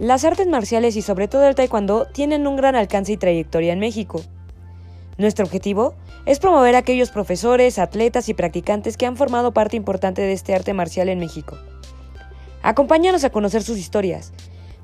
[0.00, 3.78] Las artes marciales y sobre todo el taekwondo tienen un gran alcance y trayectoria en
[3.78, 4.22] México.
[5.18, 5.94] Nuestro objetivo
[6.26, 10.52] es promover a aquellos profesores, atletas y practicantes que han formado parte importante de este
[10.52, 11.56] arte marcial en México.
[12.62, 14.32] Acompáñanos a conocer sus historias.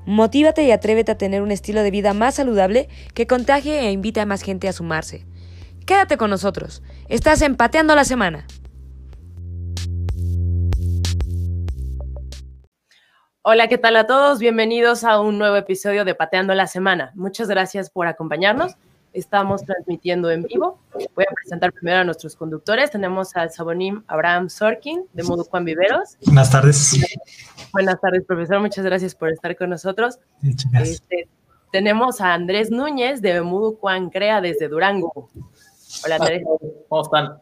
[0.05, 4.21] Motívate y atrévete a tener un estilo de vida más saludable que contagie e invite
[4.21, 5.25] a más gente a sumarse.
[5.85, 6.83] Quédate con nosotros.
[7.09, 8.45] Estás empateando la semana.
[13.43, 14.37] Hola, ¿qué tal a todos?
[14.37, 17.11] Bienvenidos a un nuevo episodio de Pateando la Semana.
[17.15, 18.75] Muchas gracias por acompañarnos.
[19.13, 20.79] Estamos transmitiendo en vivo.
[21.15, 22.91] Voy a presentar primero a nuestros conductores.
[22.91, 26.19] Tenemos al Sabonim Abraham Sorkin de Modo Juan Viveros.
[26.23, 26.99] Buenas tardes.
[27.73, 28.59] Buenas tardes, profesor.
[28.59, 30.19] Muchas gracias por estar con nosotros.
[30.73, 31.27] Este,
[31.71, 35.31] tenemos a Andrés Núñez de Modo Juan Crea desde Durango.
[36.05, 36.43] Hola, Andrés.
[36.87, 37.39] ¿Cómo están?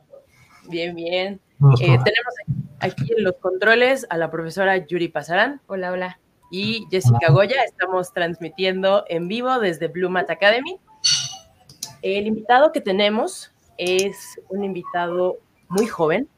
[0.70, 1.41] Bien, bien.
[1.59, 2.34] Eh, tenemos
[2.80, 5.59] aquí en los controles a la profesora Yuri Pasarán.
[5.68, 6.20] Hola, hola.
[6.52, 7.63] Y Jessica Goya.
[7.65, 10.80] Estamos transmitiendo en vivo desde Blue Mat Academy.
[12.02, 16.30] El invitado que tenemos es un invitado muy joven.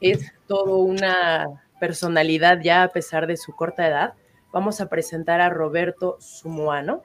[0.00, 1.46] Es todo una
[1.78, 4.14] personalidad ya a pesar de su corta edad.
[4.52, 7.02] Vamos a presentar a Roberto Sumuano.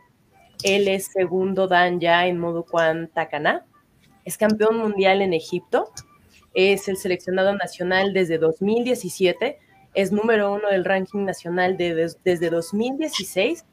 [0.63, 3.65] Él es segundo dan ya en modo Kwan Takana.
[4.23, 5.91] Es campeón mundial en Egipto
[6.55, 9.59] es el seleccionado nacional desde 2017,
[9.93, 13.65] es número uno del ranking nacional desde 2016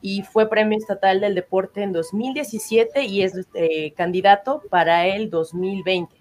[0.00, 6.16] y fue premio estatal del deporte en 2017 y es eh, candidato para el 2020.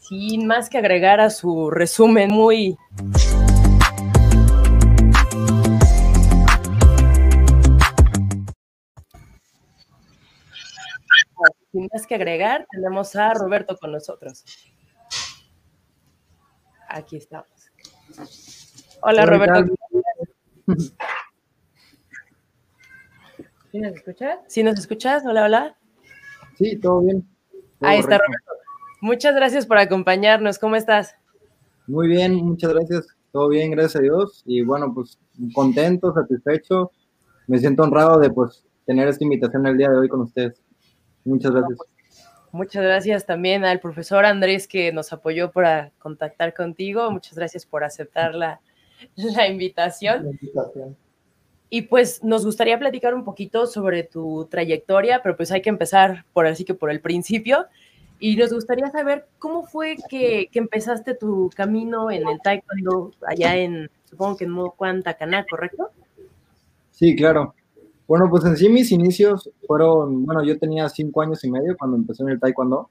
[0.00, 2.76] Sin más que agregar a su resumen muy...
[11.72, 14.44] Sin más que agregar, tenemos a Roberto con nosotros.
[16.88, 17.48] Aquí estamos.
[19.02, 19.74] Hola, Roberto.
[23.72, 24.38] ¿Sí nos escuchas?
[24.48, 25.24] ¿Sí nos escuchas?
[25.26, 25.76] Hola, hola.
[26.56, 27.28] Sí, todo bien.
[27.80, 28.52] Ahí está, Roberto.
[29.00, 30.58] Muchas gracias por acompañarnos.
[30.58, 31.14] ¿Cómo estás?
[31.86, 33.06] Muy bien, muchas gracias.
[33.32, 34.42] Todo bien, gracias a Dios.
[34.46, 35.18] Y bueno, pues
[35.52, 36.90] contento, satisfecho.
[37.46, 40.62] Me siento honrado de pues tener esta invitación el día de hoy con ustedes.
[41.24, 41.78] Muchas gracias.
[42.52, 47.10] Muchas gracias también al profesor Andrés que nos apoyó para contactar contigo.
[47.10, 48.60] Muchas gracias por aceptar la,
[49.48, 50.38] invitación.
[51.68, 56.24] Y pues nos gustaría platicar un poquito sobre tu trayectoria, pero pues hay que empezar
[56.32, 57.66] por así que por el principio.
[58.18, 63.90] Y nos gustaría saber cómo fue que, empezaste tu camino en el taekwondo allá en,
[64.04, 64.44] supongo que
[64.88, 65.90] en Tacaná, ¿correcto?
[66.92, 67.54] Sí, claro.
[68.08, 71.96] Bueno, pues en sí mis inicios fueron, bueno, yo tenía cinco años y medio cuando
[71.96, 72.88] empecé en el taekwondo.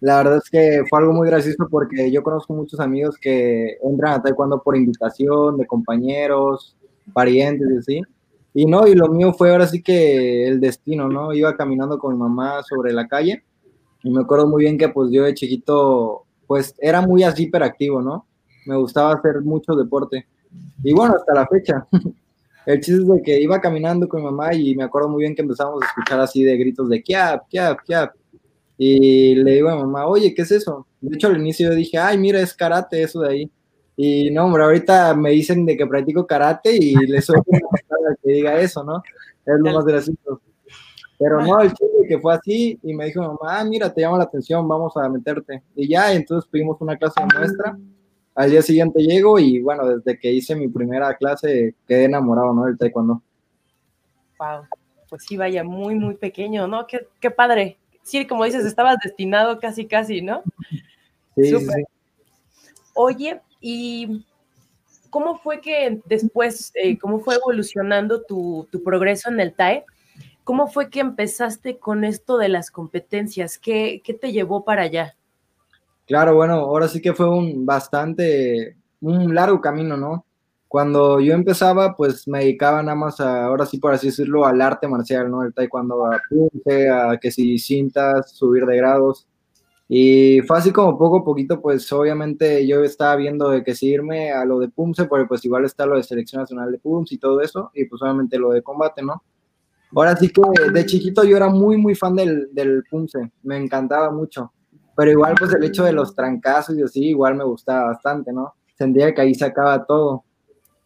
[0.00, 4.14] La verdad es que fue algo muy gracioso porque yo conozco muchos amigos que entran
[4.14, 6.76] a taekwondo por invitación de compañeros,
[7.12, 8.02] parientes y así.
[8.52, 11.32] Y no, y lo mío fue ahora sí que el destino, ¿no?
[11.32, 13.44] Iba caminando con mi mamá sobre la calle
[14.02, 18.02] y me acuerdo muy bien que pues yo de chiquito pues era muy así hiperactivo,
[18.02, 18.26] ¿no?
[18.66, 20.26] Me gustaba hacer mucho deporte.
[20.82, 21.86] Y bueno, hasta la fecha.
[22.64, 25.34] El chiste es de que iba caminando con mi mamá y me acuerdo muy bien
[25.34, 28.14] que empezamos a escuchar así de gritos de kiap, kiap, kiap.
[28.78, 30.86] Y le digo a mi mamá, oye, ¿qué es eso?
[31.00, 33.50] De hecho, al inicio yo dije, ay, mira, es karate eso de ahí.
[33.96, 38.60] Y no, hombre, ahorita me dicen de que practico karate y le una que diga
[38.60, 39.02] eso, ¿no?
[39.44, 40.40] Es lo más gracioso.
[41.18, 44.18] Pero no, el chiste que fue así y me dijo mamá, ah, mira, te llama
[44.18, 45.62] la atención, vamos a meterte.
[45.76, 47.76] Y ya, entonces tuvimos una clase de muestra
[48.34, 52.64] al día siguiente llego y bueno, desde que hice mi primera clase quedé enamorado, ¿no?
[52.64, 53.22] Del taekwondo.
[54.38, 54.66] Wow,
[55.08, 56.86] pues sí, vaya, muy, muy pequeño, ¿no?
[56.86, 57.78] Qué, qué padre.
[58.02, 60.42] Sí, como dices, estabas destinado casi, casi, ¿no?
[61.36, 61.66] Sí, sí,
[62.94, 64.24] Oye, ¿y
[65.08, 69.84] cómo fue que después, eh, cómo fue evolucionando tu, tu, progreso en el TAE?
[70.44, 73.58] ¿Cómo fue que empezaste con esto de las competencias?
[73.58, 75.16] ¿Qué, qué te llevó para allá?
[76.12, 80.26] Claro, bueno, ahora sí que fue un bastante, un largo camino, ¿no?
[80.68, 84.60] Cuando yo empezaba, pues me dedicaba nada más a, ahora sí por así decirlo, al
[84.60, 85.42] arte marcial, ¿no?
[85.42, 89.26] El taekwondo, a punce, a que si cintas, subir de grados.
[89.88, 93.86] Y fue así como poco a poquito, pues obviamente yo estaba viendo de que si
[93.88, 97.14] irme a lo de Pumse, porque pues igual está lo de Selección Nacional de Pumse
[97.14, 99.22] y todo eso, y pues obviamente lo de combate, ¿no?
[99.96, 100.42] Ahora sí que
[100.72, 104.52] de chiquito yo era muy, muy fan del, del Pumse, me encantaba mucho
[104.96, 108.54] pero igual pues el hecho de los trancazos y así igual me gustaba bastante, ¿no?
[108.76, 110.24] Sentía que ahí se acaba todo.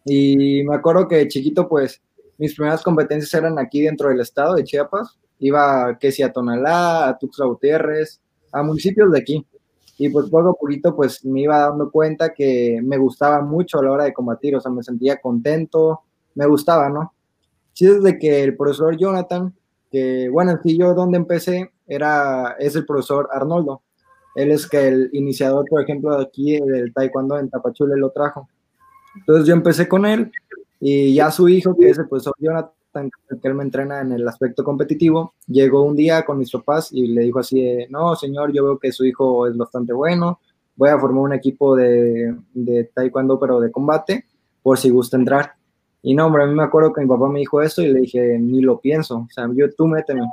[0.05, 2.01] Y me acuerdo que de chiquito pues
[2.39, 7.09] mis primeras competencias eran aquí dentro del estado de Chiapas, iba que si a Tonalá,
[7.09, 8.21] a Tuxtla Gutiérrez,
[8.53, 9.47] a municipios de aquí.
[9.99, 13.83] Y pues poco a poquito pues me iba dando cuenta que me gustaba mucho a
[13.83, 16.03] la hora de combatir, o sea, me sentía contento,
[16.35, 17.15] me gustaba, ¿no?
[17.73, 19.55] Sí, desde que el profesor Jonathan,
[19.91, 23.83] que bueno, sí, yo donde empecé era, es el profesor Arnoldo.
[24.37, 28.49] Él es que el iniciador, por ejemplo, de aquí del taekwondo en Tapachule lo trajo.
[29.17, 30.31] Entonces yo empecé con él
[30.79, 33.11] y ya su hijo, que es el profesor Jonathan,
[33.41, 37.07] que él me entrena en el aspecto competitivo, llegó un día con mis papás y
[37.07, 40.39] le dijo así, no, señor, yo veo que su hijo es bastante bueno,
[40.77, 44.27] voy a formar un equipo de, de taekwondo, pero de combate,
[44.63, 45.53] por si gusta entrar.
[46.03, 48.01] Y no, hombre, a mí me acuerdo que mi papá me dijo esto y le
[48.01, 50.27] dije, ni lo pienso, o sea, yo, tú méteme.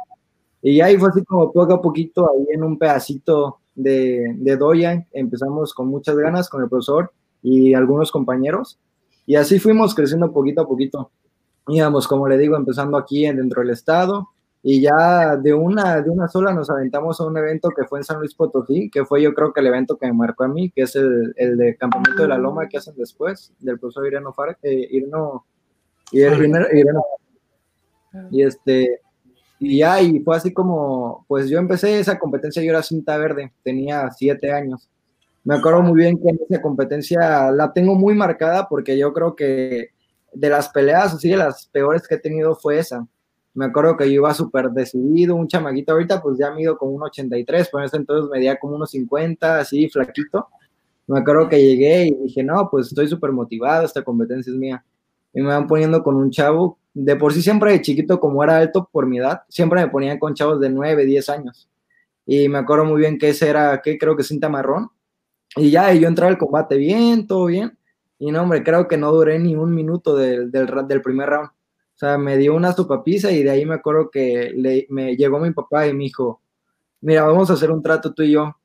[0.62, 5.06] Y ahí fue así como poco a poquito, ahí en un pedacito de, de Doya,
[5.12, 7.12] empezamos con muchas ganas con el profesor
[7.42, 8.80] y algunos compañeros,
[9.26, 11.12] y así fuimos creciendo poquito a poquito.
[11.68, 14.30] Íbamos, como le digo, empezando aquí dentro del estado,
[14.66, 18.06] y ya de una, de una sola nos aventamos a un evento que fue en
[18.06, 20.72] San Luis Potosí, que fue yo creo que el evento que me marcó a mí,
[20.72, 24.32] que es el, el de Campamento de la Loma que hacen después, del profesor Ireno
[24.32, 25.46] Far, eh, Ireno,
[26.14, 27.04] Ireno, Ireno,
[28.32, 29.02] y este,
[29.64, 33.54] y ya, y fue así como, pues yo empecé esa competencia, yo era cinta verde,
[33.64, 34.90] tenía siete años.
[35.44, 39.90] Me acuerdo muy bien que esa competencia la tengo muy marcada porque yo creo que
[40.34, 43.06] de las peleas, así de las peores que he tenido fue esa
[43.54, 47.04] me acuerdo que yo iba súper decidido, un chamaguito ahorita, pues ya mido como un
[47.04, 50.48] 83, por ese entonces medía como unos 50, así flaquito.
[51.08, 54.84] Me acuerdo que llegué y dije, no, pues estoy súper motivado, esta competencia es mía.
[55.34, 58.58] Y me van poniendo con un chavo, de por sí siempre de chiquito, como era
[58.58, 61.70] alto por mi edad, siempre me ponían con chavos de 9, 10 años.
[62.26, 64.90] Y me acuerdo muy bien que ese era, que creo que cinta marrón.
[65.56, 67.78] Y ya, y yo entré al combate bien, todo bien.
[68.20, 71.50] Y no, hombre, creo que no duré ni un minuto del, del, primer round
[71.96, 75.40] o sea, me dio una sopapisa y de ahí me acuerdo que le, me llegó
[75.40, 76.42] mi papá y me dijo,
[77.02, 78.56] mira, vamos a hacer un trato tú y yo.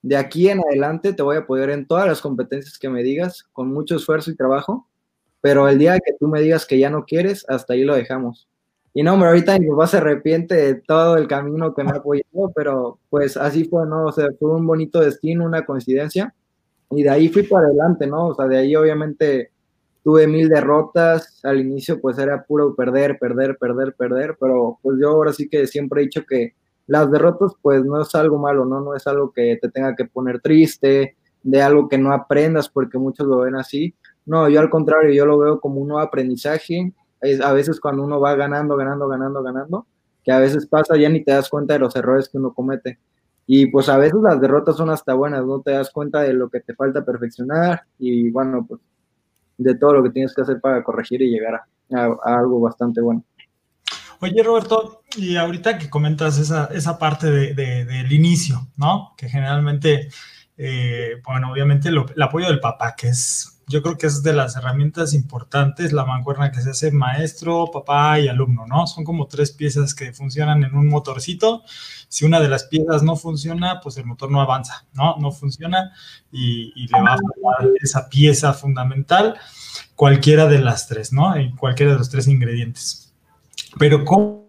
[0.00, 3.44] De aquí en adelante te voy a apoyar en todas las competencias que me digas,
[3.52, 4.88] con mucho esfuerzo y trabajo,
[5.42, 8.48] pero el día que tú me digas que ya no quieres, hasta ahí lo dejamos.
[8.94, 12.52] Y no, hombre, ahorita mi papá se arrepiente de todo el camino que me apoyado,
[12.54, 14.06] pero pues así fue, ¿no?
[14.06, 16.34] O sea, fue un bonito destino, una coincidencia.
[16.90, 18.28] Y de ahí fui para adelante, ¿no?
[18.28, 19.50] O sea, de ahí obviamente
[20.04, 25.10] tuve mil derrotas, al inicio pues era puro perder, perder, perder, perder, pero pues yo
[25.10, 26.54] ahora sí que siempre he dicho que
[26.86, 28.80] las derrotas pues no es algo malo, ¿no?
[28.80, 32.98] No es algo que te tenga que poner triste, de algo que no aprendas porque
[32.98, 33.94] muchos lo ven así.
[34.24, 36.92] No, yo al contrario, yo lo veo como un nuevo aprendizaje.
[37.20, 39.86] Es, a veces cuando uno va ganando, ganando, ganando, ganando,
[40.24, 42.98] que a veces pasa ya ni te das cuenta de los errores que uno comete.
[43.46, 46.48] Y pues a veces las derrotas son hasta buenas, no te das cuenta de lo
[46.48, 48.80] que te falta perfeccionar y bueno, pues
[49.58, 53.24] de todo lo que tienes que hacer para corregir y llegar a, algo bastante bueno.
[54.20, 59.14] Oye, Roberto, y ahorita que comentas esa, esa parte de, del inicio, ¿no?
[59.16, 60.08] Que generalmente,
[60.56, 64.56] eh, bueno, obviamente el apoyo del papá, que es yo creo que es de las
[64.56, 68.86] herramientas importantes, la mancuerna que se hace maestro, papá y alumno, ¿no?
[68.86, 71.62] Son como tres piezas que funcionan en un motorcito.
[72.08, 75.16] Si una de las piezas no funciona, pues el motor no avanza, ¿no?
[75.18, 75.92] No funciona
[76.30, 79.38] y, le va a faltar esa pieza fundamental,
[79.94, 81.34] cualquiera de las tres, ¿no?
[81.36, 83.14] En cualquiera de los tres ingredientes.
[83.78, 84.42] Pero ¿cómo?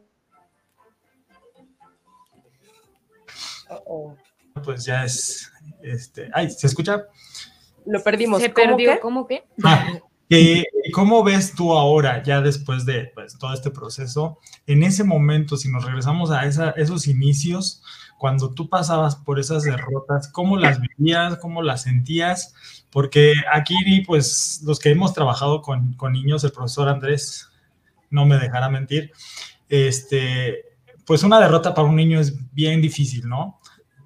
[4.63, 5.51] Pues ya es,
[5.81, 7.05] este, ay, ¿se escucha?
[7.85, 8.41] Lo perdimos.
[8.41, 8.99] ¿Se perdió?
[9.01, 9.43] ¿Cómo qué?
[9.63, 9.87] Ah,
[10.93, 15.69] ¿Cómo ves tú ahora, ya después de pues, todo este proceso, en ese momento, si
[15.69, 17.83] nos regresamos a esa, esos inicios,
[18.17, 21.37] cuando tú pasabas por esas derrotas, ¿cómo las vivías?
[21.37, 22.55] ¿Cómo las sentías?
[22.89, 27.49] Porque aquí, pues, los que hemos trabajado con, con niños, el profesor Andrés
[28.09, 29.11] no me dejará mentir,
[29.69, 30.65] este,
[31.05, 33.59] pues una derrota para un niño es bien difícil, ¿no?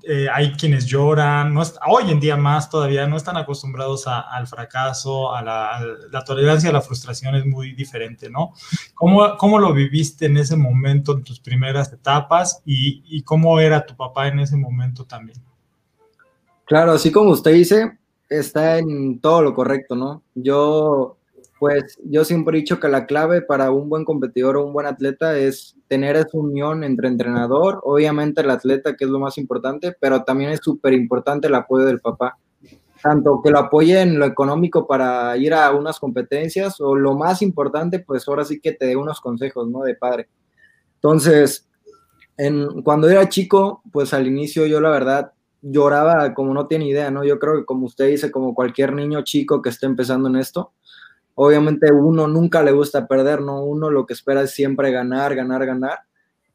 [0.10, 5.36] Eh, hay quienes lloran, no hoy en día más todavía no están acostumbrados al fracaso,
[5.36, 8.54] a la, tolerancia a la frustración es muy diferente, ¿no?
[8.94, 13.98] ¿Cómo, ¿Cómo, lo viviste en ese momento, en tus primeras etapas y cómo era tu
[13.98, 15.42] papá en ese momento también?
[16.68, 17.98] Claro, así como usted dice,
[18.30, 20.24] está en todo lo correcto, ¿no?
[20.36, 21.17] Yo
[21.60, 24.86] pues yo siempre he dicho que la clave para un buen competidor o un buen
[24.86, 29.96] atleta es tener esa unión entre entrenador, obviamente el atleta, que es lo más importante,
[30.00, 32.38] pero también es súper importante el apoyo del papá.
[33.02, 37.42] Tanto que lo apoye en lo económico para ir a unas competencias, o lo más
[37.42, 39.82] importante, pues ahora sí que te dé unos consejos, ¿no?
[39.82, 40.28] De padre.
[40.96, 41.68] Entonces,
[42.38, 47.12] en, cuando era chico, pues al inicio yo la verdad lloraba como no tiene idea,
[47.12, 47.24] ¿no?
[47.24, 50.74] Yo creo que como usted dice, como cualquier niño chico que esté empezando en esto,
[51.40, 53.64] obviamente uno nunca le gusta perder, ¿no?
[53.64, 56.00] Uno lo que espera es siempre ganar, ganar, ganar.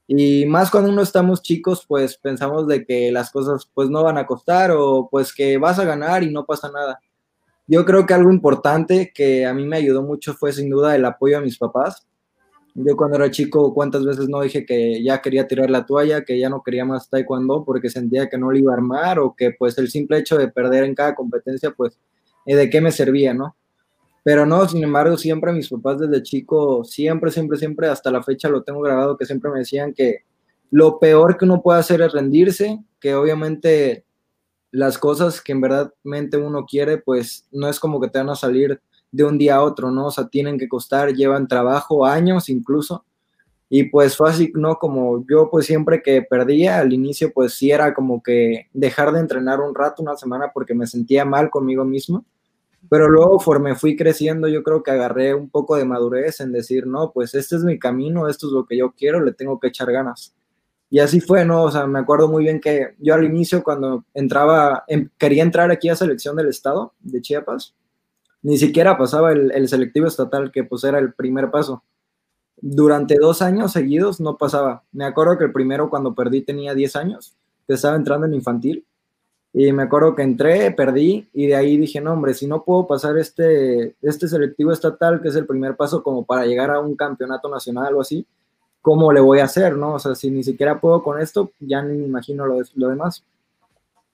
[0.08, 4.18] Y más cuando uno estamos chicos, pues pensamos de que las cosas pues no van
[4.18, 7.00] a costar o pues que vas a ganar y no pasa nada.
[7.68, 11.04] Yo creo que algo importante que a mí me ayudó mucho fue sin duda el
[11.04, 12.04] apoyo a mis papás.
[12.74, 16.40] Yo cuando era chico, ¿cuántas veces no dije que ya quería tirar la toalla, que
[16.40, 19.52] ya no quería más taekwondo porque sentía que no lo iba a armar o que
[19.52, 21.96] pues el simple hecho de perder en cada competencia, pues,
[22.46, 23.54] eh, ¿de qué me servía, no?
[24.24, 28.48] Pero no, sin embargo, siempre mis papás desde chico, siempre, siempre, siempre, hasta la fecha
[28.48, 30.24] lo tengo grabado, que siempre me decían que
[30.70, 34.04] lo peor que uno puede hacer es rendirse, que obviamente
[34.70, 38.36] las cosas que en verdad uno quiere, pues no es como que te van a
[38.36, 40.06] salir de un día a otro, ¿no?
[40.06, 43.04] O sea, tienen que costar, llevan trabajo, años incluso.
[43.68, 44.76] Y pues fue así, ¿no?
[44.76, 49.20] Como yo pues siempre que perdía al inicio, pues sí era como que dejar de
[49.20, 52.24] entrenar un rato, una semana, porque me sentía mal conmigo mismo.
[52.88, 56.86] Pero luego me fui creciendo, yo creo que agarré un poco de madurez en decir,
[56.86, 59.68] no, pues este es mi camino, esto es lo que yo quiero, le tengo que
[59.68, 60.34] echar ganas.
[60.90, 61.62] Y así fue, ¿no?
[61.62, 65.70] O sea, me acuerdo muy bien que yo al inicio cuando entraba, em, quería entrar
[65.70, 67.74] aquí a selección del estado de Chiapas,
[68.42, 71.82] ni siquiera pasaba el, selectivo estatal, que pues era el primer paso.
[72.60, 74.84] Durante dos años seguidos no pasaba.
[74.92, 77.34] Me acuerdo que el primero cuando perdí tenía 10 años,
[77.66, 78.84] que estaba entrando en infantil.
[79.54, 82.86] Y me acuerdo que entré, perdí y de ahí dije, no, hombre, si no puedo
[82.86, 86.96] pasar este, este selectivo estatal, que es el primer paso como para llegar a un
[86.96, 88.26] campeonato nacional o así,
[88.80, 89.94] ¿cómo le voy a hacer, no?
[89.94, 93.22] O sea, si ni siquiera puedo con esto, ya ni me imagino lo, lo demás.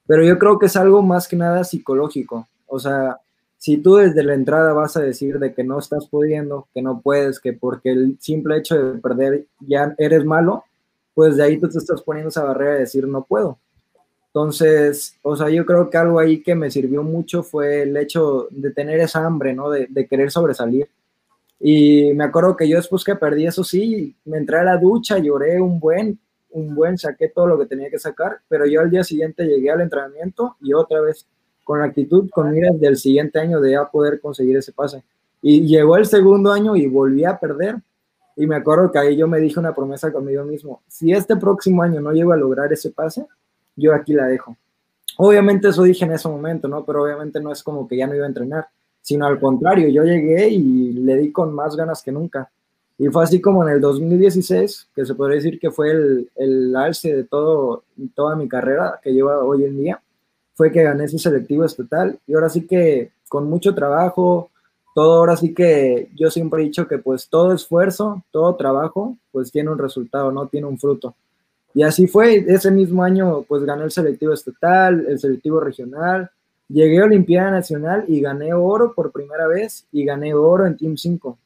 [0.06, 2.48] Pero yo creo que es algo más que nada psicológico.
[2.66, 3.18] O sea,
[3.58, 7.00] si tú desde la entrada vas a decir de que no estás pudiendo, que no
[7.00, 10.64] puedes, que porque el simple hecho de perder ya eres malo,
[11.14, 13.58] pues de ahí tú te estás poniendo esa barrera de decir no puedo.
[14.38, 18.46] Entonces, o sea, yo creo que algo ahí que me sirvió mucho fue el hecho
[18.52, 19.68] de tener esa hambre, ¿no?
[19.68, 20.88] De, de querer sobresalir.
[21.58, 25.18] Y me acuerdo que yo después que perdí eso sí, me entré a la ducha,
[25.18, 28.90] lloré un buen, un buen, saqué todo lo que tenía que sacar, pero yo al
[28.90, 31.26] día siguiente llegué al entrenamiento y otra vez
[31.64, 35.02] con la actitud, con miras del siguiente año de ya poder conseguir ese pase.
[35.42, 37.74] Y llegó el segundo año y volví a perder.
[38.36, 41.82] Y me acuerdo que ahí yo me dije una promesa conmigo mismo, si este próximo
[41.82, 43.26] año no llego a lograr ese pase,
[43.78, 44.56] yo aquí la dejo.
[45.16, 46.84] Obviamente eso dije en ese momento, ¿no?
[46.84, 48.68] Pero obviamente no es como que ya no iba a entrenar,
[49.00, 52.50] sino al contrario, yo llegué y le di con más ganas que nunca.
[52.98, 56.74] Y fue así como en el 2016, que se podría decir que fue el, el
[56.76, 60.02] alce de todo, toda mi carrera que lleva hoy en día
[60.58, 64.50] fue que gané ese selectivo estatal y ahora sí que con mucho trabajo,
[64.92, 69.52] todo ahora sí que yo siempre he dicho que pues todo esfuerzo, todo trabajo, pues
[69.52, 71.14] tiene un resultado, no tiene un fruto.
[71.78, 76.28] Y así fue, ese mismo año pues gané el selectivo estatal, el selectivo regional,
[76.68, 80.96] llegué a Olimpiada Nacional y gané oro por primera vez y gané oro en Team
[80.96, 81.38] 5.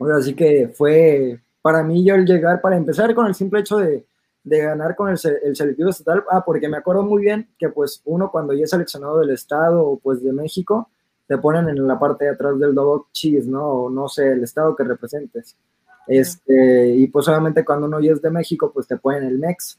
[0.00, 3.76] Ahora sí que fue para mí yo el llegar, para empezar con el simple hecho
[3.76, 4.06] de,
[4.44, 8.00] de ganar con el, el, selectivo estatal, ah, porque me acuerdo muy bien que pues
[8.06, 10.88] uno cuando ya es seleccionado del estado o pues de México,
[11.26, 13.62] te ponen en la parte de atrás del double cheese, ¿no?
[13.62, 15.54] O no sé, el estado que representes.
[16.06, 19.78] Este, y pues obviamente cuando uno ya es de México, pues te ponen el MEX.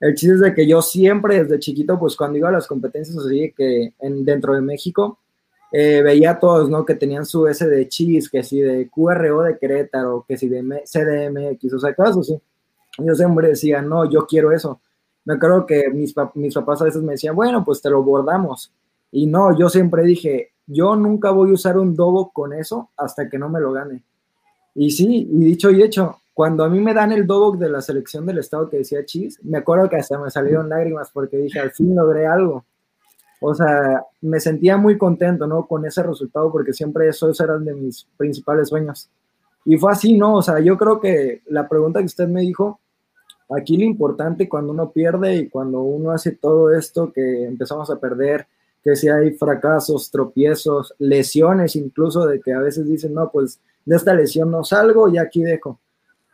[0.00, 3.16] El chiste es de que yo siempre desde chiquito, pues cuando iba a las competencias
[3.18, 5.18] así que en, dentro de México,
[5.72, 6.84] eh, veía a todos, ¿no?
[6.84, 10.62] Que tenían su S de cheese, que si de QRO de Querétaro, que si de
[10.62, 12.40] CDMX, o sea, cosas así
[12.98, 14.80] yo siempre decía, no, yo quiero eso.
[15.24, 18.72] Me acuerdo que mis, mis papás a veces me decían, bueno, pues te lo bordamos.
[19.12, 23.28] Y no, yo siempre dije, yo nunca voy a usar un dobo con eso hasta
[23.28, 24.02] que no me lo gane.
[24.80, 27.82] Y sí, y dicho y hecho, cuando a mí me dan el dobo de la
[27.82, 31.60] selección del estado que decía Chis, me acuerdo que hasta me salieron lágrimas porque dije,
[31.60, 32.64] al fin logré algo.
[33.42, 35.66] O sea, me sentía muy contento, ¿no?
[35.66, 39.10] Con ese resultado porque siempre esos eran de mis principales sueños.
[39.66, 40.36] Y fue así, ¿no?
[40.36, 42.80] O sea, yo creo que la pregunta que usted me dijo,
[43.50, 48.00] aquí lo importante cuando uno pierde y cuando uno hace todo esto que empezamos a
[48.00, 48.46] perder,
[48.82, 53.96] que si hay fracasos, tropiezos, lesiones incluso de que a veces dicen, no, pues de
[53.96, 55.80] esta lesión no salgo y aquí dejo.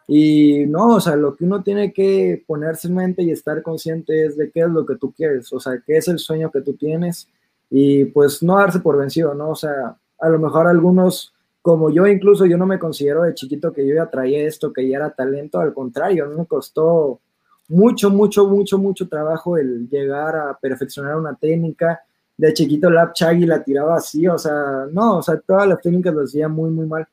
[0.08, 4.26] Y no, o sea, lo que uno tiene que ponerse en mente y estar consciente
[4.26, 6.60] es de qué es lo que tú quieres, o sea, qué es el sueño que
[6.60, 7.28] tú tienes
[7.70, 9.50] y pues no darse por vencido, ¿no?
[9.50, 11.32] O sea, a lo mejor algunos
[11.66, 14.88] como yo incluso yo no me considero de chiquito que yo ya traía esto, que
[14.88, 17.20] ya era talento, al contrario, a mí me costó
[17.68, 22.00] mucho, mucho, mucho, mucho trabajo el llegar a perfeccionar una técnica.
[22.36, 26.14] De chiquito la Chaggy la tiraba así, o sea, no, o sea, todas las técnicas
[26.14, 27.08] lo hacía muy, muy mal.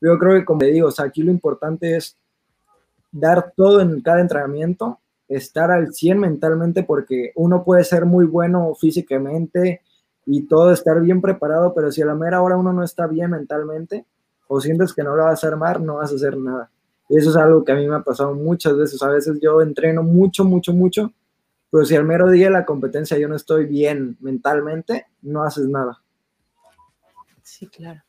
[0.00, 2.16] Yo creo que, como te digo, aquí lo importante es
[3.10, 8.74] dar todo en cada entrenamiento, estar al 100 mentalmente, porque uno puede ser muy bueno
[8.74, 9.82] físicamente,
[10.30, 13.30] y todo estar bien preparado, pero si a la mera hora uno no está bien
[13.30, 14.04] mentalmente
[14.46, 16.70] o sientes que no lo vas a armar, no vas a hacer nada.
[17.08, 19.02] Y eso es algo que a mí me ha pasado muchas veces.
[19.02, 21.14] A veces yo entreno mucho, mucho, mucho,
[21.70, 25.66] pero si al mero día de la competencia yo no estoy bien mentalmente, no haces
[25.66, 26.02] nada.
[27.42, 28.02] Sí, claro.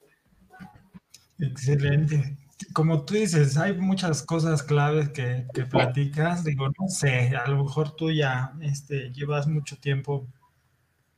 [1.40, 2.38] Excelente.
[2.74, 6.44] como tú dices, hay muchas cosas claves que, que, platicas.
[6.44, 10.28] Digo, no sé, a lo mejor tú ya este, llevas mucho tiempo.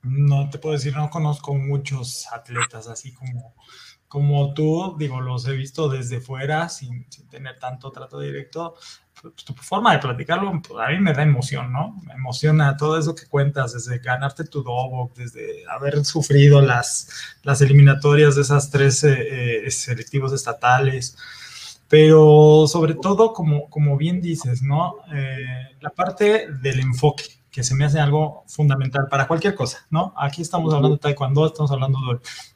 [0.04, 3.56] No te puedo decir, no conozco muchos atletas así como,
[4.12, 4.98] como tú.
[5.00, 8.76] Digo, los he visto desde fuera sin, sin tener tanto trato directo.
[9.22, 11.98] Pues, tu forma de platicarlo, pues, a mí me da emoción, ¿no?
[12.06, 17.08] Me emociona todo eso que cuentas, desde ganarte tu Dobo, desde haber sufrido las,
[17.44, 21.16] las eliminatorias de esas tres eh, eh, selectivos estatales,
[21.88, 24.96] pero sobre todo, como, como bien dices, ¿no?
[25.14, 30.14] Eh, la parte del enfoque, que se me hace algo fundamental para cualquier cosa, ¿no?
[30.16, 32.00] Aquí estamos hablando de taekwondo, estamos hablando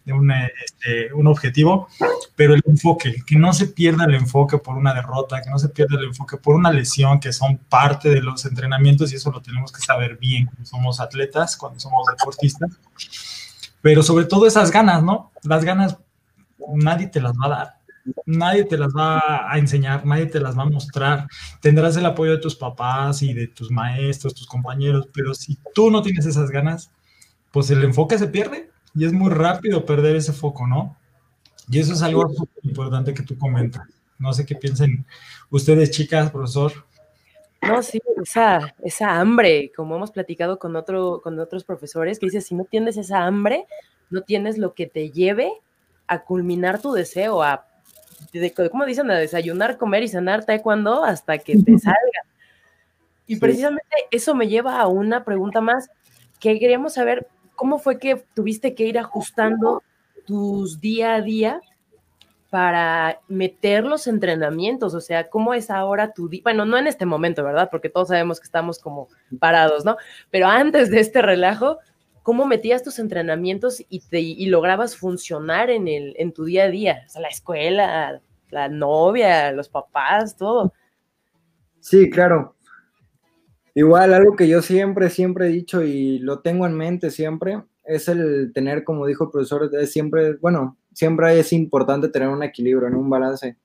[0.05, 1.89] de, un, este, un, objetivo,
[2.35, 5.67] pero el enfoque, que no se pierda el enfoque por una derrota, que no se
[5.67, 9.41] pierda el enfoque por una lesión, que son parte de los entrenamientos y eso lo
[9.41, 12.71] tenemos que saber bien cuando somos atletas, cuando somos deportistas,
[13.81, 15.31] pero sobre todo esas ganas, ¿no?
[15.43, 15.97] Las ganas
[16.73, 17.74] nadie te las va a dar
[18.25, 21.27] nadie te las va a enseñar, nadie te las va a mostrar.
[21.61, 25.91] Tendrás el apoyo de tus papás y de tus maestros, tus compañeros, pero si tú
[25.91, 26.91] no tienes esas ganas,
[27.51, 30.97] pues el enfoque se pierde y es muy rápido perder ese foco, ¿no?
[31.69, 32.31] Y eso es algo
[32.63, 33.87] importante que tú comentas.
[34.17, 35.05] No sé qué piensen
[35.49, 36.71] ustedes, chicas, profesor.
[37.61, 42.41] No, sí, esa, esa hambre, como hemos platicado con, otro, con otros profesores, que dice,
[42.41, 43.65] si no tienes esa hambre,
[44.09, 45.51] no tienes lo que te lleve
[46.07, 47.65] a culminar tu deseo, a
[48.31, 49.09] de, ¿cómo dicen?
[49.11, 52.25] A desayunar, comer y cenar taekwondo hasta que te salga.
[53.27, 55.89] Y precisamente eso me lleva a una pregunta más,
[56.39, 59.81] que queríamos saber, ¿cómo fue que tuviste que ir ajustando
[60.25, 61.61] tus día a día
[62.49, 64.93] para meter los entrenamientos?
[64.93, 66.41] O sea, ¿cómo es ahora tu día?
[66.43, 67.69] Bueno, no en este momento, ¿verdad?
[67.71, 69.07] Porque todos sabemos que estamos como
[69.39, 69.97] parados, ¿no?
[70.29, 71.79] Pero antes de este relajo,
[72.25, 76.69] ¿cómo metías tus entrenamientos y, te, y lograbas funcionar en, el, en tu día a
[76.69, 77.03] día?
[77.05, 80.73] O sea, la escuela, la novia, los papás, todo.
[81.79, 82.55] Sí, claro.
[83.75, 88.07] Igual, algo que yo siempre, siempre he dicho y lo tengo en mente siempre, es
[88.07, 92.87] el tener, como dijo el profesor, es siempre, bueno, siempre es importante tener un equilibrio,
[92.87, 93.55] en un balance.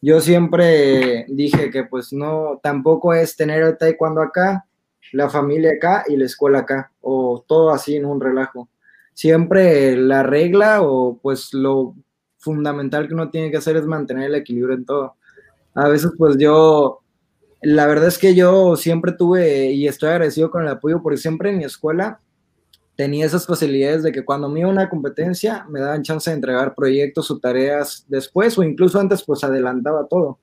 [0.00, 4.67] Yo siempre dije que pues no, tampoco es tener el taekwondo acá
[5.12, 8.68] la familia acá y la escuela acá, o todo así en un relajo.
[9.14, 11.94] Siempre la regla o pues lo
[12.38, 15.16] fundamental que uno tiene que hacer es mantener el equilibrio en todo.
[15.74, 17.00] A veces pues yo,
[17.62, 21.50] la verdad es que yo siempre tuve y estoy agradecido con el apoyo porque siempre
[21.50, 22.20] en mi escuela
[22.96, 26.74] tenía esas facilidades de que cuando me iba una competencia me daban chance de entregar
[26.74, 30.40] proyectos o tareas después o incluso antes pues adelantaba todo,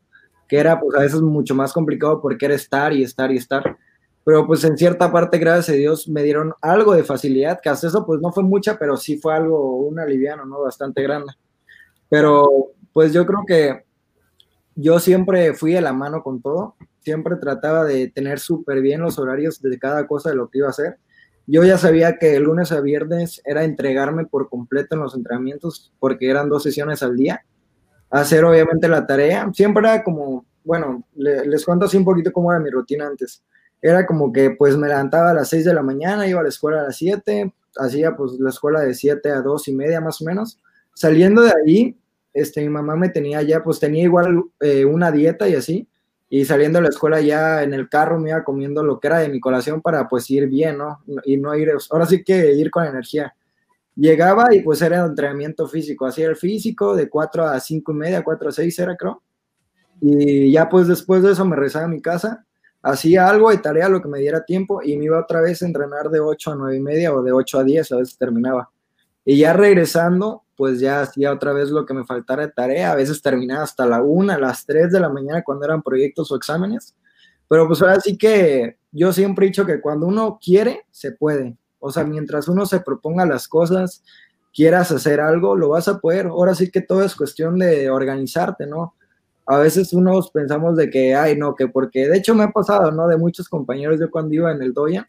[0.47, 3.77] que era pues a veces mucho más complicado porque era estar y estar y estar
[4.25, 7.85] pero pues en cierta parte, gracias a Dios, me dieron algo de facilidad, que hasta
[7.85, 10.63] eso pues no fue mucha, pero sí fue algo, un aliviano, ¿no?
[10.63, 11.31] Bastante grande.
[12.09, 13.85] Pero pues yo creo que
[14.73, 19.19] yo siempre fui de la mano con todo, siempre trataba de tener súper bien los
[19.19, 20.97] horarios de cada cosa de lo que iba a hacer.
[21.45, 25.93] Yo ya sabía que el lunes a viernes era entregarme por completo en los entrenamientos,
[25.99, 27.45] porque eran dos sesiones al día.
[28.09, 32.59] Hacer obviamente la tarea, siempre era como, bueno, les cuento así un poquito cómo era
[32.59, 33.43] mi rutina antes
[33.89, 36.49] era como que pues me levantaba a las 6 de la mañana, iba a la
[36.49, 40.21] escuela a las 7, hacía pues la escuela de 7 a 2 y media más
[40.21, 40.59] o menos.
[40.95, 41.97] Saliendo de ahí,
[42.33, 45.87] este, mi mamá me tenía ya, pues tenía igual eh, una dieta y así,
[46.29, 49.19] y saliendo de la escuela ya en el carro me iba comiendo lo que era
[49.19, 51.03] de mi colación para pues ir bien, ¿no?
[51.23, 53.35] Y no ir, ahora sí que ir con energía.
[53.95, 58.23] Llegaba y pues era entrenamiento físico, hacía el físico de 4 a 5 y media,
[58.23, 59.21] 4 a 6 era creo.
[60.01, 62.45] Y ya pues después de eso me regresaba a mi casa
[62.85, 65.65] hacía algo de tarea, lo que me diera tiempo, y me iba otra vez a
[65.65, 68.69] entrenar de 8 a 9 y media o de 8 a 10, a veces terminaba.
[69.25, 72.95] Y ya regresando, pues ya hacía otra vez lo que me faltara de tarea, a
[72.95, 76.35] veces terminaba hasta la 1, a las 3 de la mañana cuando eran proyectos o
[76.35, 76.95] exámenes.
[77.47, 81.57] Pero pues ahora sí que yo siempre he dicho que cuando uno quiere, se puede.
[81.79, 84.03] O sea, mientras uno se proponga las cosas,
[84.53, 86.27] quieras hacer algo, lo vas a poder.
[86.27, 88.93] Ahora sí que todo es cuestión de organizarte, ¿no?
[89.45, 92.91] A veces unos pensamos de que, ay, no, que porque, de hecho me ha pasado,
[92.91, 93.07] ¿no?
[93.07, 95.07] De muchos compañeros, yo cuando iba en el Doya,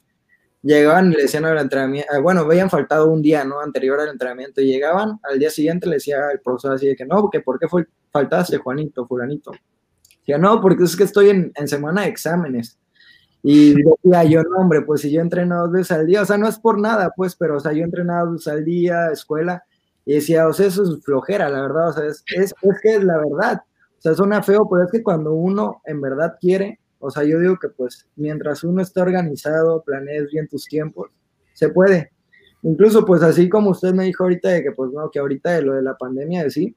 [0.63, 3.61] llegaban y le decían al entrenamiento, eh, bueno, habían faltado un día, ¿no?
[3.61, 7.07] Anterior al entrenamiento, y llegaban, al día siguiente le decía el profesor así de que,
[7.07, 9.53] no, porque ¿por qué fue, faltaste, Juanito, fulanito?
[10.21, 12.79] Decía, no, porque es que estoy en, en semana de exámenes.
[13.43, 16.37] Y decía yo, no, hombre, pues si yo entreno dos veces al día, o sea,
[16.37, 19.65] no es por nada, pues, pero, o sea, yo entrenado dos veces al día, escuela,
[20.05, 22.97] y decía, o sea, eso es flojera, la verdad, o sea, es, es, es que
[22.97, 23.63] es la verdad
[23.99, 27.41] o sea, suena feo, pero es que cuando uno en verdad quiere, o sea, yo
[27.41, 31.11] digo que pues mientras uno está organizado, planees bien tus tiempos,
[31.55, 32.11] se puede.
[32.63, 35.63] Incluso pues así como usted me dijo ahorita de que pues no, que ahorita de
[35.63, 36.77] lo de la pandemia de sí,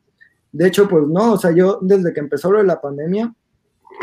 [0.52, 3.34] De hecho, pues no, o sea, yo desde que empezó lo de la pandemia,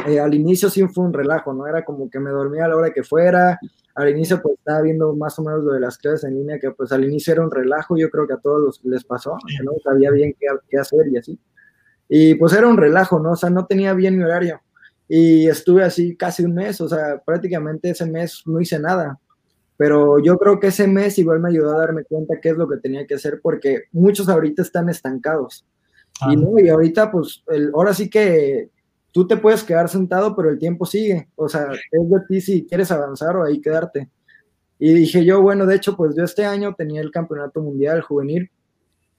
[0.06, 1.66] eh, al inicio sí fue un relajo, ¿no?
[1.66, 3.58] Era como que me dormía a la hora que fuera,
[3.94, 6.70] al inicio pues estaba viendo más o menos lo de las clases en línea, que
[6.70, 9.72] pues al inicio era un relajo, yo creo que a todos les pasó, que no
[9.82, 11.38] sabía bien qué, qué hacer y así.
[12.08, 13.32] Y pues era un relajo, ¿no?
[13.32, 14.60] O sea, no tenía bien mi horario.
[15.08, 19.18] Y estuve así casi un mes, o sea, prácticamente ese mes no hice nada.
[19.76, 22.68] Pero yo creo que ese mes igual me ayudó a darme cuenta qué es lo
[22.68, 25.66] que tenía que hacer, porque muchos ahorita están estancados.
[26.22, 26.36] Y, ah.
[26.36, 28.70] no, y ahorita, pues, el, ahora sí que
[29.12, 31.28] tú te puedes quedar sentado, pero el tiempo sigue.
[31.36, 34.10] O sea, es de ti si quieres avanzar o ahí quedarte.
[34.78, 38.50] Y dije yo, bueno, de hecho, pues yo este año tenía el campeonato mundial juvenil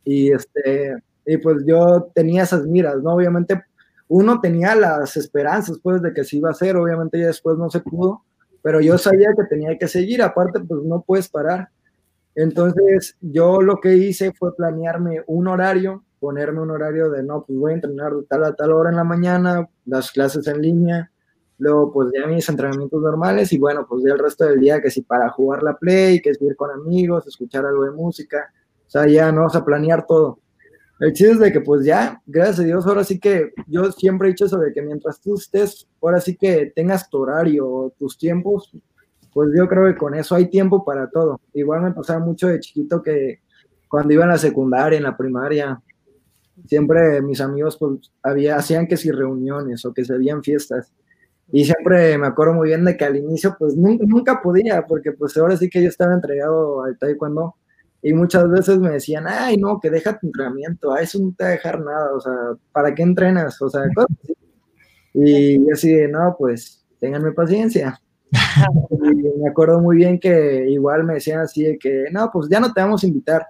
[0.03, 0.95] y este,
[1.27, 3.13] y pues yo tenía esas miras, ¿no?
[3.13, 3.61] Obviamente
[4.07, 7.69] uno tenía las esperanzas, pues, de que se iba a hacer, obviamente ya después no
[7.69, 8.23] se pudo,
[8.61, 11.69] pero yo sabía que tenía que seguir, aparte, pues no puedes parar.
[12.33, 17.59] Entonces, yo lo que hice fue planearme un horario, ponerme un horario de, no, pues
[17.59, 21.11] voy a entrenar de tal a tal hora en la mañana, las clases en línea,
[21.57, 24.91] luego pues ya mis entrenamientos normales y bueno, pues ya el resto del día que
[24.91, 28.53] si para jugar la play, que es ir con amigos, escuchar algo de música,
[28.87, 30.39] o sea, ya no, o a planear todo.
[30.99, 34.27] El chiste es de que pues ya, gracias a Dios, ahora sí que yo siempre
[34.27, 38.17] he dicho eso de que mientras tú estés, ahora sí que tengas tu horario, tus
[38.17, 38.71] tiempos,
[39.31, 41.39] pues yo creo que con eso hay tiempo para todo.
[41.53, 43.41] Igual me pasaba mucho de chiquito que
[43.87, 45.79] cuando iba en la secundaria, en la primaria,
[46.65, 50.91] siempre mis amigos pues había, hacían que si reuniones o que se habían fiestas.
[51.51, 55.11] Y siempre me acuerdo muy bien de que al inicio pues nunca, nunca podía, porque
[55.11, 57.55] pues ahora sí que yo estaba entregado al taekwondo
[58.07, 61.43] y muchas veces me decían, ay, no, que deja tu entrenamiento, a eso no te
[61.43, 62.33] va a dejar nada, o sea,
[62.71, 63.61] ¿para qué entrenas?
[63.61, 64.33] O sea, cosas así.
[65.13, 67.99] Y yo así de, no, pues, ténganme paciencia.
[68.31, 72.61] y me acuerdo muy bien que igual me decían así de que, no, pues ya
[72.61, 73.45] no te vamos a invitar.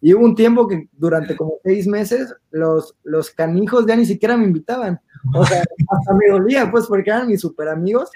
[0.00, 4.36] Y hubo un tiempo que durante como seis meses los, los canijos ya ni siquiera
[4.36, 5.00] me invitaban.
[5.36, 8.10] O sea, hasta me dolía, pues, porque eran mis super amigos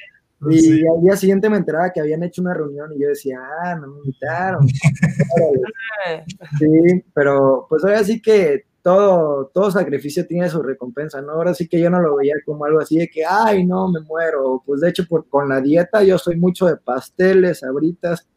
[0.51, 3.77] y al día siguiente me enteraba que habían hecho una reunión y yo decía, ah,
[3.77, 4.67] no me invitaron.
[6.59, 11.33] sí, pero pues ahora sí que todo, todo sacrificio tiene su recompensa, ¿no?
[11.33, 14.01] Ahora sí que yo no lo veía como algo así de que, ay, no, me
[14.01, 14.63] muero.
[14.67, 18.29] Pues de hecho, por, con la dieta yo soy mucho de pasteles, abritas,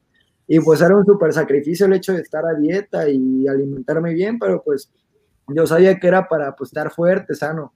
[0.48, 4.40] y pues era un súper sacrificio el hecho de estar a dieta y alimentarme bien,
[4.40, 4.90] pero pues
[5.50, 7.74] yo sabía que era para pues estar fuerte, sano.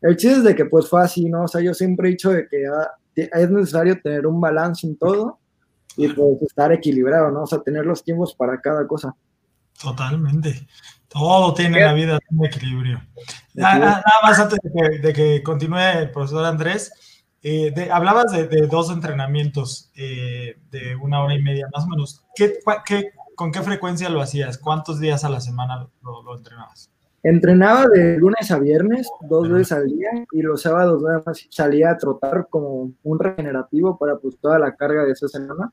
[0.00, 1.44] El chiste es de que pues fue así, ¿no?
[1.44, 4.96] O sea, yo siempre he dicho de que ah, es necesario tener un balance en
[4.96, 5.38] todo
[5.96, 7.42] y pues estar equilibrado, ¿no?
[7.42, 9.14] O sea, tener los tiempos para cada cosa.
[9.80, 10.66] Totalmente.
[11.08, 13.00] Todo tiene en la vida un equilibrio.
[13.54, 16.92] Nada, más antes de que, continúe el profesor Andrés,
[17.42, 22.24] eh, hablabas de, dos entrenamientos eh, de una hora y media, más o menos.
[22.34, 22.58] ¿Qué,
[23.36, 24.58] con qué frecuencia lo hacías?
[24.58, 26.93] ¿Cuántos días a la semana lo entrenabas?
[27.24, 31.92] Entrenaba de lunes a viernes, dos veces al día, y los sábados nada más salía
[31.92, 35.72] a trotar como un regenerativo para pues toda la carga de esa semana.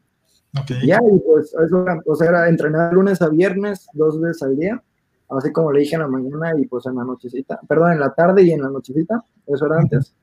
[0.85, 4.55] Ya, y pues eso era, o sea, era entrenar lunes a viernes, dos veces al
[4.55, 4.81] día,
[5.29, 8.13] así como le dije en la mañana y pues en la nochecita, perdón, en la
[8.13, 10.15] tarde y en la nochecita, eso era antes.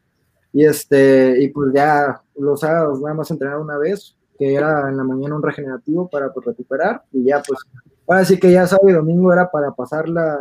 [0.55, 4.97] Y este, y pues ya los sábados nada más entrenar una vez, que era en
[4.97, 7.61] la mañana un regenerativo para pues recuperar, y ya pues,
[8.07, 10.39] ahora sí que ya sábado y domingo era para pasarla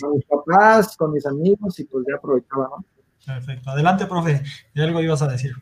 [0.00, 2.84] con mis papás, con mis amigos y pues ya aprovechaba, ¿no?
[3.24, 3.70] Perfecto.
[3.70, 4.42] Adelante, profe.
[4.74, 5.52] ¿Y algo ibas a decir?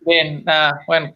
[0.00, 0.44] Bien,
[0.86, 1.14] bueno,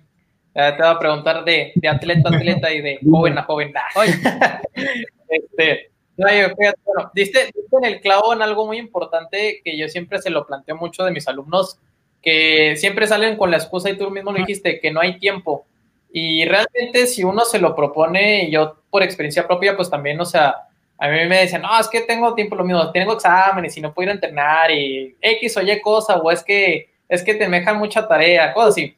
[0.53, 3.73] te voy a preguntar de, de, atleta a atleta y de joven a joven.
[5.29, 10.47] este, bueno, diste, en el clavo en algo muy importante que yo siempre se lo
[10.47, 11.79] planteo mucho de mis alumnos,
[12.21, 15.65] que siempre salen con la excusa y tú mismo lo dijiste, que no hay tiempo.
[16.13, 20.69] Y realmente si uno se lo propone, yo por experiencia propia, pues también, o sea,
[20.99, 23.95] a mí me decían, no, es que tengo tiempo lo mismo, tengo exámenes y no
[23.95, 27.49] puedo ir a entrenar y X o Y cosa, o es que, es que te
[27.49, 28.95] dejan mucha tarea, cosas así.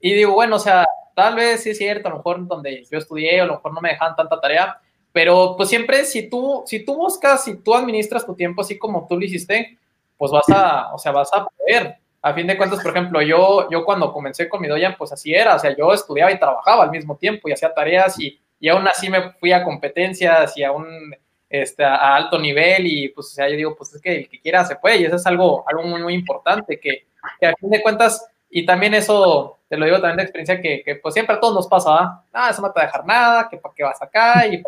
[0.00, 2.98] Y digo, bueno, o sea, tal vez sí es cierto, a lo mejor donde yo
[2.98, 4.78] estudié, a lo mejor no me dejan tanta tarea,
[5.12, 9.06] pero pues siempre si tú, si tú buscas, si tú administras tu tiempo así como
[9.08, 9.78] tú lo hiciste,
[10.18, 13.70] pues vas a, o sea, vas a poder a fin de cuentas, por ejemplo, yo,
[13.70, 16.84] yo cuando comencé con mi doya, pues así era, o sea, yo estudiaba y trabajaba
[16.84, 20.64] al mismo tiempo y hacía tareas y, y aún así me fui a competencias y
[20.64, 21.14] a un
[21.50, 24.40] este, a alto nivel y pues, o sea, yo digo, pues es que el que
[24.40, 27.06] quiera se puede y eso es algo, algo muy, muy importante que,
[27.40, 30.82] que a fin de cuentas, y también eso, te lo digo también de experiencia, que,
[30.82, 32.24] que pues siempre a todos nos pasa, ¿ah?
[32.32, 34.62] ah eso no te va a dejar nada, que para qué vas acá y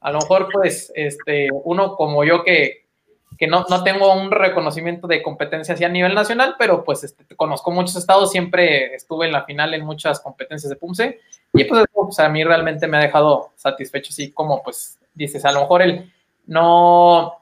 [0.00, 2.84] a lo mejor pues este, uno como yo que,
[3.36, 7.24] que no, no tengo un reconocimiento de competencia así a nivel nacional, pero pues este,
[7.34, 11.20] conozco muchos estados, siempre estuve en la final en muchas competencias de PUMSE
[11.54, 15.52] y pues, pues, a mí realmente me ha dejado satisfecho, así como pues dices, a
[15.52, 16.12] lo mejor el,
[16.46, 17.32] no,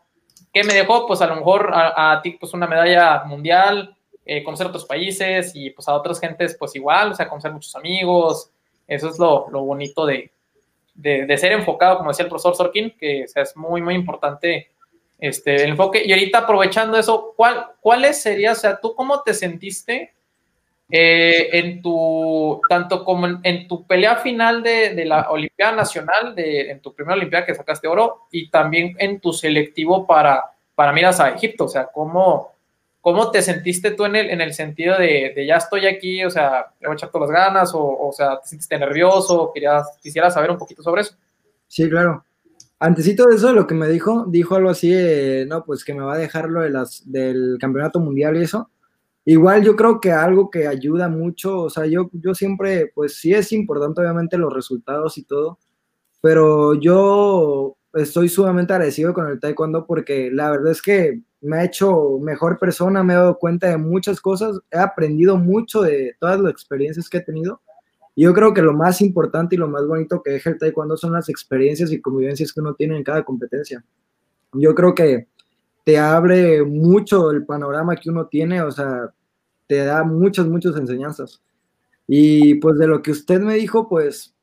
[0.53, 1.07] ¿qué me dejó?
[1.07, 3.96] Pues a lo mejor a, ti pues una medalla mundial,
[4.27, 7.75] eh, conocer otros países y pues a otras gentes pues igual, o sea, conocer muchos
[7.75, 8.51] amigos,
[8.87, 10.31] eso es lo, bonito de,
[10.94, 14.72] de, ser enfocado, como decía el profesor Sorkin, que es muy, muy importante
[15.18, 16.03] este, el enfoque.
[16.05, 20.12] Y ahorita aprovechando eso, ¿cuál, ¿cuáles sería, o sea, tú cómo te sentiste
[20.94, 26.83] eh, en tu, tanto como en, tu pelea final de, la Olimpiada Nacional, de, en
[26.83, 31.31] tu primera Olimpiada que sacaste oro, y también en tu selectivo para, para miras a
[31.31, 32.52] Egipto, o sea, ¿cómo,
[33.00, 36.66] cómo te sentiste tú en el, en el sentido de, ya estoy aquí, o sea,
[36.78, 40.31] le voy a echar todas las ganas, o, o sea, te sentiste nervioso, querías, quisiera
[40.31, 41.14] saber un poquito sobre eso?
[41.68, 42.22] Sí, claro.
[42.78, 44.92] Antesito de eso, lo que me dijo, dijo algo así,
[45.46, 48.68] no, pues que me va a dejar lo de las, del campeonato mundial y eso,
[49.24, 53.32] Igual yo creo que algo que ayuda mucho, o sea, yo, yo siempre, pues sí
[53.32, 55.58] es importante obviamente los resultados y todo,
[56.20, 61.64] pero yo estoy sumamente agradecido con el taekwondo porque la verdad es que me ha
[61.64, 66.40] hecho mejor persona, me he dado cuenta de muchas cosas, he aprendido mucho de todas
[66.40, 67.61] las experiencias que he tenido.
[68.14, 70.96] Y yo creo que lo más importante y lo más bonito que deja el taekwondo
[70.96, 73.85] son las experiencias y convivencias que uno tiene en cada competencia.
[74.52, 75.28] Yo creo que
[75.84, 79.12] te abre mucho el panorama que uno tiene, o sea,
[79.66, 81.42] te da muchas, muchas enseñanzas.
[82.06, 84.34] Y pues de lo que usted me dijo, pues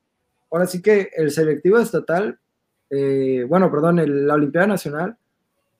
[0.50, 2.38] ahora sí que el selectivo estatal,
[2.90, 5.16] eh, bueno, perdón, la Olimpiada Nacional,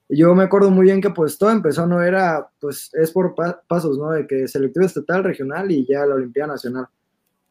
[0.09, 3.33] yo me acuerdo muy bien que pues todo empezó, no era, pues es por
[3.67, 4.11] pasos, ¿no?
[4.11, 6.87] De que selectivo estatal, regional y ya la Olimpiada Nacional.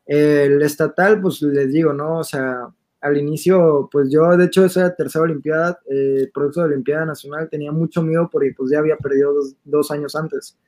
[0.05, 2.19] El estatal, pues les digo, ¿no?
[2.19, 2.69] O sea,
[3.01, 7.73] al inicio, pues yo, de hecho, esa tercera Olimpiada, eh, producto de Olimpiada Nacional, tenía
[7.73, 9.33] mucho miedo porque pues ya había perdido
[9.65, 10.59] dos, años antes.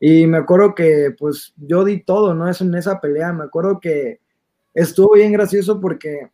[0.00, 2.48] Y me acuerdo que pues yo di todo, ¿no?
[2.48, 3.32] Es en esa pelea.
[3.32, 4.20] Me acuerdo que
[4.72, 6.30] estuvo bien gracioso porque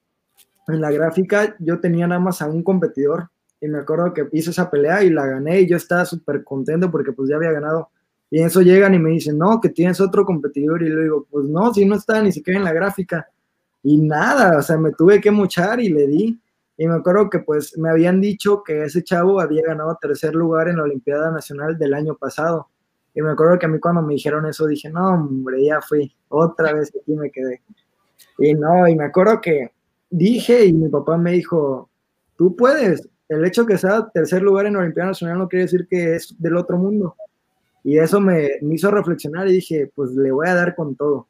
[0.69, 4.51] en la gráfica yo tenía nada más a un competidor y me acuerdo que hice
[4.51, 7.91] esa pelea y la gané y yo estaba súper contento porque pues ya había ganado.
[8.31, 10.83] Y en eso llegan y me dicen, no, que tienes otro competidor.
[10.83, 13.27] Y le digo, pues no, si no está ni siquiera en la gráfica.
[13.85, 16.41] Y nada, o sea, me tuve que muchar y le di.
[16.79, 20.69] Y me acuerdo que pues me habían dicho que ese chavo había ganado tercer lugar
[20.69, 22.69] en la Olimpiada Nacional del año pasado.
[23.15, 26.13] Y me acuerdo que a mí cuando me dijeron eso dije, no, hombre, ya fui,
[26.29, 27.63] otra vez aquí me quedé.
[28.39, 29.71] Y no, y me acuerdo que
[30.09, 31.91] dije y mi papá me dijo,
[32.37, 35.87] tú puedes, el hecho que sea tercer lugar en la Olimpiada Nacional no quiere decir
[35.89, 37.15] que es del otro mundo.
[37.85, 41.29] Y eso me, me hizo reflexionar y dije, pues le voy a dar con todo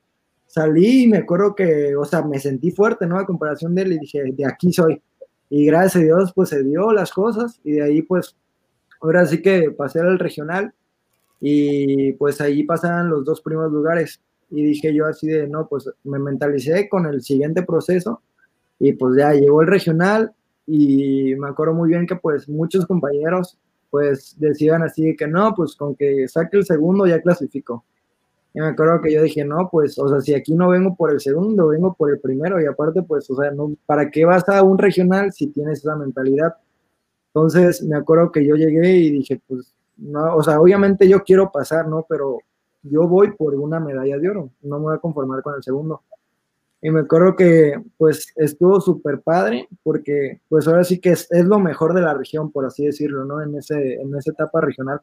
[0.55, 3.19] salí y me acuerdo que, o sea, me sentí fuerte, ¿no?
[3.19, 5.03] A comparación de él y dije, de aquí soy.
[5.51, 8.37] Y gracias a Dios, pues se dio las cosas y de ahí, pues,
[9.01, 10.73] ahora sí que pasé al regional
[11.41, 14.21] y pues ahí pasaban los dos primeros lugares.
[14.49, 18.23] Y dije yo así de, no, pues me mentalicé con el siguiente proceso
[18.79, 20.33] y pues ya llegó el regional
[20.69, 23.59] y me acuerdo muy bien que pues muchos compañeros
[23.91, 27.85] pues decían así que no, pues con que saque el segundo ya clasificó.
[28.55, 31.11] Y me acuerdo que yo dije, no, pues, o sea, si aquí no vengo por
[31.11, 32.61] el segundo, vengo por el primero.
[32.61, 35.97] Y aparte, pues, o sea, no, ¿para qué vas a un regional si tienes esa
[35.97, 36.55] mentalidad?
[37.29, 41.51] Entonces, me acuerdo que yo llegué y dije, pues, no, o sea, obviamente yo quiero
[41.51, 42.07] pasar, ¿no?
[42.09, 42.39] Pero
[42.85, 46.03] yo voy por una medalla de oro, no me voy a conformar con el segundo.
[46.81, 51.45] Y me acuerdo que, pues, estuvo súper padre, porque, pues, ahora sí que es, es,
[51.45, 53.43] lo mejor de la región, por así decirlo, ¿no?
[53.43, 55.01] En, ese, en esa etapa regional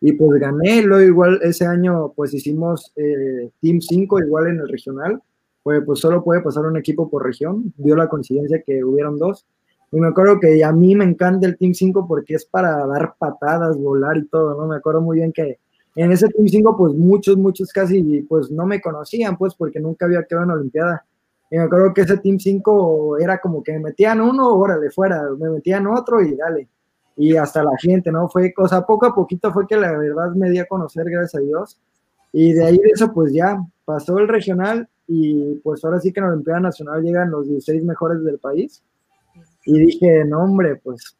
[0.00, 4.68] y pues gané, luego igual ese año pues hicimos eh, Team 5 igual en el
[4.68, 5.22] regional,
[5.62, 9.46] pues, pues solo puede pasar un equipo por región, dio la coincidencia que hubieron dos,
[9.92, 13.14] y me acuerdo que a mí me encanta el Team 5 porque es para dar
[13.18, 14.66] patadas, volar y todo, ¿no?
[14.66, 15.58] Me acuerdo muy bien que
[15.94, 20.06] en ese Team 5 pues muchos, muchos casi pues no me conocían pues porque nunca
[20.06, 21.04] había quedado en Olimpiada.
[21.50, 25.28] Y me acuerdo que ese Team 5 era como que me metían uno, órale, fuera,
[25.38, 26.68] me metían otro y dale
[27.16, 28.28] y hasta la gente, ¿no?
[28.28, 31.44] Fue cosa, poco a poquito fue que la verdad me di a conocer, gracias a
[31.44, 31.80] Dios.
[32.32, 36.20] Y de ahí de eso, pues ya pasó el regional y pues ahora sí que
[36.20, 38.82] en la Olimpiada Nacional llegan los 16 mejores del país.
[39.64, 41.16] Y dije, no, hombre, pues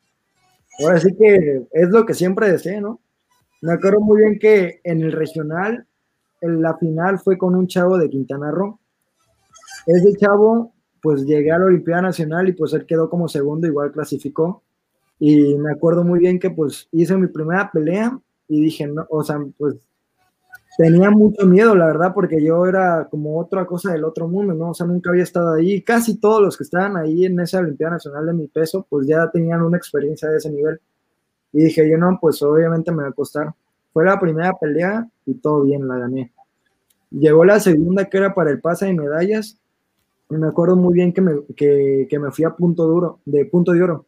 [0.80, 3.00] ahora sí que es lo que siempre deseé, ¿no?
[3.60, 5.86] Me acuerdo muy bien que en el regional,
[6.40, 8.80] en la final fue con un chavo de Quintana Roo.
[9.86, 13.92] Ese chavo, pues llegué a la Olimpiada Nacional y pues él quedó como segundo, igual
[13.92, 14.62] clasificó
[15.24, 19.22] y me acuerdo muy bien que pues hice mi primera pelea y dije, no, o
[19.22, 19.76] sea, pues
[20.76, 24.70] tenía mucho miedo, la verdad, porque yo era como otra cosa del otro mundo, ¿no?
[24.70, 25.80] O sea, nunca había estado ahí.
[25.82, 29.30] Casi todos los que estaban ahí en esa Olimpiada Nacional de mi peso, pues ya
[29.30, 30.80] tenían una experiencia de ese nivel.
[31.52, 33.54] Y dije, yo no, pues obviamente me va a costar.
[33.92, 36.32] Fue la primera pelea y todo bien, la gané.
[37.12, 39.56] Llegó la segunda que era para el pase de medallas.
[40.30, 43.44] Y me acuerdo muy bien que me, que, que me fui a punto duro, de
[43.44, 44.06] punto de oro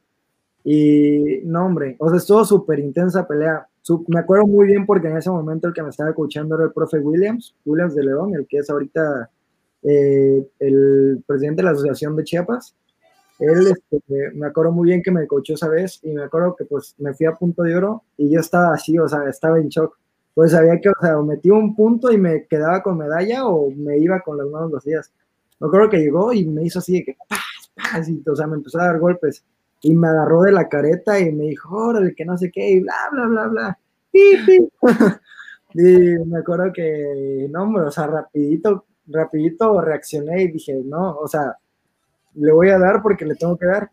[0.65, 3.69] Y no, hombre, o sea, estuvo súper intensa pelea.
[4.09, 6.73] me acuerdo muy bien porque en ese momento el que me estaba escuchando era el
[6.73, 9.31] profe Williams, Williams de León, el que es ahorita
[9.83, 12.75] eh, el presidente de la Asociación de Chiapas.
[13.39, 16.65] Él, este, me acuerdo muy bien que me coachó esa vez y me acuerdo que
[16.65, 19.69] pues me fui a punto de oro y yo estaba así, o sea, estaba en
[19.69, 19.99] shock.
[20.33, 23.99] Pues sabía que, o sea, metí un punto y me quedaba con medalla o me
[23.99, 25.13] iba con las manos vacías.
[25.61, 27.37] Me acuerdo que llegó y me hizo así de que, ¡pah!
[28.27, 29.45] o sea, me empezó a dar golpes
[29.85, 32.81] y me agarró de la careta y me dijo, órale, que no sé qué, y
[32.81, 33.79] bla, bla, bla, bla.
[35.75, 41.29] y me acuerdo que, no, hombre, o sea, rapidito, rapidito reaccioné y dije, no, o
[41.29, 41.59] sea,
[42.33, 43.91] le voy a dar porque le tengo que dar.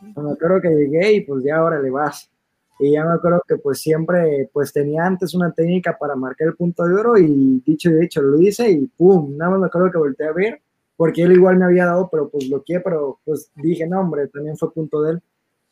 [0.00, 2.30] Me acuerdo que llegué y pues ya ahora le vas.
[2.78, 6.54] Y ya me acuerdo que pues siempre pues tenía antes una técnica para marcar el
[6.54, 9.90] punto de oro y dicho y hecho lo hice y pum, nada más me acuerdo
[9.90, 10.60] que volteé a ver
[10.96, 14.56] porque él igual me había dado, pero pues bloqueé, pero pues dije, no, hombre, también
[14.56, 15.22] fue punto de él.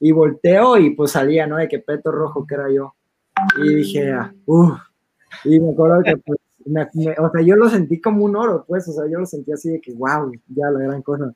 [0.00, 1.56] Y volteo y pues salía, ¿no?
[1.56, 2.94] De que peto rojo que era yo.
[3.62, 4.78] Y dije, ah, uff.
[5.44, 6.38] Y me acuerdo que pues,
[7.18, 9.70] o sea, yo lo sentí como un oro, pues, o sea, yo lo sentí así
[9.70, 11.32] de que, wow, ya la gran cosa.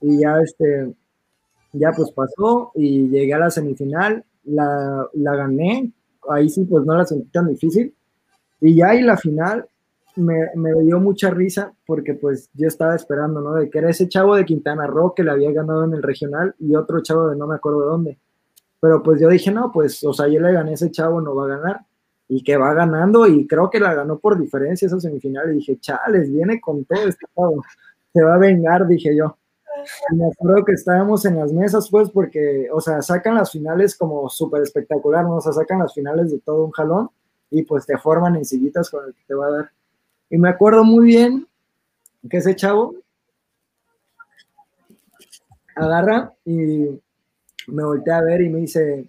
[0.00, 0.94] Y ya, este,
[1.72, 5.90] ya pues pasó y llegué a la semifinal, la, la gané,
[6.28, 7.94] ahí sí pues no la sentí tan difícil.
[8.60, 9.66] Y ya y la final,
[10.16, 13.54] me, me, dio mucha risa porque pues yo estaba esperando, ¿no?
[13.54, 16.54] De que era ese chavo de Quintana Roo que le había ganado en el regional
[16.58, 18.18] y otro chavo de no me acuerdo de dónde.
[18.80, 21.34] Pero pues yo dije, no, pues, o sea, yo le gané a ese chavo, no
[21.34, 21.80] va a ganar.
[22.28, 25.50] Y que va ganando y creo que la ganó por diferencia esa semifinal.
[25.52, 27.62] Y dije, chales, viene con todo este chavo.
[28.12, 29.36] Se va a vengar, dije yo.
[30.10, 33.96] Y me acuerdo que estábamos en las mesas, pues, porque, o sea, sacan las finales
[33.96, 35.36] como súper espectacular, ¿no?
[35.36, 37.10] O sea, sacan las finales de todo un jalón
[37.50, 39.70] y pues te forman en sillitas con el que te va a dar.
[40.28, 41.46] Y me acuerdo muy bien
[42.28, 42.94] que ese chavo
[45.76, 46.88] agarra y
[47.68, 49.08] me voltea a ver y me dice,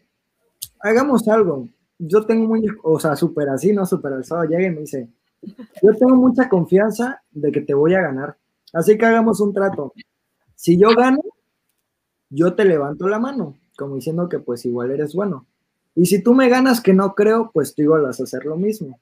[0.80, 1.68] hagamos algo.
[1.98, 5.10] Yo tengo muy, o sea, súper así, no súper alzado, llega y me dice,
[5.82, 8.38] yo tengo mucha confianza de que te voy a ganar.
[8.74, 9.94] Así que hagamos un trato.
[10.54, 11.22] Si yo gano,
[12.30, 15.48] yo te levanto la mano, como diciendo que pues igual eres bueno.
[15.96, 18.56] Y si tú me ganas, que no creo, pues tú igual vas a hacer lo
[18.56, 19.00] mismo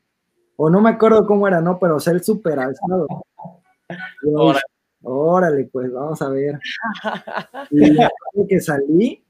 [0.58, 1.78] o no me acuerdo cómo era, ¿no?
[1.80, 3.08] Pero ser súper alzado.
[4.34, 4.62] Órale.
[5.08, 6.60] Órale, pues vamos a ver.
[7.72, 9.24] Y que salí,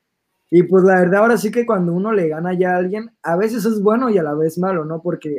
[0.49, 3.35] y pues la verdad, ahora sí que cuando uno le gana ya a alguien, a
[3.35, 5.01] veces es bueno y a la vez malo, ¿no?
[5.01, 5.37] Porque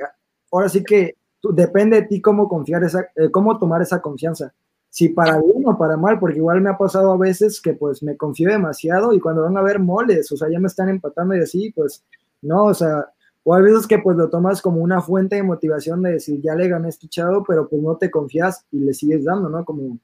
[0.53, 4.53] ahora sí que depende de ti cómo confiar esa, eh, cómo tomar esa confianza.
[4.90, 8.03] Si para bien o para mal, porque igual me ha pasado a veces que pues
[8.03, 11.35] me confío demasiado y cuando van a ver moles, o sea, ya me están empatando
[11.35, 12.05] y así, pues
[12.42, 13.07] no, o sea,
[13.48, 16.56] o hay veces que pues lo tomas como una fuente de motivación de decir, ya
[16.56, 19.64] le gané este chavo, pero pues no te confías y le sigues dando, ¿no?
[19.64, 20.00] Como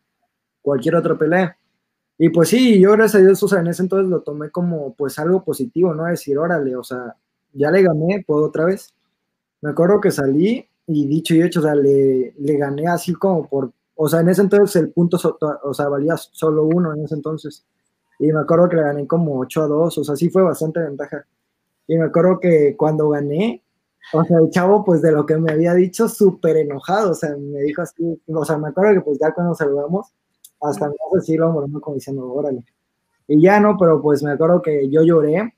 [0.63, 1.57] cualquier otra pelea.
[2.19, 4.95] Y pues sí, yo gracias a Dios, o sea, en ese entonces lo tomé como
[4.95, 6.05] pues algo positivo, ¿no?
[6.05, 7.17] Decir, órale, o sea,
[7.53, 8.95] ya le gané, puedo otra vez.
[9.61, 13.49] Me acuerdo que salí y dicho y hecho, o sea, le, le gané así como
[13.49, 15.19] por, o sea, en ese entonces el punto,
[15.65, 17.65] o sea, valía solo uno en ese entonces.
[18.21, 20.79] Y me acuerdo que le gané como 8 a 2, o sea, sí fue bastante
[20.79, 21.27] ventaja.
[21.87, 23.63] Y me acuerdo que cuando gané,
[24.13, 27.37] o sea, el chavo, pues de lo que me había dicho, súper enojado, o sea,
[27.37, 30.13] me dijo así, o sea, me acuerdo que pues ya cuando saludamos,
[30.61, 32.65] hasta me hace así lo como diciendo, órale.
[33.29, 35.55] Y ya no, pero pues me acuerdo que yo lloré,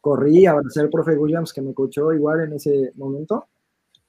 [0.00, 3.46] corrí a abrazar al profe Williams que me escuchó igual en ese momento.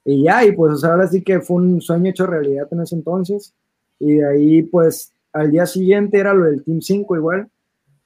[0.05, 2.81] Y ya, y pues o sea, ahora sí que fue un sueño hecho realidad en
[2.81, 3.53] ese entonces.
[3.99, 7.49] Y de ahí, pues, al día siguiente era lo del Team 5 igual.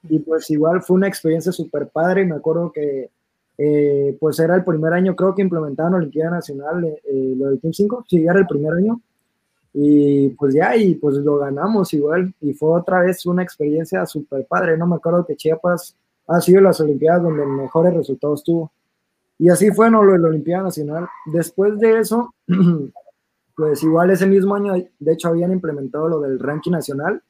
[0.04, 2.26] Y pues igual fue una experiencia súper padre.
[2.26, 3.12] Me acuerdo que
[3.64, 7.60] eh, pues era el primer año, creo que implementaron Olimpiada Nacional, eh, eh, lo del
[7.60, 9.00] Team 5, sí, era el primer año.
[9.74, 12.34] Y pues ya, y pues lo ganamos igual.
[12.42, 14.78] Y fue otra vez una experiencia súper padre.
[14.78, 15.96] No me acuerdo que Chiapas
[16.28, 18.72] ha sido las Olimpiadas donde mejores resultados tuvo.
[19.38, 20.04] Y así fue ¿no?
[20.04, 21.08] lo de la Olimpiada Nacional.
[21.28, 22.34] Después de eso,
[23.56, 27.22] pues igual ese mismo año, de hecho, habían implementado lo del ranking nacional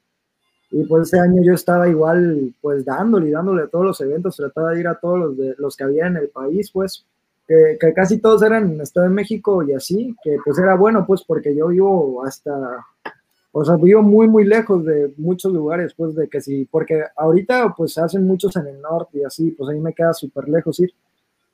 [0.71, 4.37] y pues ese año yo estaba igual, pues dándole y dándole a todos los eventos,
[4.37, 7.05] trataba de ir a todos los, de, los que había en el país, pues,
[7.45, 11.23] que, casi todos eran en Estado de México y así, que pues era bueno, pues,
[11.27, 12.85] porque yo vivo hasta,
[13.51, 17.73] o sea, vivo muy, muy lejos de muchos lugares, pues, de que sí, porque ahorita,
[17.75, 20.93] pues, hacen muchos en el norte y así, pues, ahí me queda súper lejos ir.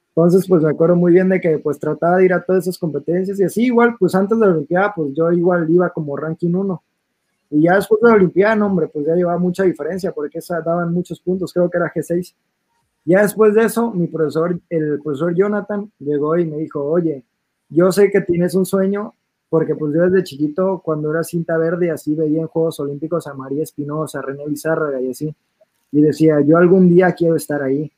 [0.09, 2.77] Entonces, pues, me acuerdo muy bien de que, pues, trataba de ir a todas esas
[2.77, 6.53] competencias y así, igual, pues, antes de la Olimpiada, pues, yo igual iba como ranking
[6.53, 6.83] 1
[7.49, 10.93] y ya después de la Olimpiada, hombre, pues ya llevaba mucha diferencia porque esa daban
[10.93, 12.33] muchos puntos, creo que era G6.
[13.05, 17.23] Ya después de eso, mi profesor, el profesor Jonathan, llegó y me dijo, oye,
[17.69, 19.13] yo sé que tienes un sueño,
[19.49, 23.33] porque pues yo desde chiquito, cuando era cinta verde, así veía en Juegos Olímpicos a
[23.33, 25.33] María Espinosa, René Bizarra y así.
[25.91, 27.89] Y decía, yo algún día quiero estar ahí.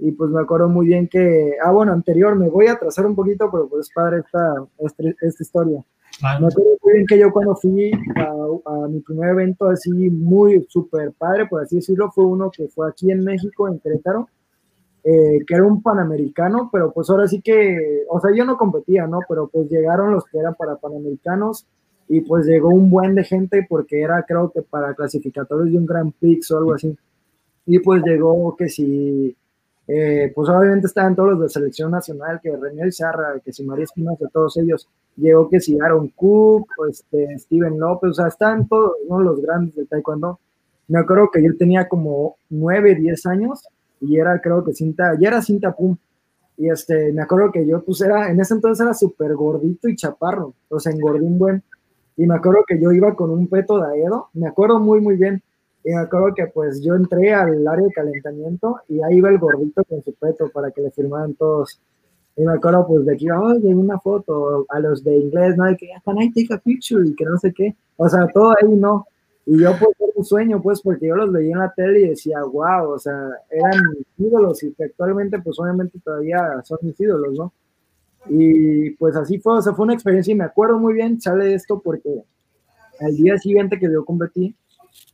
[0.00, 3.14] Y pues me acuerdo muy bien que, ah, bueno, anterior, me voy a trazar un
[3.14, 5.84] poquito, pero pues padre esta, esta, esta historia.
[6.22, 11.12] Me acuerdo muy bien que yo cuando fui a, mi primer evento así muy súper
[11.12, 14.28] padre, por así decirlo, fue uno que fue aquí en México, en Querétaro,
[15.04, 19.06] eh, que era un panamericano, pero pues ahora sí que, o sea, yo no competía,
[19.06, 19.20] ¿no?
[19.28, 21.66] Pero pues llegaron los que eran para panamericanos
[22.08, 25.86] y pues llegó un buen de gente porque era creo que para clasificatorios de un
[25.86, 26.94] Grand Prix o algo así.
[27.66, 29.36] Y pues llegó que si
[29.92, 33.84] eh, pues obviamente estaban todos los de selección nacional, que René Sarra, que si María
[33.84, 38.94] Espinosa, todos ellos, llegó que si Aaron Cook, este, Steven López, o sea, estaban todos
[39.08, 40.38] los grandes del taekwondo.
[40.86, 43.66] Me acuerdo que yo tenía como 9, 10 años
[44.00, 45.96] y era creo que cinta, ya era cinta pum.
[46.56, 49.96] Y este, me acuerdo que yo pues era, en ese entonces era súper gordito y
[49.96, 51.64] chaparro, o sea, engordé un buen.
[52.16, 55.16] Y me acuerdo que yo iba con un peto de Aedo, me acuerdo muy, muy
[55.16, 55.42] bien
[55.84, 59.38] y me acuerdo que pues yo entré al área de calentamiento y ahí iba el
[59.38, 61.80] gordito con su peto para que le firmaran todos.
[62.36, 65.70] Y me acuerdo pues de que oye, una foto a los de inglés, ¿no?
[65.70, 67.06] Y que, can I take a picture?
[67.06, 67.74] Y que no sé qué.
[67.96, 69.06] O sea, todo ahí no.
[69.46, 72.08] Y yo pues era un sueño, pues, porque yo los veía en la tele y
[72.10, 77.00] decía, wow, o sea, eran mis ídolos y que actualmente pues obviamente todavía son mis
[77.00, 77.52] ídolos, ¿no?
[78.28, 81.54] Y pues así fue, o sea, fue una experiencia y me acuerdo muy bien, sale
[81.54, 82.22] esto porque
[83.00, 84.54] al día siguiente que yo competí,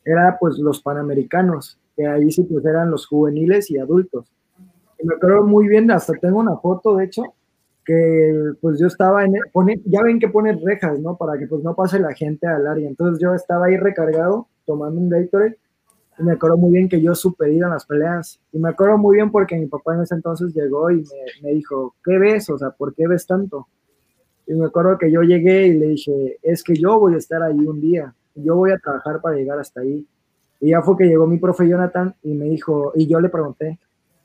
[0.05, 4.33] era pues los panamericanos, que ahí sí pues eran los juveniles y adultos.
[4.99, 7.23] Y me acuerdo muy bien, hasta tengo una foto, de hecho,
[7.85, 11.17] que pues yo estaba en, pone, ya ven que pone rejas, ¿no?
[11.17, 12.89] Para que pues no pase la gente al área.
[12.89, 15.57] Entonces yo estaba ahí recargado, tomando un Gatorade,
[16.19, 18.41] y me acuerdo muy bien que yo supe ir a las peleas.
[18.53, 21.51] Y me acuerdo muy bien porque mi papá en ese entonces llegó y me, me
[21.51, 22.49] dijo, ¿qué ves?
[22.51, 23.69] O sea, ¿por qué ves tanto?
[24.47, 27.43] Y me acuerdo que yo llegué y le dije, es que yo voy a estar
[27.43, 30.07] ahí un día yo voy a trabajar para llegar hasta ahí.
[30.61, 33.79] Y ya fue que llegó mi profe Jonathan y me dijo, y yo le pregunté,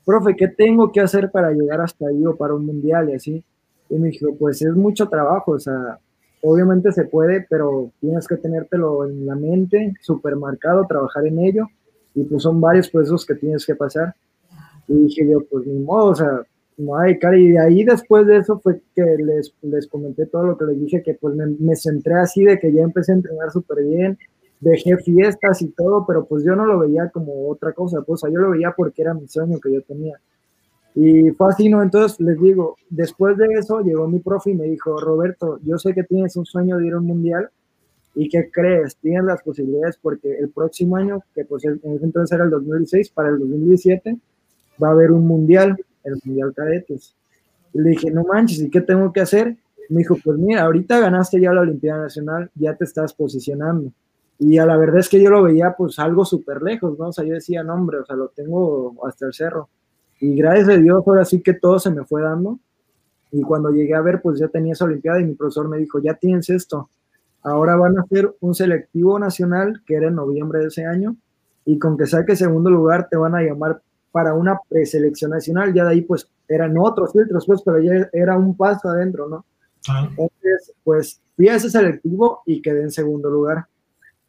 [0.04, 3.44] profe, ¿qué tengo que hacer para llegar hasta ahí o para un mundial y así?
[3.90, 5.98] Y me dijo, pues es mucho trabajo, o sea,
[6.42, 11.66] obviamente se puede, pero tienes que tenértelo en la mente, súper marcado, trabajar en ello,
[12.14, 14.14] y pues son varios procesos que tienes que pasar.
[14.88, 16.40] Y dije yo, pues ni modo, o sea,
[16.76, 17.38] no hay cara.
[17.38, 20.80] Y de ahí después de eso fue que les, les comenté todo lo que les
[20.80, 24.18] dije, que pues me, centré así de que ya empecé a entrenar súper bien,
[24.60, 28.38] dejé fiestas y todo, pero pues yo no lo veía como otra cosa, pues yo
[28.38, 30.18] lo veía porque era mi sueño que yo tenía.
[30.94, 31.82] Y fue así, ¿no?
[31.82, 35.94] Entonces les digo, después de eso llegó mi profe y me dijo, Roberto, yo sé
[35.94, 37.48] que tienes un sueño de ir a un mundial
[38.14, 42.34] y que crees, tienes las posibilidades porque el próximo año, que pues en ese entonces
[42.34, 44.18] era el 2016, para el 2017
[44.82, 47.14] va a haber un mundial el Mundial Cadetes.
[47.72, 49.56] Le dije, no manches, ¿y qué tengo que hacer?
[49.88, 53.92] Me dijo, pues mira, ahorita ganaste ya la Olimpiada Nacional, ya te estás posicionando.
[54.38, 57.08] Y a la verdad es que yo lo veía pues algo súper lejos, ¿no?
[57.08, 59.68] O sea, yo decía, no, hombre, o sea, lo tengo hasta el cerro.
[60.20, 62.58] Y gracias a Dios, ahora sí que todo se me fue dando.
[63.30, 66.00] Y cuando llegué a ver, pues ya tenía esa Olimpiada y mi profesor me dijo,
[66.00, 66.90] ya tienes esto.
[67.42, 71.16] Ahora van a hacer un selectivo nacional, que era en noviembre de ese año,
[71.64, 73.82] y con que saque segundo lugar te van a llamar
[74.12, 78.36] para una preselección nacional, ya de ahí pues eran otros filtros, pues, pero ya era
[78.36, 79.44] un paso adentro, ¿no?
[79.88, 80.06] Ah.
[80.10, 83.66] Entonces, pues fui a ese selectivo y quedé en segundo lugar.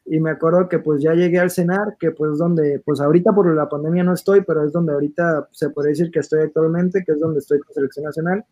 [0.06, 3.54] Y me acuerdo que pues ya llegué al CENAR, que pues donde, pues ahorita por
[3.54, 7.14] la pandemia no estoy, pero es donde ahorita se puede decir que estoy actualmente, que
[7.14, 8.44] es donde estoy con selección nacional,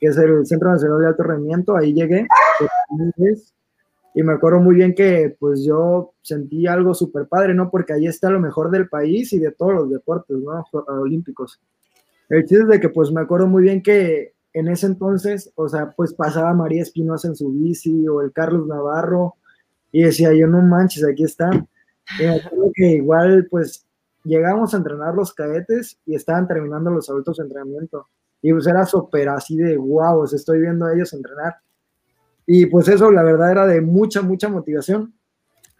[0.00, 2.26] que es el Centro Nacional de Alto Rendimiento, ahí llegué.
[3.16, 3.54] Pues,
[4.18, 7.70] y me acuerdo muy bien que pues yo sentí algo súper padre, ¿no?
[7.70, 10.64] Porque ahí está lo mejor del país y de todos los deportes, ¿no?
[10.88, 11.60] Olímpicos.
[12.28, 15.68] El chiste es de que pues me acuerdo muy bien que en ese entonces, o
[15.68, 19.36] sea, pues pasaba María Espinosa en su bici o el Carlos Navarro
[19.92, 21.50] y decía yo, no manches, aquí está.
[22.18, 23.86] Y me acuerdo que igual pues
[24.24, 28.08] llegamos a entrenar los cadetes y estaban terminando los adultos de entrenamiento.
[28.42, 31.54] Y pues era súper así de wow, estoy viendo a ellos entrenar.
[32.50, 35.12] Y pues eso, la verdad, era de mucha, mucha motivación.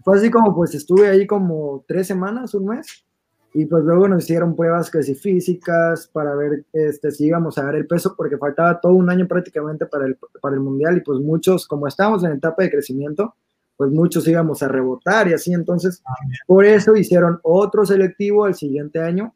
[0.04, 3.06] Fue así como pues estuve ahí como tres semanas, un mes,
[3.54, 7.74] y pues luego nos hicieron pruebas casi físicas para ver este, si íbamos a dar
[7.74, 11.18] el peso, porque faltaba todo un año prácticamente para el, para el mundial, y pues
[11.20, 13.34] muchos, como estábamos en etapa de crecimiento,
[13.78, 16.02] pues muchos íbamos a rebotar y así, entonces
[16.46, 19.34] por eso hicieron otro selectivo el siguiente año,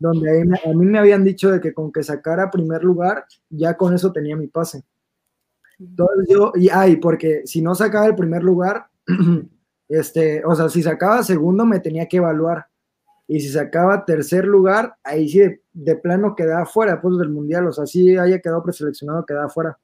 [0.00, 3.94] donde a mí me habían dicho de que con que sacara primer lugar, ya con
[3.94, 4.82] eso tenía mi pase.
[5.78, 8.86] Entonces yo, y ay, porque si no sacaba el primer lugar,
[9.88, 12.66] este, o sea, si sacaba segundo me tenía que evaluar.
[13.26, 15.40] Y si sacaba tercer lugar, ahí sí
[15.72, 19.78] de, plano quedaba fuera pues, del mundial, o sea, si haya quedado preseleccionado, quedaba fuera.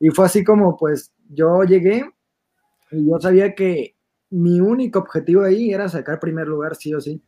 [0.00, 2.10] Y fue así como, pues, yo llegué
[2.90, 3.96] y yo sabía que
[4.30, 7.22] mi único objetivo ahí era sacar primer lugar, sí o sí.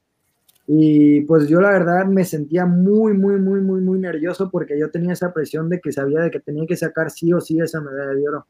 [0.66, 4.90] Y pues yo la verdad me sentía muy, muy, muy, muy, muy nervioso porque yo
[4.90, 7.80] tenía esa presión de que sabía de que tenía que sacar sí o sí esa
[7.80, 8.46] medalla de oro.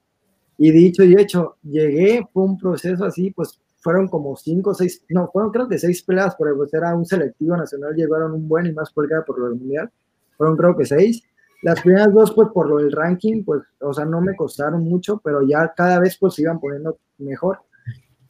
[0.57, 5.05] Y dicho y hecho, llegué, fue un proceso así, pues fueron como cinco o seis,
[5.09, 8.67] no, fueron creo que seis peleas, porque pues era un selectivo nacional, llegaron un buen
[8.67, 9.91] y más por por lo del mundial,
[10.37, 11.23] fueron creo que seis.
[11.63, 15.21] Las primeras dos, pues por lo del ranking, pues, o sea, no me costaron mucho,
[15.25, 17.61] pero ya cada vez pues iban poniendo mejor.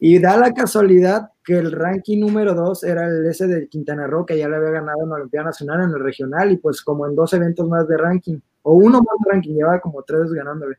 [0.06, 4.26] Y da la casualidad que el ranking número dos era el ese de Quintana Roo,
[4.26, 7.06] que ya le había ganado en la Olimpiada Nacional en el regional, y pues como
[7.06, 10.76] en dos eventos más de ranking, o uno más de ranking, llevaba como tres ganándole.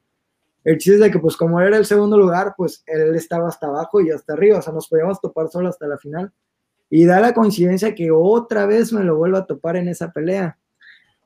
[0.64, 3.66] El chiste es de que, pues, como era el segundo lugar, pues él estaba hasta
[3.66, 6.32] abajo y hasta arriba, o sea, nos podíamos topar solo hasta la final.
[6.92, 10.60] Y da la coincidencia que otra vez me lo vuelvo a topar en esa pelea.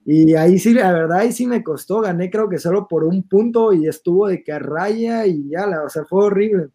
[0.05, 1.99] Y ahí sí, la verdad, ahí sí me costó.
[1.99, 5.83] Gané, creo que solo por un punto y estuvo de que raya y ya, la,
[5.83, 6.69] o sea, fue horrible.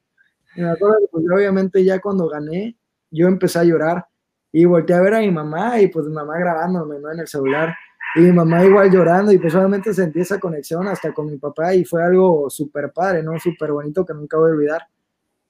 [0.56, 2.76] Me acuerdo que, pues, obviamente, ya cuando gané,
[3.10, 4.06] yo empecé a llorar
[4.52, 7.12] y volteé a ver a mi mamá y, pues, mi mamá grabándome, ¿no?
[7.12, 7.74] En el celular
[8.14, 11.74] y mi mamá igual llorando y pues solamente sentí esa conexión hasta con mi papá
[11.74, 13.38] y fue algo súper padre, ¿no?
[13.40, 14.82] Súper bonito que nunca voy a olvidar.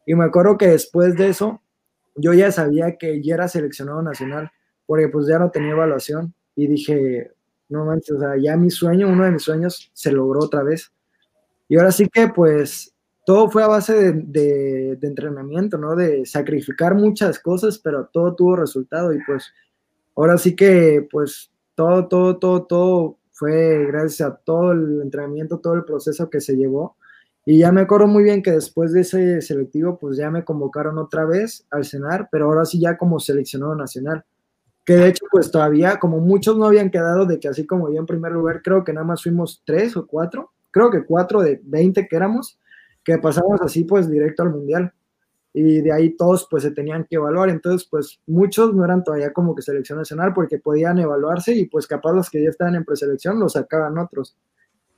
[0.07, 1.61] Y me acuerdo que después de eso
[2.17, 4.51] yo ya sabía que ya era seleccionado nacional
[4.87, 7.33] porque pues ya no tenía evaluación y dije,
[7.69, 10.91] no manches, o sea, ya mi sueño, uno de mis sueños se logró otra vez.
[11.69, 12.94] Y ahora sí que pues
[13.25, 15.97] todo fue a base de, entrenamiento, ¿no?
[15.97, 19.53] De sacrificar muchas cosas, pero todo tuvo resultado y pues
[20.14, 25.75] ahora sí que pues todo, todo, todo, todo fue gracias a todo el entrenamiento, todo
[25.75, 26.97] el proceso que se llevó.
[27.47, 30.99] Y ya me acuerdo muy bien que después de ese selectivo, pues ya me convocaron
[30.99, 34.25] otra vez al cenar, pero ahora sí ya como seleccionado nacional.
[34.85, 37.99] Que de hecho, pues todavía, como muchos no habían quedado de que así como yo
[37.99, 41.61] en primer lugar, creo que nada más fuimos tres o cuatro, creo que cuatro de
[41.64, 42.59] 20 que éramos,
[43.05, 44.93] que pasamos así pues directo al mundial
[45.53, 49.33] y de ahí todos pues se tenían que evaluar, entonces pues muchos no eran todavía
[49.33, 52.85] como que selección nacional porque podían evaluarse y pues capaz los que ya estaban en
[52.85, 54.37] preselección los sacaban otros.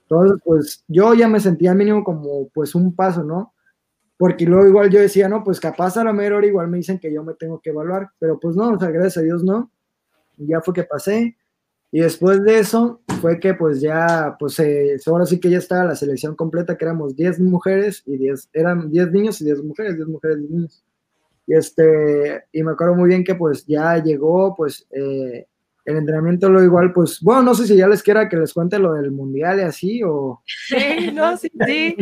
[0.02, 3.52] Entonces pues yo ya me sentía mínimo como pues un paso, ¿no?
[4.16, 7.12] Porque luego igual yo decía, no, pues capaz a la mejor igual me dicen que
[7.12, 9.70] yo me tengo que evaluar, pero pues no, o sea, gracias a Dios no.
[10.38, 11.36] ya fue que pasé,
[11.96, 15.86] y después de eso fue que pues ya, pues eh, ahora sí que ya estaba
[15.86, 19.96] la selección completa, que éramos 10 mujeres y 10, eran 10 niños y 10 mujeres,
[19.96, 20.84] 10 mujeres y niños.
[21.46, 25.46] Y este, y me acuerdo muy bien que pues ya llegó, pues eh,
[25.86, 28.78] el entrenamiento lo igual, pues, bueno, no sé si ya les quiera que les cuente
[28.78, 30.42] lo del mundial y así, o...
[30.68, 31.96] Sí, no, sí, sí.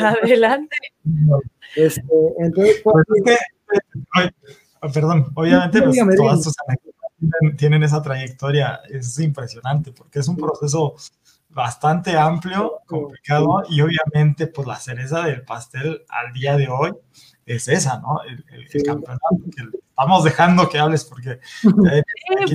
[0.00, 0.76] Adelante.
[1.74, 2.02] Este,
[2.38, 2.82] entonces...
[2.84, 3.04] Pues,
[4.94, 6.54] perdón, obviamente pues, todas tus
[7.56, 10.94] tienen, esa trayectoria, es impresionante, porque es un proceso
[11.48, 16.92] bastante amplio, complicado, y obviamente, pues la cereza del pastel al día de hoy
[17.46, 18.20] es esa, ¿no?
[18.22, 18.44] El,
[18.84, 22.02] campeonato, que estamos dejando que hables porque eh,
[22.42, 22.54] aquí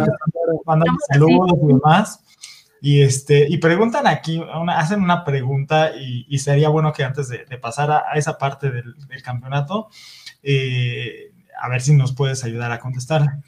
[0.65, 2.23] mandan saludos y demás.
[2.79, 7.89] Y, este, y preguntan aquí, hacen una pregunta y, sería bueno que antes de, pasar
[7.89, 9.89] a, esa parte del, campeonato,
[10.43, 13.39] eh, a ver si nos puedes ayudar a contestar.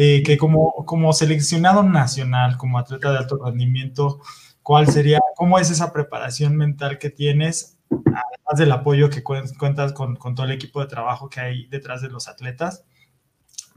[0.00, 4.20] Eh, que como, como seleccionado nacional, como atleta de alto rendimiento,
[4.62, 10.14] ¿cuál sería, cómo es esa preparación mental que tienes, además del apoyo que cuentas con,
[10.14, 12.84] con todo el equipo de trabajo que hay detrás de los atletas?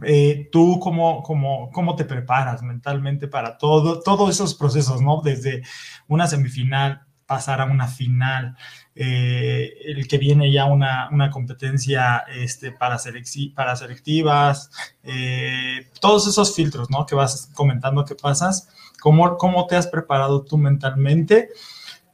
[0.03, 5.21] Eh, ¿Tú cómo, cómo, cómo te preparas mentalmente para todo, todos esos procesos, ¿no?
[5.23, 5.63] Desde
[6.07, 7.01] una semifinal,
[7.31, 8.57] pasar a una final,
[8.93, 12.97] eh, el que viene ya una, una competencia este, para,
[13.55, 14.69] para selectivas,
[15.01, 17.05] eh, todos esos filtros ¿no?
[17.05, 18.67] que vas comentando que pasas,
[18.99, 21.51] ¿cómo, cómo te has preparado tú mentalmente?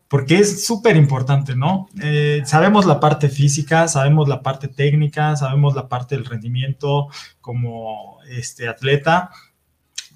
[0.08, 1.90] Porque es súper importante, ¿no?
[2.00, 7.08] Eh, sabemos la parte física, sabemos la parte técnica, sabemos la parte del rendimiento
[7.42, 9.32] como este, atleta,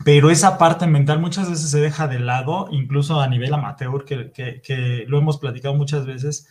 [0.03, 4.31] pero esa parte mental muchas veces se deja de lado, incluso a nivel amateur, que,
[4.31, 6.47] que, lo hemos platicado muchas veces,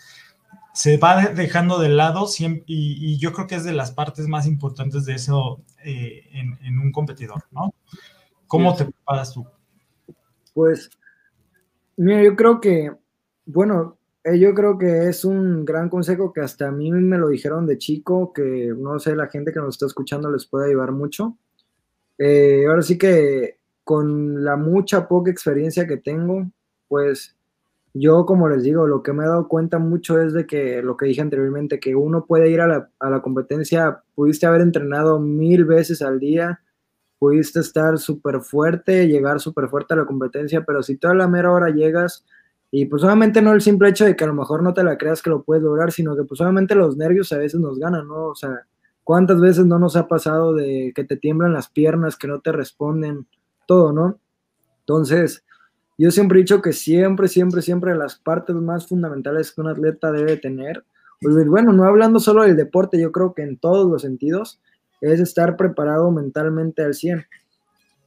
[0.73, 4.47] se va dejando de lado siempre, y, yo creo que es de las partes más
[4.47, 7.75] importantes de eso eh, en, un competidor, ¿no?
[8.47, 9.47] ¿Cómo te preparas tú?
[10.55, 10.91] Pues,
[11.97, 12.93] mira, yo creo que,
[13.47, 17.29] bueno, eh, yo creo que es un gran consejo que hasta a mí me lo
[17.29, 20.93] dijeron de chico, que no sé, la gente que nos está escuchando les puede ayudar
[20.93, 21.39] mucho
[22.21, 26.51] eh, ahora sí que con la mucha poca experiencia que tengo,
[26.87, 27.35] pues
[27.95, 30.99] yo como les digo, lo que me he dado cuenta mucho es de que lo
[30.99, 35.19] que dije anteriormente, que uno puede ir a la, a la competencia, pudiste haber entrenado
[35.19, 36.61] mil veces al día,
[37.19, 41.53] pudiste estar súper fuerte, llegar súper fuerte a la competencia, pero si toda la mera
[41.53, 42.25] hora llegas
[42.71, 44.99] y pues obviamente no el simple hecho de que a lo mejor no te la
[44.99, 48.07] creas que lo puedes lograr, sino que pues obviamente los nervios a veces nos ganan,
[48.07, 48.27] ¿no?
[48.27, 48.67] O sea,
[49.11, 52.53] ¿Cuántas veces no nos ha pasado de que te tiemblan las piernas, que no te
[52.53, 53.27] responden,
[53.67, 54.21] todo, ¿no?
[54.83, 55.45] Entonces,
[55.99, 60.13] yo siempre he dicho que siempre, siempre, siempre las partes más fundamentales que un atleta
[60.13, 60.85] debe tener,
[61.21, 64.61] pues, bueno, no hablando solo del deporte, yo creo que en todos los sentidos,
[65.01, 67.27] es estar preparado mentalmente al 100.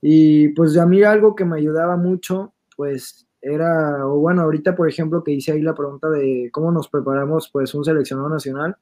[0.02, 4.88] Y pues a mí algo que me ayudaba mucho, pues era, o bueno, ahorita por
[4.88, 8.78] ejemplo que hice ahí la pregunta de cómo nos preparamos pues un seleccionado nacional,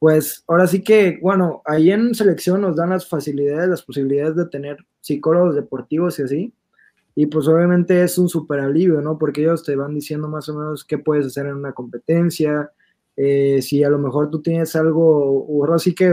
[0.00, 4.46] pues ahora sí que, bueno, ahí en selección nos dan las facilidades, las posibilidades de
[4.46, 6.54] tener psicólogos deportivos y así,
[7.14, 9.18] y pues obviamente es un súper alivio, ¿no?
[9.18, 12.72] Porque ellos te van diciendo más o menos qué puedes hacer en una competencia,
[13.14, 16.10] eh, si a lo mejor tú tienes algo, o ahora sí que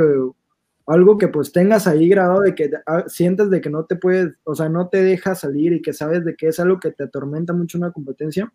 [0.87, 4.33] algo que pues tengas ahí grabado de que ah, sientes de que no te puedes,
[4.43, 7.05] o sea, no te deja salir y que sabes de que es algo que te
[7.05, 8.51] atormenta mucho una competencia,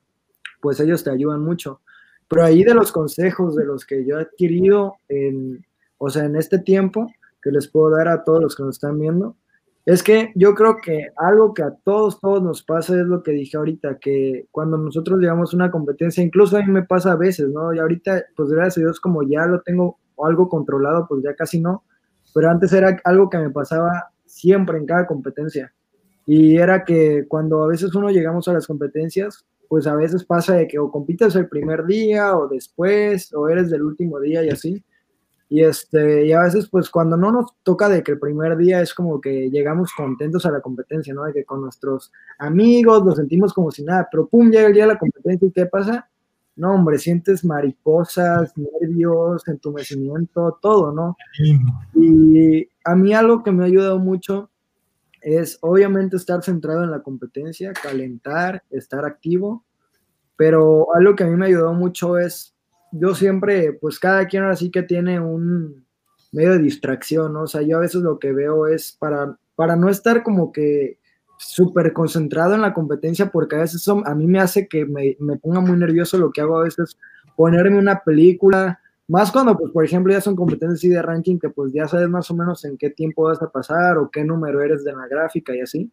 [0.60, 1.80] pues ellos te ayudan mucho.
[2.32, 5.66] Pero ahí de los consejos de los que yo he adquirido en,
[5.98, 7.12] o sea, en este tiempo,
[7.42, 9.36] que les puedo dar a todos los que nos están viendo,
[9.84, 13.32] es que yo creo que algo que a todos, todos nos pasa es lo que
[13.32, 17.50] dije ahorita, que cuando nosotros llevamos una competencia, incluso a mí me pasa a veces,
[17.50, 17.74] ¿no?
[17.74, 21.60] Y ahorita, pues gracias a Dios, como ya lo tengo algo controlado, pues ya casi
[21.60, 21.84] no,
[22.32, 25.74] pero antes era algo que me pasaba siempre en cada competencia.
[26.24, 30.56] Y era que cuando a veces uno llegamos a las competencias, pues a veces pasa
[30.56, 34.50] de que o compites el primer día o después, o eres del último día y
[34.50, 34.84] así.
[35.48, 38.82] Y, este, y a veces, pues cuando no nos toca de que el primer día
[38.82, 41.24] es como que llegamos contentos a la competencia, ¿no?
[41.24, 44.82] De que con nuestros amigos nos sentimos como si nada, pero pum, llega el día
[44.82, 46.06] de la competencia y ¿qué pasa?
[46.54, 51.16] No, hombre, sientes mariposas, nervios, entumecimiento, todo, ¿no?
[51.94, 54.50] Y a mí algo que me ha ayudado mucho
[55.22, 59.64] es obviamente estar centrado en la competencia, calentar, estar activo,
[60.36, 62.54] pero algo que a mí me ayudó mucho es,
[62.90, 65.86] yo siempre, pues cada quien ahora sí que tiene un
[66.32, 67.36] medio de distracción.
[67.36, 70.98] O sea, yo a veces lo que veo es para, para no estar como que
[71.38, 75.36] súper concentrado en la competencia porque a veces a mí me hace que me, me,
[75.36, 76.96] ponga muy nervioso lo que hago a veces,
[77.36, 78.80] ponerme una película,
[79.12, 82.30] más cuando, pues, por ejemplo, ya son competencias de ranking que pues ya sabes más
[82.30, 85.54] o menos en qué tiempo vas a pasar o qué número eres de la gráfica
[85.54, 85.90] y así.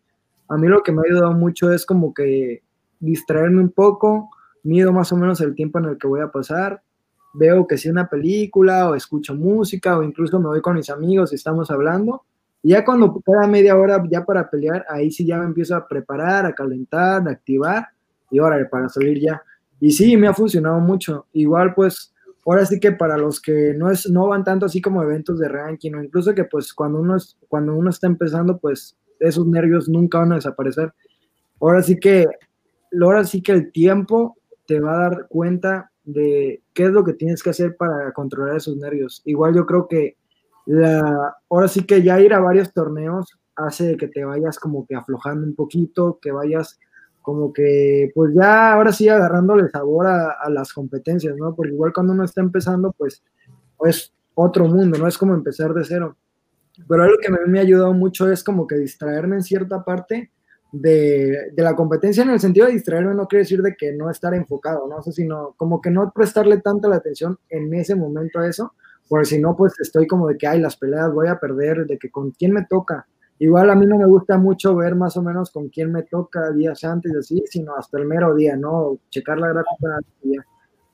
[0.47, 2.63] A mí lo que me ha ayudado mucho es como que
[2.99, 4.29] distraerme un poco,
[4.63, 6.81] mido más o menos el tiempo en el que voy a pasar,
[7.33, 11.33] veo que si una película o escucho música o incluso me voy con mis amigos
[11.33, 12.23] y estamos hablando
[12.61, 15.87] y ya cuando cada media hora ya para pelear, ahí sí ya me empiezo a
[15.87, 17.87] preparar, a calentar, a activar
[18.29, 19.41] y ahora para salir ya.
[19.79, 21.27] Y sí, me ha funcionado mucho.
[21.33, 22.13] Igual pues,
[22.45, 25.47] ahora sí que para los que no, es, no van tanto así como eventos de
[25.47, 29.89] ranking o incluso que pues cuando uno, es, cuando uno está empezando pues esos nervios
[29.89, 30.93] nunca van a desaparecer.
[31.59, 32.25] Ahora sí que,
[33.01, 37.13] ahora sí que el tiempo te va a dar cuenta de qué es lo que
[37.13, 39.21] tienes que hacer para controlar esos nervios.
[39.25, 40.15] Igual yo creo que
[40.65, 44.95] la, ahora sí que ya ir a varios torneos hace que te vayas como que
[44.95, 46.79] aflojando un poquito, que vayas
[47.21, 51.55] como que, pues ya ahora sí agarrándole sabor a, las competencias, ¿no?
[51.55, 53.23] Porque igual cuando uno está empezando, pues
[53.85, 56.17] es otro mundo, no es como empezar de cero.
[56.87, 60.31] Pero algo que me, ha ayudado mucho es como que distraerme en cierta parte
[60.71, 64.09] de, de, la competencia, en el sentido de distraerme no quiere decir de que no
[64.09, 65.01] estar enfocado, ¿no?
[65.01, 68.73] sé, sino como que no prestarle tanta la atención en ese momento a eso,
[69.09, 71.97] porque si no, pues estoy como de que, ay, las peleas voy a perder, de
[71.97, 73.07] que con quién me toca.
[73.39, 76.51] Igual a mí no me gusta mucho ver más o menos con quién me toca
[76.51, 78.97] días antes y así, sino hasta el mero día, ¿no?
[79.09, 80.45] Checar la gráfica día.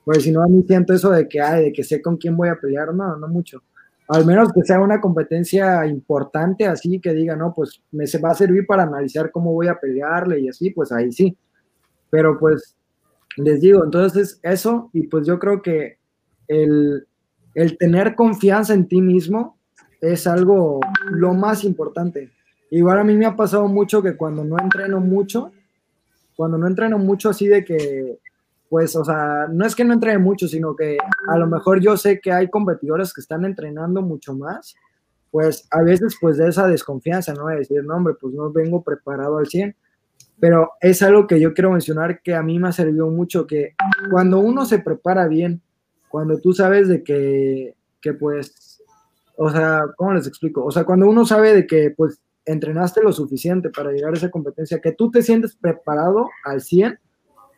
[0.03, 2.37] Porque si no, a mí siento eso de que, ay, de que sé con quién
[2.37, 3.63] voy a pelear, no, no mucho.
[4.07, 8.35] Al menos que sea una competencia importante, así que diga, no, pues me va a
[8.35, 11.35] servir para analizar cómo voy a pelearle y así, pues ahí sí.
[12.11, 12.75] Pero pues
[13.37, 15.97] les digo, entonces eso, y pues yo creo que
[16.47, 17.07] el,
[17.55, 19.57] el tener confianza en ti mismo
[20.01, 20.79] es algo
[21.09, 22.34] lo más importante.
[22.75, 25.53] Igual a mí me ha pasado mucho que cuando no entreno mucho,
[26.35, 28.19] cuando no entreno mucho así de que,
[28.67, 30.97] pues, o sea, no es que no entrene mucho, sino que
[31.29, 34.75] a lo mejor yo sé que hay competidores que están entrenando mucho más,
[35.31, 37.47] pues a veces pues de esa desconfianza, ¿no?
[37.47, 39.73] De decir, no, hombre, pues no vengo preparado al 100.
[40.41, 43.73] Pero es algo que yo quiero mencionar que a mí me ha servido mucho, que
[44.11, 45.61] cuando uno se prepara bien,
[46.09, 48.83] cuando tú sabes de que, que pues,
[49.37, 50.65] o sea, ¿cómo les explico?
[50.65, 54.29] O sea, cuando uno sabe de que pues entrenaste lo suficiente para llegar a esa
[54.29, 56.99] competencia, que tú te sientes preparado al 100,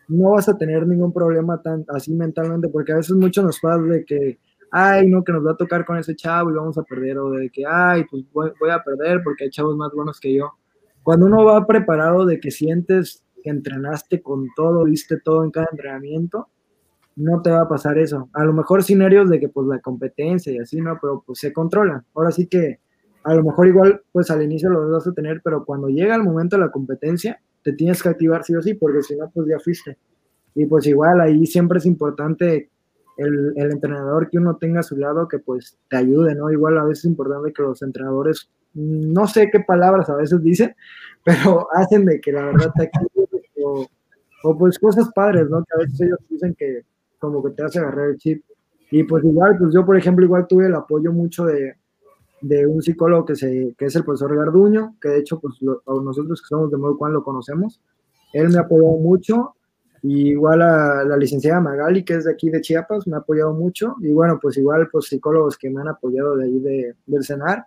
[0.08, 3.82] no vas a tener ningún problema tan así mentalmente, porque a veces mucho nos pasa
[3.82, 4.40] de que,
[4.72, 7.32] ay, no, que nos va a tocar con ese chavo y vamos a perder, o
[7.32, 10.54] de que, ay, pues voy, a perder porque hay chavos más buenos que yo.
[11.04, 15.68] Cuando uno va preparado de que sientes que entrenaste con todo, viste todo en cada
[15.72, 16.48] entrenamiento,
[17.16, 18.30] no te va a pasar eso.
[18.34, 20.98] A lo mejor sin nervios de que pues la competencia y así, ¿no?
[21.02, 22.06] Pero pues se controla.
[22.14, 22.80] Ahora sí que
[23.28, 26.24] a lo mejor igual pues al inicio lo vas a tener, pero cuando llega el
[26.24, 29.50] momento de la competencia, te tienes que activar sí o sí, porque si no, pues
[29.50, 29.98] ya fuiste.
[30.56, 32.70] Y pues igual ahí siempre es importante
[33.18, 36.50] el, el, entrenador que uno tenga a su lado que pues te ayude, ¿no?
[36.50, 40.74] Igual a veces es importante que los entrenadores, no sé qué palabras a veces dicen,
[41.26, 42.90] pero hacen de que la verdad te
[44.44, 45.66] o pues cosas padres, ¿no?
[45.66, 46.84] Que a veces ellos dicen que
[47.20, 48.42] como que te hace agarrar el chip.
[48.90, 51.76] Y pues igual, pues yo por ejemplo igual tuve el apoyo mucho de,
[52.42, 56.42] de un psicólogo que, se, que es el profesor Garduño, que de hecho pues nosotros
[56.42, 57.82] que somos de modo cual lo conocemos.
[58.34, 59.56] Él me apoyó mucho
[60.04, 63.54] y igual a la licenciada Magali, que es de aquí de Chiapas, me ha apoyado
[63.54, 63.96] mucho.
[64.02, 67.66] Y bueno, pues igual pues psicólogos que me han apoyado de ahí de, del CENAR.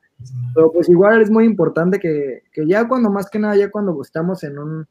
[0.54, 4.00] Pero pues igual es muy importante que, que ya cuando más que nada, ya cuando
[4.02, 4.86] estamos en un,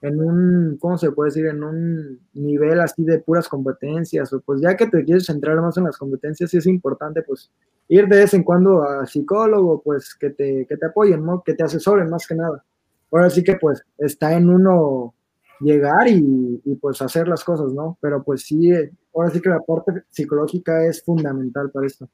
[0.00, 1.46] en un, ¿cómo se puede decir?
[1.46, 5.76] En un nivel así de puras competencias, o pues ya que te quieres centrar más
[5.76, 7.50] en las competencias, sí es importante pues
[7.88, 11.42] ir de vez en cuando a psicólogo, pues que te, que te apoyen, ¿no?
[11.42, 12.64] Que te asesoren más que nada.
[13.10, 15.14] Ahora sí que pues está en uno
[15.60, 17.98] llegar y, y pues hacer las cosas, ¿no?
[18.00, 18.70] Pero pues sí,
[19.14, 22.08] ahora sí que la parte psicológica es fundamental para esto.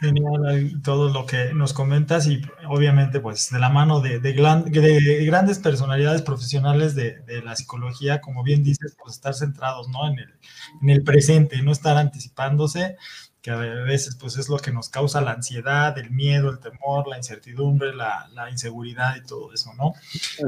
[0.00, 4.64] Genial todo lo que nos comentas y obviamente pues de la mano de, de, gran,
[4.64, 10.08] de grandes personalidades profesionales de, de, la psicología, como bien dices, pues estar centrados ¿no?
[10.08, 10.34] en, el,
[10.82, 12.96] en el presente, no estar anticipándose,
[13.40, 17.06] que a veces pues es lo que nos causa la ansiedad, el miedo, el temor,
[17.06, 19.92] la incertidumbre, la, la inseguridad y todo eso, ¿no?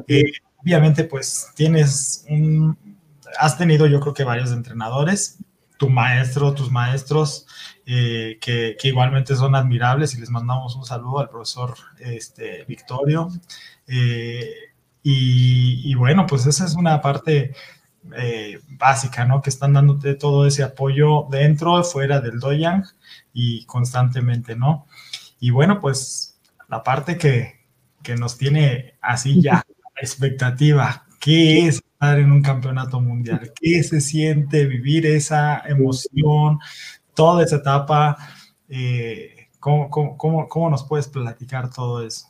[0.08, 2.76] Eh, obviamente pues tienes un,
[3.38, 5.38] has tenido yo creo que varios entrenadores,
[5.76, 7.46] tu maestro, tus maestros,
[7.84, 13.28] eh, que, que, igualmente son admirables y les mandamos un saludo al profesor este, Victorio.
[13.86, 14.50] Eh,
[15.02, 17.54] y, y, bueno, pues esa es una parte
[18.16, 19.42] eh, básica, ¿no?
[19.42, 22.84] Que están dándote todo ese apoyo dentro, fuera del Doyang
[23.32, 24.86] y constantemente, ¿no?
[25.40, 27.66] Y bueno, pues la parte que,
[28.02, 29.64] que nos tiene así ya,
[29.94, 31.82] la expectativa, ¿qué es
[32.14, 33.52] en un campeonato mundial?
[33.60, 36.58] ¿Qué se siente vivir esa emoción?
[37.16, 38.16] toda esa etapa.
[38.68, 42.28] Eh, ¿cómo, cómo, cómo, nos puedes platicar todo eso?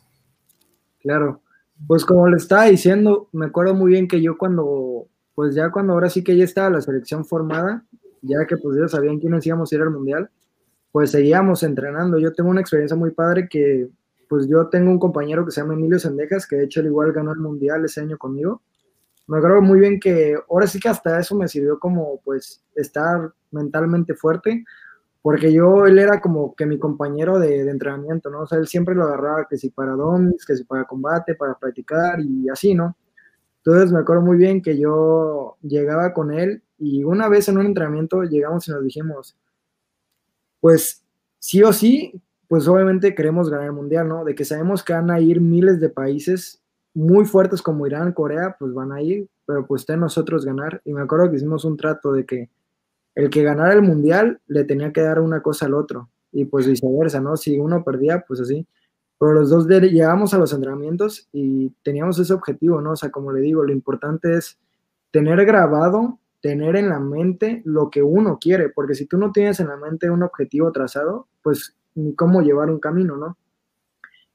[1.00, 1.42] Claro,
[1.86, 5.92] pues como le estaba diciendo, me acuerdo muy bien que yo cuando, pues ya cuando
[5.92, 7.84] ahora sí que ya estaba la selección formada,
[8.22, 10.30] ya que pues ya sabían quiénes íbamos a ir al mundial,
[10.90, 12.18] pues seguíamos entrenando.
[12.18, 13.88] Yo tengo una experiencia muy padre que,
[14.28, 17.12] pues yo tengo un compañero que se llama Emilio Sendejas, que de hecho él igual
[17.12, 18.62] ganó el mundial ese año conmigo.
[19.26, 23.32] Me acuerdo muy bien que ahora sí que hasta eso me sirvió como pues estar
[23.50, 24.64] mentalmente fuerte,
[25.20, 28.42] porque yo, él era como que mi compañero de, de, entrenamiento, ¿no?
[28.42, 31.58] O sea, él siempre lo agarraba que si para domis, que si para combate, para
[31.58, 32.96] practicar y así, ¿no?
[33.58, 37.66] Entonces me acuerdo muy bien que yo llegaba con él y una vez en un
[37.66, 39.36] entrenamiento llegamos y nos dijimos,
[40.60, 41.04] pues
[41.40, 44.24] sí o sí, pues obviamente queremos ganar el mundial, ¿no?
[44.24, 46.62] De que sabemos que van a ir miles de países
[46.96, 50.80] muy fuertes como Irán, Corea, pues van a ir, pero pues está nosotros ganar.
[50.86, 52.48] Y me acuerdo que hicimos un trato de que
[53.14, 56.66] el que ganara el mundial le tenía que dar una cosa al otro y pues
[56.66, 57.36] viceversa, ¿no?
[57.36, 58.66] Si uno perdía, pues así.
[59.18, 62.92] Pero los dos llegamos a los entrenamientos y teníamos ese objetivo, ¿no?
[62.92, 64.58] O sea, como le digo, lo importante es
[65.10, 69.60] tener grabado, tener en la mente lo que uno quiere, porque si tú no tienes
[69.60, 73.36] en la mente un objetivo trazado, pues ni cómo llevar un camino, ¿no?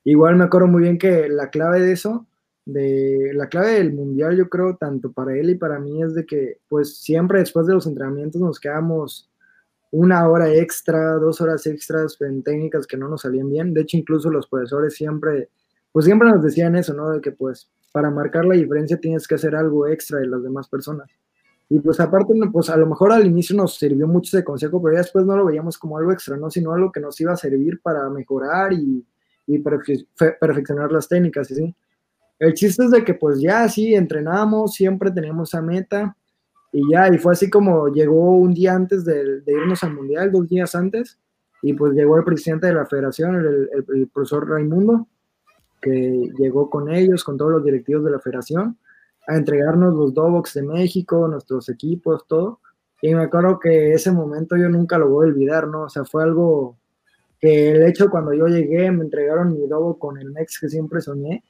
[0.04, 2.28] Igual me acuerdo muy bien que la clave de eso
[2.66, 6.26] de la clave del mundial, yo creo, tanto para él y para mí, es de
[6.26, 9.30] que, pues, siempre después de los entrenamientos nos quedamos
[9.92, 13.74] una hora extra, dos horas extras en técnicas que no nos salían bien.
[13.74, 15.50] De hecho, incluso los profesores siempre,
[15.92, 17.10] pues, siempre nos decían eso, ¿no?
[17.10, 20.68] De que, pues, para marcar la diferencia tienes que hacer algo extra de las demás
[20.70, 21.10] personas.
[21.70, 24.96] Y pues aparte, pues a lo mejor al inicio nos sirvió mucho ese consejo, pero
[24.96, 26.50] ya después no lo veíamos como algo extra, ¿no?
[26.50, 29.06] Sino algo que nos iba a servir para mejorar y,
[29.48, 30.06] y perfe
[30.38, 31.74] perfeccionar las técnicas, ¿sí?
[32.42, 32.46] ¿Sí?
[32.46, 36.16] El chiste es de que pues ya así entrenamos, siempre teníamos esa meta
[36.72, 40.48] y ya, y fue así como llegó un día antes de, irnos al mundial, dos
[40.48, 41.20] días antes,
[41.62, 45.08] y pues llegó el presidente de la federación, el, el, el, profesor Raimundo,
[45.82, 48.78] que llegó con ellos, con todos los directivos de la federación,
[49.28, 52.60] a entregarnos los Dobox de México, nuestros equipos, todo.
[53.02, 55.84] Y me acuerdo que ese momento yo nunca lo voy a olvidar, ¿no?
[55.84, 56.78] O sea, fue algo
[57.40, 61.02] que el hecho cuando yo llegué, me entregaron mi Dobo con el Mex que siempre
[61.02, 61.44] soñé,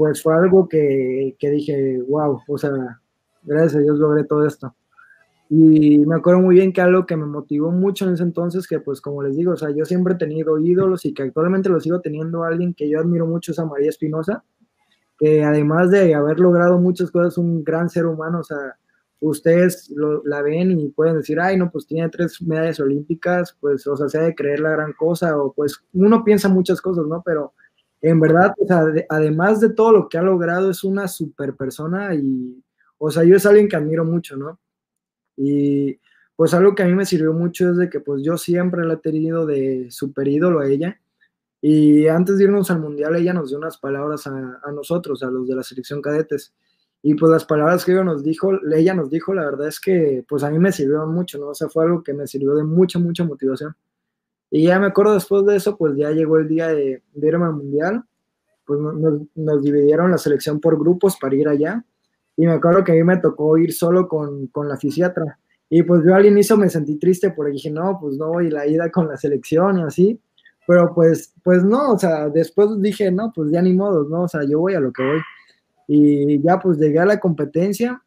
[0.00, 2.72] pues fue algo que, que, dije, wow, o sea,
[3.42, 4.74] gracias a Dios logré todo esto.
[5.50, 8.80] Y me acuerdo muy bien que algo que me motivó mucho en ese entonces, que
[8.80, 11.78] pues como les digo, o sea, yo siempre he tenido ídolos y que actualmente lo
[11.80, 14.42] sigo teniendo, alguien que yo admiro mucho es a María Espinosa,
[15.18, 18.78] que además de haber logrado muchas cosas, un gran ser humano, o sea,
[19.20, 19.92] ustedes
[20.24, 24.08] la ven y pueden decir, ay, no, pues tiene tres medallas olímpicas, pues, o sea,
[24.08, 27.22] se ha de creer la gran cosa, o pues uno piensa muchas cosas, ¿no?
[27.22, 27.52] Pero
[28.00, 32.14] en verdad, o sea, además de todo lo que ha logrado, es una super persona
[32.14, 32.62] y,
[32.98, 34.58] o sea, yo es alguien que admiro mucho, ¿no?
[35.36, 35.98] Y
[36.36, 38.94] pues algo que a mí me sirvió mucho es de que pues yo siempre la
[38.94, 41.00] he tenido de super ídolo a ella.
[41.62, 45.30] Y antes de irnos al mundial, ella nos dio unas palabras a, a nosotros, a
[45.30, 46.54] los de la selección cadetes
[47.02, 50.24] y pues las palabras que ella nos dijo, ella nos dijo, la verdad es que
[50.28, 51.48] pues a mí me sirvieron mucho, ¿no?
[51.48, 53.74] O sea, fue algo que me sirvió de mucha, mucha motivación.
[54.50, 57.54] Y ya me acuerdo después de eso, pues ya llegó el día de, irme al
[57.54, 58.04] mundial,
[58.66, 58.80] pues
[59.34, 61.84] nos, dividieron la selección por grupos para ir allá.
[62.36, 65.38] Y me acuerdo que a mí me tocó ir solo con, con la fisiatra.
[65.68, 68.66] Y pues yo al inicio me sentí triste porque dije, no, pues no, y la
[68.66, 70.20] ida con la selección y así.
[70.66, 74.22] Pero pues, pues no, o sea, después dije, no, pues ya ni modo, ¿no?
[74.22, 75.20] O sea, yo voy a lo que voy.
[75.86, 78.02] Y ya pues llegué a la competencia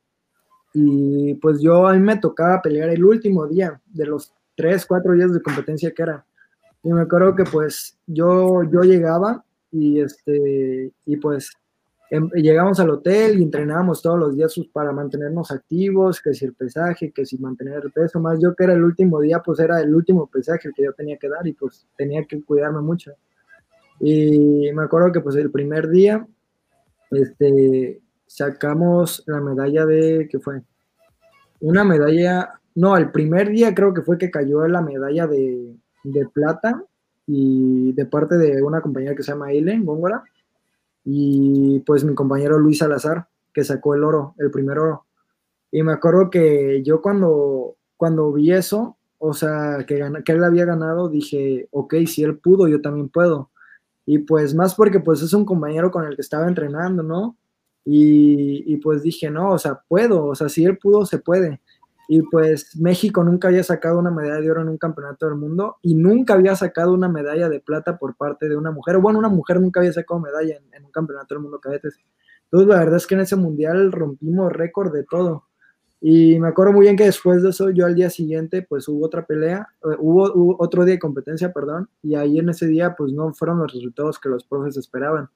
[0.73, 5.13] y pues yo a mí me tocaba pelear el último día de los tres, cuatro
[5.13, 6.25] días de competencia que era.
[6.83, 11.51] Y me acuerdo que pues yo, yo llegaba y este, y pues
[12.11, 16.53] em, llegamos al hotel y entrenábamos todos los días para mantenernos activos, que si el
[16.53, 19.79] pesaje, que si mantener el peso, más yo que era el último día, pues era
[19.81, 23.13] el último pesaje que yo tenía que dar y pues tenía que cuidarme mucho.
[23.99, 26.27] Y me acuerdo que pues el primer día
[27.11, 30.61] este, sacamos la medalla de, ¿qué fue?
[31.61, 36.27] Una medalla, no, el primer día creo que fue que cayó la medalla de, de
[36.27, 36.83] plata
[37.25, 40.23] y de parte de una compañera que se llama Eileen Góngora
[41.05, 45.05] y pues mi compañero Luis Salazar que sacó el oro, el primer oro.
[45.71, 50.65] Y me acuerdo que yo cuando, cuando vi eso, o sea, que, que él había
[50.65, 53.51] ganado, dije, ok, si él pudo, yo también puedo.
[54.05, 57.37] Y pues más porque pues es un compañero con el que estaba entrenando, ¿no?
[57.85, 61.59] Y, pues dije, no, o sea, puedo, o sea, si él pudo, se puede.
[62.07, 65.77] Y pues México nunca había sacado una medalla de oro en un campeonato del mundo
[65.81, 68.97] y nunca había sacado una medalla de plata por parte de una mujer.
[68.97, 71.97] Bueno, una mujer nunca había sacado medalla en, un campeonato del mundo cadetes.
[72.45, 75.45] Entonces, la verdad es que en ese mundial rompimos récord de todo.
[76.05, 79.05] Y me acuerdo muy bien que después de eso, yo al día siguiente, pues hubo
[79.05, 83.13] otra pelea, eh, hubo, otro día de competencia, perdón, y ahí en ese día, pues
[83.13, 85.29] no fueron los resultados que los profes esperaban.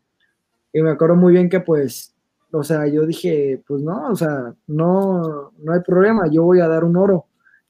[0.74, 2.17] Y me acuerdo muy bien que, pues,
[2.52, 6.68] o sea, yo dije, pues no, o sea, no, no hay problema, yo voy a
[6.68, 7.28] dar un oro.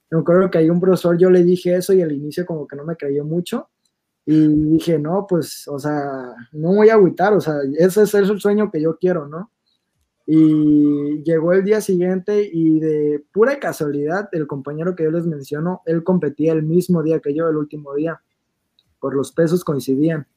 [0.10, 2.76] Me acuerdo que hay un profesor, yo le dije eso y al inicio como que
[2.76, 3.70] no me creyó mucho.
[4.26, 8.40] Y dije, no, pues, o sea, no voy a agüitar, o sea, ese es el
[8.40, 9.52] sueño que yo quiero, ¿no?
[10.26, 15.82] Y llegó el día siguiente y de pura casualidad, el compañero que yo les menciono,
[15.86, 18.22] él competía el mismo día que yo, el último día.
[19.00, 20.28] Por los pesos coincidían.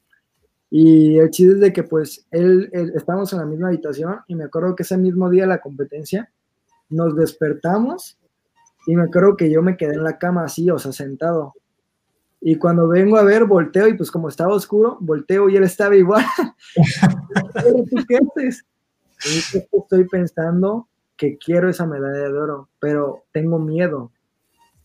[0.73, 4.35] Y el chiste es de que pues él, él estábamos en la misma habitación y
[4.35, 6.31] me acuerdo que ese mismo día de la competencia
[6.89, 8.17] nos despertamos
[8.87, 11.53] y me acuerdo que yo me quedé en la cama así, o sea, sentado.
[12.39, 15.95] Y cuando vengo a ver, volteo y pues como estaba oscuro, volteo y él estaba
[15.95, 16.25] igual.
[17.89, 18.65] ¿Tú qué haces?
[19.71, 24.11] estoy pensando que quiero esa medalla de oro, pero tengo miedo.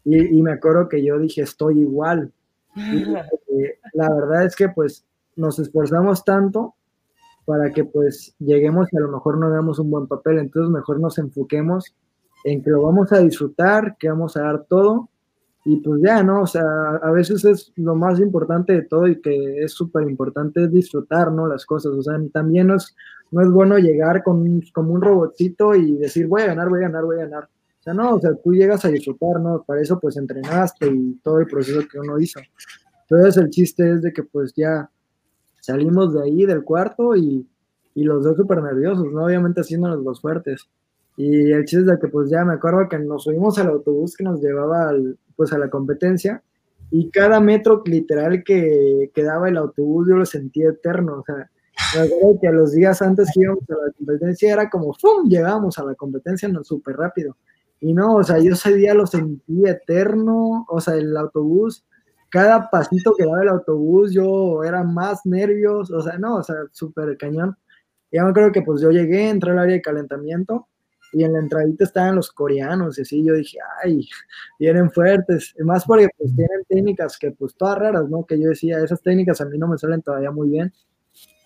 [0.04, 2.32] Y, me acuerdo que yo dije, estoy igual.
[3.94, 5.04] la verdad es que pues
[5.36, 6.74] nos esforzamos tanto
[7.44, 11.00] para que pues lleguemos y a lo mejor no hagamos un buen papel, entonces mejor
[11.00, 11.94] nos enfoquemos
[12.44, 15.08] en que lo vamos a disfrutar, que vamos a dar todo
[15.64, 16.42] y pues ya, ¿no?
[16.42, 16.62] O sea,
[17.02, 21.32] a veces es lo más importante de todo y que es súper importante es disfrutar,
[21.32, 21.48] ¿no?
[21.48, 22.94] Las cosas, o sea, también no es,
[23.32, 26.82] no es bueno llegar con como un robotcito y decir, voy a ganar, voy a
[26.82, 27.44] ganar, voy a ganar.
[27.44, 29.64] O sea, no, o sea, tú llegas a disfrutar, ¿no?
[29.64, 32.38] Para eso pues entrenaste y todo el proceso que uno hizo.
[33.08, 34.88] Entonces el chiste es de que pues ya
[35.66, 37.46] salimos de ahí, del cuarto y,
[37.94, 39.24] y los dos súper nerviosos, ¿no?
[39.24, 40.68] Obviamente haciéndonos los fuertes.
[41.16, 44.16] Y el chiste es de que pues ya me acuerdo que nos subimos al autobús
[44.16, 46.42] que nos llevaba al, pues a la competencia
[46.90, 51.50] y cada metro literal que, daba el autobús yo lo sentía eterno, o sea,
[51.94, 55.28] me acuerdo que los días antes que íbamos a la competencia era como, ¡fum!
[55.28, 57.36] Llegábamos a la competencia no, súper rápido.
[57.80, 61.84] Y no, o sea, yo ese día lo sentí eterno, o sea, el autobús,
[62.36, 66.56] cada pasito que daba el autobús, yo era más nervios, o sea, no, o sea,
[66.70, 67.56] súper cañón.
[68.12, 70.68] Ya me acuerdo que pues yo llegué, entré al área de calentamiento
[71.14, 74.06] y en la entradita estaban los coreanos y así yo dije, ay,
[74.58, 78.26] vienen fuertes, y más porque pues tienen técnicas que pues todas raras, ¿no?
[78.26, 80.70] Que yo decía, esas técnicas a mí no me salen todavía muy bien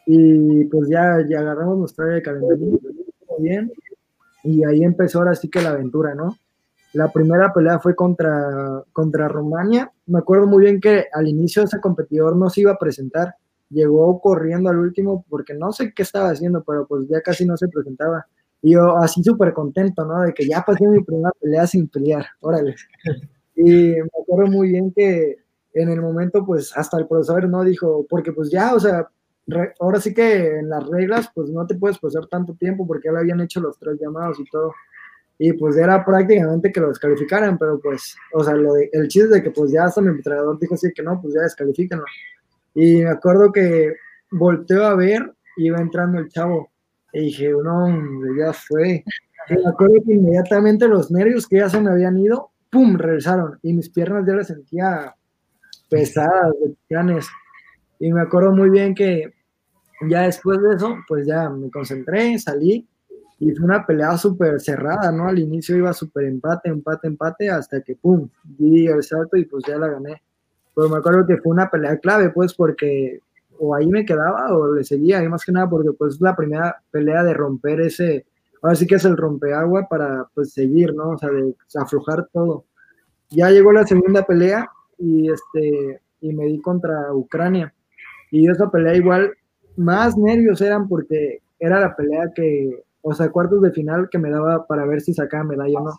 [0.07, 2.89] y pues ya, ya agarramos nuestra área de calentamiento
[3.39, 3.73] bien
[4.43, 6.37] y ahí empezó ahora sí que la aventura, ¿no?
[6.93, 9.93] La primera pelea fue contra, contra Rumania.
[10.07, 13.35] Me acuerdo muy bien que al inicio ese competidor no se iba a presentar.
[13.69, 17.57] Llegó corriendo al último porque no sé qué estaba haciendo, pero pues ya casi no
[17.57, 18.27] se presentaba
[18.63, 20.23] Y yo así súper contento, ¿no?
[20.23, 22.75] De que ya pasé mi primera pelea sin pelear, órale.
[23.55, 25.37] Y me acuerdo muy bien que
[25.75, 29.09] en el momento, pues hasta el profesor no dijo, porque pues ya, o sea,
[29.81, 33.13] ahora sí que en las reglas, pues no te puedes pasar tanto tiempo porque ya
[33.13, 34.73] le habían hecho los tres llamados y todo.
[35.43, 39.43] Y pues era prácticamente que lo descalificaran, pero pues, o sea, lo el chiste de
[39.43, 42.05] que pues ya hasta mi entrenador dijo así que no, pues ya descalifíquenlo.
[42.75, 43.95] Y me acuerdo que
[44.31, 46.71] volteó a ver iba entrando el chavo.
[47.15, 47.89] Y dije, no,
[48.39, 49.03] ya fue.
[49.49, 52.99] Y me acuerdo que inmediatamente los nervios que ya se me habían ido, ¡pum!
[52.99, 53.59] regresaron.
[53.63, 55.15] Y mis piernas ya las sentía
[55.89, 57.27] pesadas, de titanes.
[57.99, 59.33] Y me acuerdo muy bien que
[60.07, 62.87] ya después de eso, pues ya me concentré, salí
[63.41, 65.27] y fue una pelea súper cerrada, ¿no?
[65.27, 69.65] Al inicio iba súper empate, empate, empate, hasta que pum, di el salto y pues
[69.67, 70.23] ya la gané.
[70.75, 73.21] Pero me acuerdo que fue una pelea clave, pues, porque
[73.59, 76.37] o ahí me quedaba o le seguía, y más que nada porque pues es la
[76.37, 78.27] primera pelea de romper ese,
[78.63, 81.11] ahora sí que es el rompeagua para pues seguir, ¿no?
[81.11, 82.65] O sea, de aflojar todo.
[83.31, 87.73] Ya llegó la segunda pelea y este, y me di contra Ucrania.
[88.31, 89.33] Y esa pelea igual
[89.77, 94.31] más nervios eran porque era la pelea que, o sea, cuartos de final que me
[94.31, 95.99] daba para ver si sacaba medalla o no.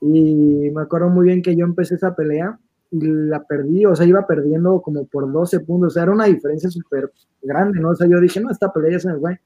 [0.00, 2.58] Y me acuerdo muy bien que yo empecé esa pelea
[2.90, 6.24] y la perdí, o sea, iba perdiendo como por 12 puntos, o sea, era una
[6.24, 7.12] diferencia súper
[7.42, 7.90] grande, ¿no?
[7.90, 9.40] O sea, yo dije, no, esta pelea ya se me fue.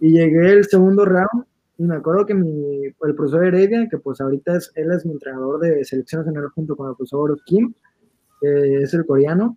[0.00, 1.44] Y llegué el segundo round
[1.78, 5.12] y me acuerdo que mi, el profesor Heredia, que pues ahorita es, él es mi
[5.12, 7.72] entrenador de selección nacional junto con el profesor Kim,
[8.40, 9.56] es el coreano,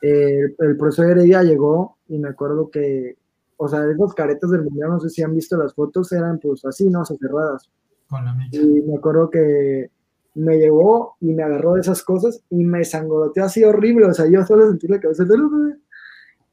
[0.00, 3.16] el, profesor Heredia llegó y me acuerdo que,
[3.56, 6.64] o sea, esos caretas del mundial, no sé si han visto las fotos, eran pues
[6.64, 7.02] así, ¿no?
[7.02, 7.70] O cerradas.
[8.52, 9.90] y me acuerdo que
[10.34, 14.26] me llegó y me agarró de esas cosas y me sangoloteó así horrible, o sea,
[14.28, 15.24] yo solo sentí la cabeza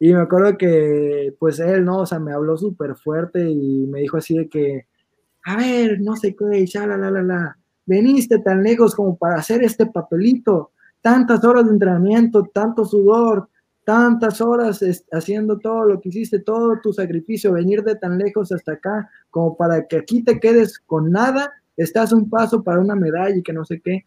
[0.04, 2.00] y me acuerdo que, pues él, ¿no?
[2.00, 4.88] O sea, me habló súper fuerte y me dijo así de que,
[5.46, 9.36] a ver, no sé qué, ya, la, la, la, la, veniste tan lejos como para
[9.36, 10.72] hacer este papelito,
[11.02, 13.50] tantas horas de entrenamiento, tanto sudor,
[13.92, 14.80] tantas horas
[15.12, 19.58] haciendo todo lo que hiciste, todo tu sacrificio, venir de tan lejos hasta acá, como
[19.58, 23.52] para que aquí te quedes con nada, estás un paso para una medalla y que
[23.52, 24.06] no sé qué.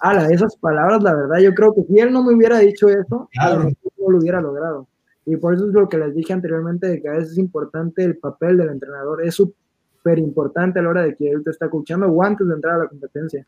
[0.00, 3.28] Ala, esas palabras, la verdad, yo creo que si él no me hubiera dicho eso,
[3.40, 4.88] no lo hubiera logrado.
[5.24, 8.02] Y por eso es lo que les dije anteriormente, de que a veces es importante
[8.02, 11.66] el papel del entrenador, es súper importante a la hora de que él te está
[11.66, 13.46] escuchando o antes de entrar a la competencia.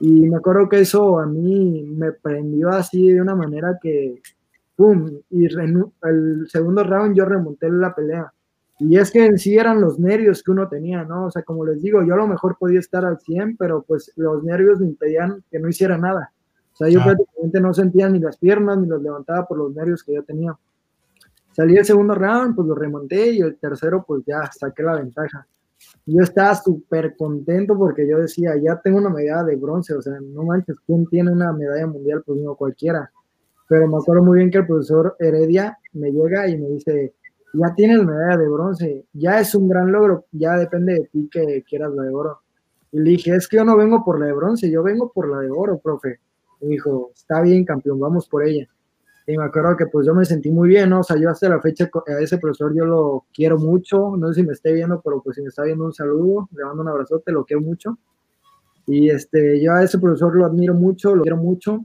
[0.00, 4.20] Y me acuerdo que eso a mí me prendió así de una manera que,
[4.76, 5.10] ¡pum!
[5.30, 8.32] Y el segundo round yo remonté la pelea.
[8.78, 11.26] Y es que en sí eran los nervios que uno tenía, ¿no?
[11.26, 14.12] O sea, como les digo, yo a lo mejor podía estar al 100, pero pues
[14.16, 16.30] los nervios me impedían que no hiciera nada.
[16.74, 20.02] O sea, yo prácticamente no sentía ni las piernas ni los levantaba por los nervios
[20.04, 20.54] que yo tenía.
[21.52, 25.46] Salí el segundo round, pues lo remonté y el tercero, pues ya saqué la ventaja
[26.04, 30.18] yo estaba súper contento porque yo decía, ya tengo una medalla de bronce, o sea,
[30.20, 32.22] no manches, ¿quién tiene una medalla mundial?
[32.24, 33.10] Pues no cualquiera.
[33.68, 37.14] Pero me acuerdo muy bien que el profesor Heredia me llega y me dice,
[37.52, 41.64] ya tienes medalla de bronce, ya es un gran logro, ya depende de ti que
[41.68, 42.40] quieras la de oro.
[42.92, 45.28] Y le dije, es que yo no vengo por la de bronce, yo vengo por
[45.28, 46.20] la de oro, profe.
[46.60, 48.68] Y dijo, está bien, campeón, vamos por ella.
[49.26, 51.00] Y me acuerdo que pues yo me sentí muy bien, ¿no?
[51.00, 54.40] O sea, yo hasta la fecha a ese profesor yo lo quiero mucho, no sé
[54.40, 56.88] si me esté viendo, pero pues si me está viendo un saludo, le mando un
[56.88, 57.98] abrazote, lo quiero mucho.
[58.86, 61.84] Y este, yo a ese profesor lo admiro mucho, lo quiero mucho.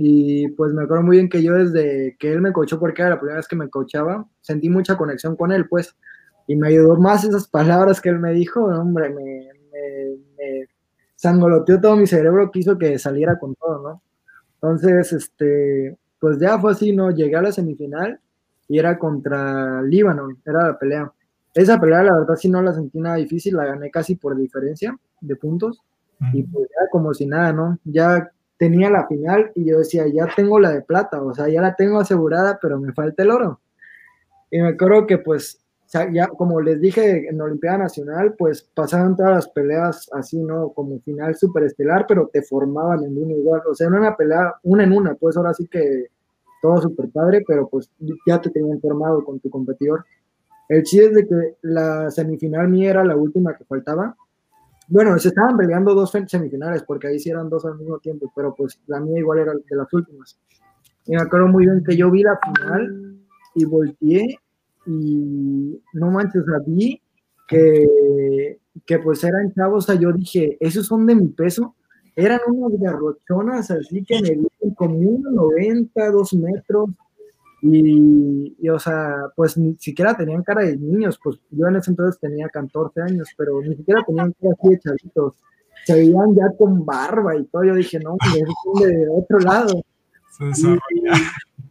[0.00, 3.10] Y pues me acuerdo muy bien que yo desde que él me coachó, porque era
[3.10, 5.96] la primera vez que me coachaba, sentí mucha conexión con él, pues.
[6.46, 10.68] Y me ayudó más esas palabras que él me dijo, hombre, me, me, me
[11.16, 14.02] sangoloteó todo mi cerebro, quiso que saliera con todo, ¿no?
[14.54, 17.10] Entonces, este, pues ya fue así, ¿no?
[17.10, 18.20] Llegué a la semifinal
[18.68, 21.12] y era contra Líbano, era la pelea.
[21.54, 24.96] Esa pelea, la verdad, sí no la sentí nada difícil, la gané casi por diferencia
[25.20, 25.82] de puntos.
[26.32, 27.78] Y pues ya como si nada, ¿no?
[27.84, 31.62] Ya tenía la final y yo decía, ya tengo la de plata, o sea, ya
[31.62, 33.60] la tengo asegurada, pero me falta el oro.
[34.50, 35.62] Y me acuerdo que pues
[36.12, 40.70] ya como les dije en Olimpiada Nacional, pues pasaban todas las peleas así, ¿no?
[40.70, 43.62] Como final superestelar, pero te formaban en uno igual.
[43.70, 46.08] O sea, era una pelea una en una, pues ahora sí que
[46.60, 47.90] todo súper padre, pero pues
[48.26, 50.04] ya te tenían formado con tu competidor.
[50.68, 54.14] El chiste es de que la semifinal mía era la última que faltaba.
[54.88, 58.80] Bueno, se estaban peleando dos semifinales, porque ahí eran dos al mismo tiempo, pero pues
[58.86, 60.38] la mía igual era de las últimas.
[61.04, 63.18] Y me acuerdo muy bien que yo vi la final
[63.54, 64.38] y volteé
[64.86, 67.00] y no manches, la vi
[67.46, 71.74] que, que pues eran chavos, o sea, yo dije, esos son de mi peso,
[72.16, 76.90] eran unas garrochonas así que me dieron como 1,90, 2 metros,
[77.60, 81.90] Y, y, o sea, pues ni siquiera tenían cara de niños, pues yo en ese
[81.90, 85.34] entonces tenía 14 años, pero ni siquiera tenían cara así de chavitos,
[85.84, 89.82] se veían ya con barba y todo, yo dije, no, es de otro lado.
[90.40, 90.66] Y,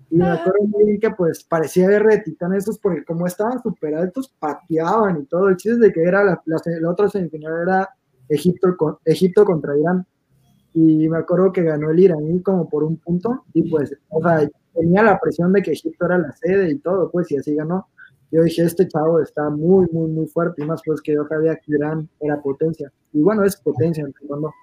[0.10, 3.62] y, me acuerdo muy bien que pues parecía guerra de titanes esos, porque como estaban
[3.62, 7.62] súper altos, pateaban y todo, el chiste de que era la, la, la otra semifinal
[7.62, 7.90] era
[8.30, 10.06] Egipto contra Irán,
[10.80, 14.48] y me acuerdo que ganó el iraní como por un punto, y pues, o sea,
[14.76, 17.88] tenía la presión de que Egipto era la sede y todo, pues, y así ganó.
[18.32, 21.56] Yo dije, este chavo está muy, muy, muy fuerte, y más pues que yo sabía
[21.56, 22.92] que Irán era potencia.
[23.12, 24.54] Y bueno, es potencia, cuando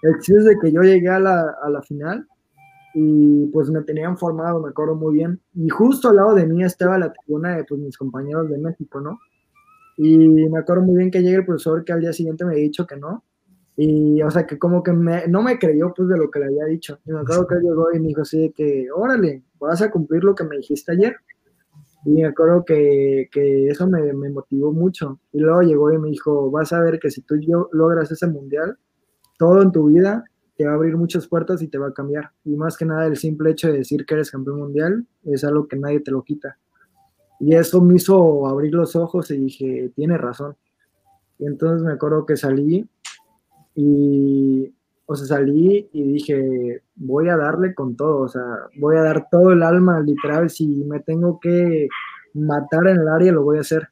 [0.00, 2.26] El chiste es de que yo llegué a la, a la final
[2.94, 5.38] y pues me tenían formado, me acuerdo muy bien.
[5.54, 8.98] Y justo al lado de mí estaba la tribuna de pues, mis compañeros de México,
[8.98, 9.18] ¿no?
[9.98, 12.64] Y me acuerdo muy bien que llega el profesor que al día siguiente me había
[12.64, 13.24] dicho que no,
[13.76, 16.46] y, o sea, que como que me, no me creyó, pues, de lo que le
[16.46, 16.98] había dicho.
[17.06, 20.24] Y me acuerdo que llegó y me dijo así de que, órale, vas a cumplir
[20.24, 21.16] lo que me dijiste ayer.
[22.04, 25.20] Y me acuerdo que, que eso me, me, motivó mucho.
[25.32, 28.26] Y luego llegó y me dijo, vas a ver que si tú yo logras ese
[28.26, 28.76] mundial,
[29.38, 30.24] todo en tu vida
[30.56, 32.30] te va a abrir muchas puertas y te va a cambiar.
[32.44, 35.66] Y más que nada el simple hecho de decir que eres campeón mundial es algo
[35.66, 36.58] que nadie te lo quita.
[37.40, 40.56] Y eso me hizo abrir los ojos y dije, tiene razón.
[41.38, 42.86] Y entonces me acuerdo que salí
[43.74, 44.72] y,
[45.06, 48.44] o sea, salí y dije, voy a darle con todo, o sea,
[48.78, 51.88] voy a dar todo el alma, literal, si me tengo que
[52.34, 53.88] matar en el área, lo voy a hacer.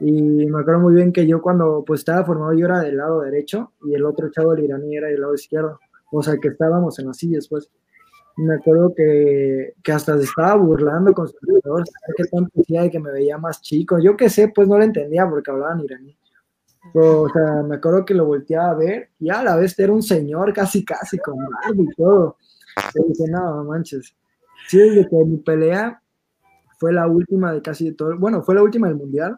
[0.00, 3.20] Y me acuerdo muy bien que yo cuando pues estaba formado yo era del lado
[3.20, 5.78] derecho y el otro chavo, el iraní, era del lado izquierdo.
[6.10, 7.70] O sea, que estábamos en las sillas, pues.
[8.36, 11.84] Me acuerdo que, que hasta se estaba burlando con su alrededor,
[12.16, 13.98] que tanto decía de que me veía más chico.
[13.98, 16.16] Yo qué sé, pues no lo entendía porque hablaban iraní.
[16.92, 19.92] Pero, o sea, me acuerdo que lo volteaba a ver y a la vez era
[19.92, 22.36] un señor casi, casi con barba y todo.
[22.94, 24.14] Y dije, no, manches.
[24.68, 26.02] Sí, desde que mi pelea
[26.78, 29.36] fue la última de casi todo, bueno, fue la última del mundial.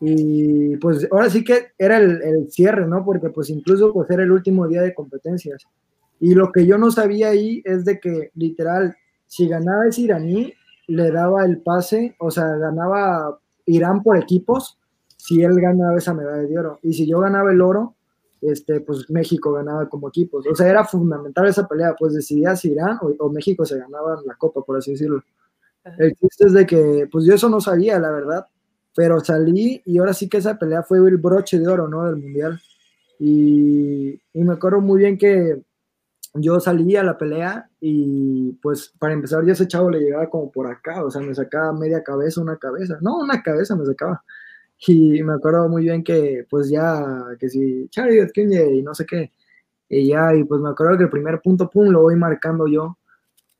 [0.00, 3.04] Y pues ahora sí que era el, el, cierre, ¿no?
[3.04, 5.64] Porque pues incluso pues era el último día de competencias.
[6.20, 8.96] Y lo que yo no sabía ahí es de que literal,
[9.26, 10.52] si ganaba ese iraní,
[10.86, 14.78] le daba el pase, o sea, ganaba Irán por equipos,
[15.24, 16.78] si él ganaba esa medalla de oro.
[16.82, 17.94] Y si yo ganaba el oro,
[18.42, 20.46] este, pues México ganaba como equipos.
[20.46, 24.18] O sea, era fundamental esa pelea, pues decidía si Irán o, o México se ganaban
[24.26, 25.22] la copa, por así decirlo.
[25.98, 28.46] El chiste es de que, pues yo eso no sabía, la verdad,
[28.94, 32.04] pero salí y ahora sí que esa pelea fue el broche de oro, ¿no?
[32.06, 32.60] Del mundial.
[33.18, 35.62] Y, y me acuerdo muy bien que
[36.34, 40.50] yo salí a la pelea y pues para empezar yo ese chavo le llegaba como
[40.50, 44.22] por acá, o sea, me sacaba media cabeza, una cabeza, no, una cabeza me sacaba.
[44.86, 49.32] Y me acuerdo muy bien que, pues ya, que si Chariot, y no sé qué.
[49.88, 52.98] Y ya, y pues me acuerdo que el primer punto, pum, lo voy marcando yo.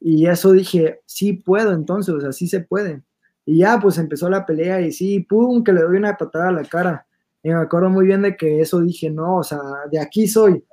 [0.01, 3.03] Y eso dije, sí puedo entonces, o sea, sí se puede.
[3.47, 6.53] Y ya, pues empezó la pelea y sí, pum, que le doy una patada a
[6.53, 7.07] la cara.
[7.43, 9.61] Y me acuerdo muy bien de que eso dije, no, o sea,
[9.91, 10.65] de aquí soy.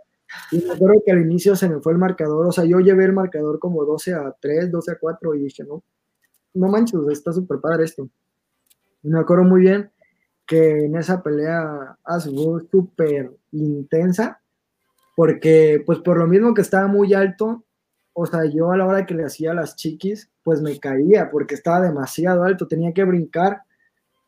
[0.51, 3.05] Y me acuerdo que al inicio se me fue el marcador, o sea, yo llevé
[3.05, 5.83] el marcador como 12 a 3, 12 a 4 y dije, no,
[6.53, 8.09] no manches, está súper padre esto.
[9.03, 9.91] Y me acuerdo muy bien
[10.51, 14.41] que en esa pelea fue súper intensa,
[15.15, 17.63] porque pues por lo mismo que estaba muy alto,
[18.11, 21.55] o sea, yo a la hora que le hacía las chiquis, pues me caía porque
[21.55, 23.61] estaba demasiado alto, tenía que brincar.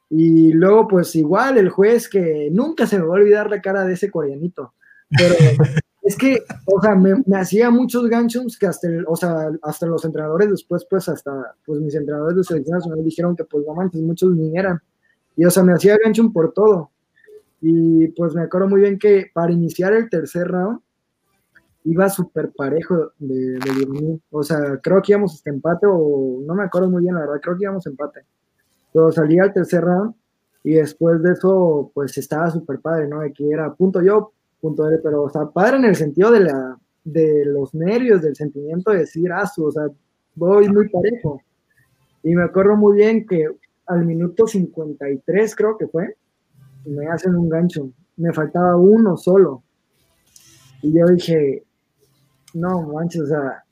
[0.09, 3.84] Y luego, pues igual el juez que nunca se me va a olvidar la cara
[3.84, 4.76] de ese coreanito.
[5.09, 5.36] Pero
[6.04, 9.87] es que, o sea, me, me hacía muchos ganchos que hasta, el, o sea, hasta
[9.87, 13.74] los entrenadores después, pues hasta, pues mis entrenadores de selección nacional dijeron que pues no
[13.74, 14.82] manches, muchos ni eran.
[15.36, 16.92] Y o sea, me hacía gancho por todo.
[17.62, 20.80] Y pues me acuerdo muy bien que para iniciar el tercer round
[21.86, 26.64] iba súper parejo de, de O sea, creo que íbamos este empate o no me
[26.64, 28.22] acuerdo muy bien, la verdad, creo que íbamos empate.
[28.92, 30.14] Pero salía el tercer round
[30.64, 33.20] y después de eso, pues estaba súper padre, ¿no?
[33.20, 34.32] De que era punto yo,
[34.62, 38.36] punto él, pero, o sea, padre en el sentido de, la, de los nervios, del
[38.36, 39.88] sentimiento de decir, ah, o sea,
[40.36, 41.42] voy muy parejo.
[42.24, 43.50] Y me acuerdo muy bien que
[43.88, 46.16] al minuto 53 creo que fue,
[46.86, 47.92] me hacen un gancho.
[48.18, 49.64] Me faltaba uno solo.
[50.82, 51.64] Y yo dije,
[52.54, 53.64] no manches, o sea,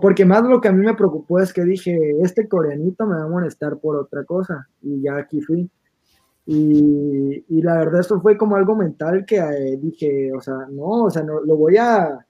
[0.00, 3.24] porque más lo que a mí me preocupó es que dije, este coreanito me va
[3.24, 4.68] a molestar por otra cosa.
[4.82, 5.68] Y ya aquí fui.
[6.46, 11.04] Y, y la verdad esto fue como algo mental que eh, dije, o sea, no,
[11.04, 12.24] o sea, no, lo voy a,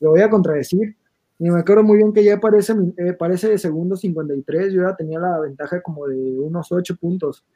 [0.00, 0.96] lo voy a contradecir.
[1.42, 4.94] Y me acuerdo muy bien que ya parece, eh, parece de segundo 53, yo ya
[4.94, 7.46] tenía la ventaja como de unos 8 puntos.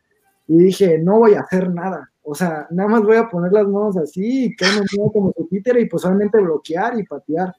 [0.47, 2.11] Y dije, no voy a hacer nada.
[2.23, 5.87] O sea, nada más voy a poner las manos así y como su títere y
[5.87, 7.55] pues solamente bloquear y patear.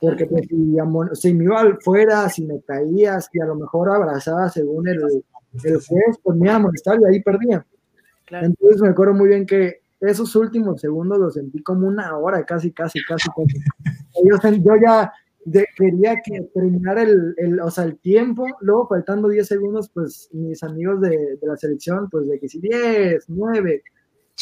[0.00, 0.76] porque pues, si,
[1.14, 5.00] si, me iba fuera, si me caía, si a lo mejor abrazaba según el,
[5.64, 7.66] el juez, pues me iba a molestar y ahí perdía.
[8.30, 12.70] Entonces me acuerdo muy bien que esos últimos segundos los sentí como una hora, casi,
[12.72, 13.28] casi, casi.
[13.30, 14.62] casi.
[14.64, 15.12] Yo, ya
[15.76, 20.62] quería que terminara el, el, o sea, el tiempo, luego faltando 10 segundos, pues mis
[20.62, 23.82] amigos de, de, la selección, pues de que si 10, 9,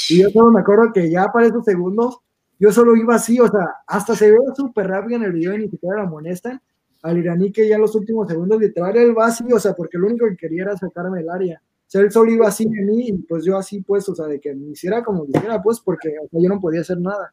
[0.08, 2.20] y yo solo me acuerdo que ya para esos segundos,
[2.58, 5.58] yo solo iba así, o sea, hasta se ve súper rápido en el video y
[5.58, 6.60] ni siquiera la molestan,
[7.02, 10.06] al iraní que ya los últimos segundos literal él va así, o sea, porque lo
[10.06, 11.60] único que quería era sacarme el área.
[11.62, 14.26] O sea, él solo iba así de mí y pues yo así pues, o sea,
[14.26, 17.32] de que me hiciera como quisiera pues, porque yo no podía hacer nada.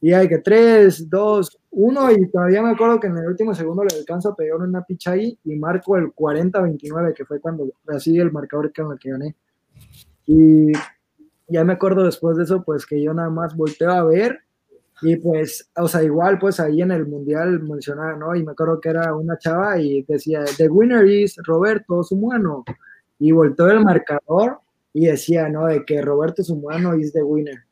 [0.00, 3.84] Y hay que 3, 2, 1 y todavía me acuerdo que en el último segundo
[3.84, 8.18] le alcanzo a pegar una picha ahí y marco el 40-29, que fue cuando así
[8.18, 9.36] el marcador con el que gané.
[10.26, 10.72] Y
[11.48, 14.40] ya me acuerdo después de eso, pues que yo nada más volteo a ver
[15.02, 18.34] y pues, o sea, igual, pues ahí en el mundial mencionaba, ¿no?
[18.34, 22.64] Y me acuerdo que era una chava y decía, The winner is Roberto Sumuano.
[23.18, 24.58] Y volteó el marcador
[24.92, 25.66] y decía, ¿no?
[25.66, 27.64] De que Roberto Sumuano is the winner.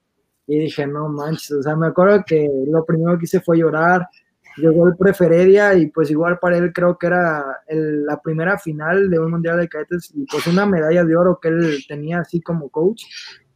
[0.48, 4.08] Y dije, no manches, o sea, me acuerdo que lo primero que hice fue llorar.
[4.56, 9.20] Llegó el Preferedia y pues igual para él creo que era la primera final de
[9.20, 12.68] un mundial de cadetes y pues una medalla de oro que él tenía así como
[12.68, 13.04] coach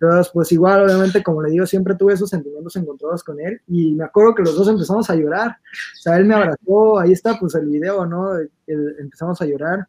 [0.03, 3.95] entonces, pues igual, obviamente, como le digo, siempre tuve esos sentimientos encontrados con él y
[3.95, 5.51] me acuerdo que los dos empezamos a llorar.
[5.51, 8.33] O sea, él me abrazó, ahí está pues el video, ¿no?
[8.67, 9.87] empezamos a llorar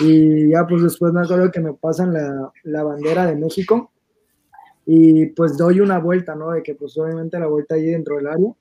[0.00, 3.92] y ya pues después me acuerdo que me pasan la, la, bandera de México
[4.86, 6.52] y pues doy una vuelta, ¿no?
[6.52, 8.52] De que pues obviamente la vuelta ahí dentro del área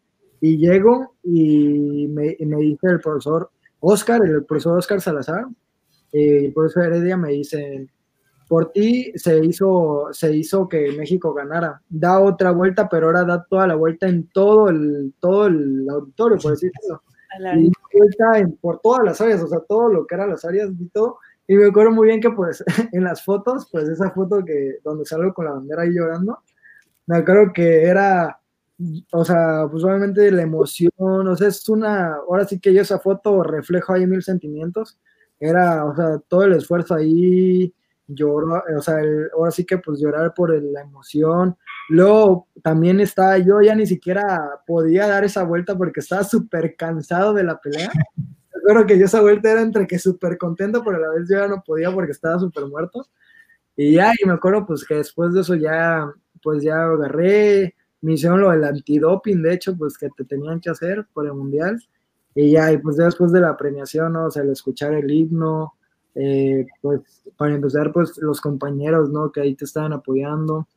[0.42, 3.50] y llego y me, me dice el profesor
[3.80, 5.46] Oscar, el profesor Oscar Salazar,
[6.12, 7.88] y el profesor Heredia me dice,
[8.48, 11.82] por ti se hizo, se hizo que México ganara.
[11.90, 16.38] Da otra vuelta, pero ahora da toda la vuelta en todo el, todo el auditorio,
[16.38, 17.02] por decirlo.
[17.58, 20.70] Y vuelta en, por todas las áreas, o sea, todo lo que eran las áreas
[20.80, 21.18] y todo.
[21.48, 25.06] Y me acuerdo muy bien que pues en las fotos, pues esa foto que donde
[25.06, 26.40] salgo con la bandera ahí llorando,
[27.08, 28.40] me acuerdo que era,
[29.12, 33.00] o sea, pues obviamente la emoción, o sea, es una, ahora sí que yo esa
[33.00, 35.00] foto reflejo ahí mil sentimientos,
[35.40, 37.74] era, o sea, todo el esfuerzo ahí,
[38.08, 38.96] lloro, o sea,
[39.34, 41.58] ahora sí que pues llorar por la emoción.
[41.90, 47.34] Luego también estaba, yo ya ni siquiera podía dar esa vuelta porque estaba súper cansado
[47.34, 47.92] de la pelea.
[48.66, 51.38] Recuerdo que yo esa vuelta era entre que súper contento, pero a la vez yo
[51.38, 53.06] ya no podía porque estaba súper muerto.
[53.76, 56.12] Y ya, y me acuerdo pues que después de eso ya,
[56.42, 60.72] pues ya agarré, me hicieron lo del antidoping, de hecho, pues que te tenían que
[60.72, 61.80] hacer por el mundial.
[62.34, 64.26] Y ya, y pues después de la premiación, ¿no?
[64.26, 65.76] o sea, el escuchar el himno,
[66.16, 67.02] eh, pues
[67.38, 69.32] para empezar, pues los compañeros, ¿no?
[69.32, 70.68] Que ahí te estaban apoyando.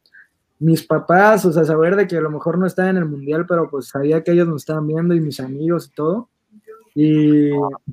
[0.59, 3.47] Mis papás, o sea, saber de que a lo mejor no estaba en el mundial,
[3.47, 6.29] pero pues sabía que ellos nos estaban viendo y mis amigos y todo.
[7.01, 7.51] Y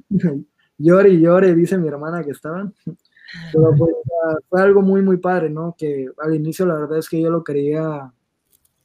[0.80, 2.74] llore y llore, dice mi hermana que estaban.
[3.54, 3.94] Pero pues,
[4.50, 5.76] fue algo muy, muy padre, ¿no?
[5.78, 8.12] Que al inicio la verdad es que yo lo quería,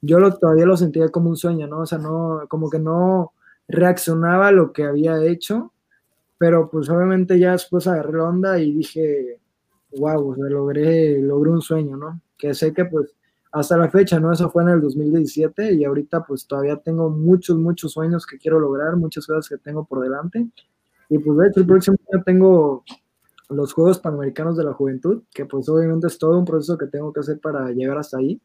[0.02, 1.80] yo todavía lo sentía como un sueño, ¿no?
[1.80, 3.32] O sea, no, como que no
[3.66, 5.72] reaccionaba a lo que había hecho,
[6.36, 9.38] pero pues obviamente ya después agarré la onda y dije,
[9.96, 12.20] wow, logré, logré un sueño, ¿no?
[12.36, 13.14] Que sé que pues
[13.52, 14.32] hasta la fecha, ¿no?
[14.32, 18.60] Eso fue en el 2017 y ahorita pues todavía tengo muchos, muchos sueños que quiero
[18.60, 20.46] lograr, muchas cosas que tengo por delante.
[21.08, 22.84] Y pues de hecho el próximo año tengo
[23.48, 27.12] los Juegos Panamericanos de la Juventud, que pues obviamente es todo un proceso que tengo
[27.12, 28.40] que hacer para llegar hasta ahí.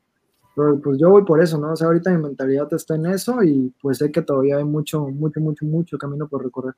[0.56, 1.74] Pero pues yo voy por eso, ¿no?
[1.74, 5.02] O sea, ahorita mi mentalidad está en eso y pues sé que todavía hay mucho,
[5.08, 6.74] mucho, mucho, mucho camino por recorrer.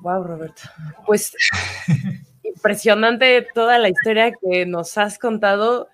[0.00, 0.62] Wow, Roberto.
[1.06, 1.32] Pues
[2.42, 5.88] impresionante toda la historia que nos has contado,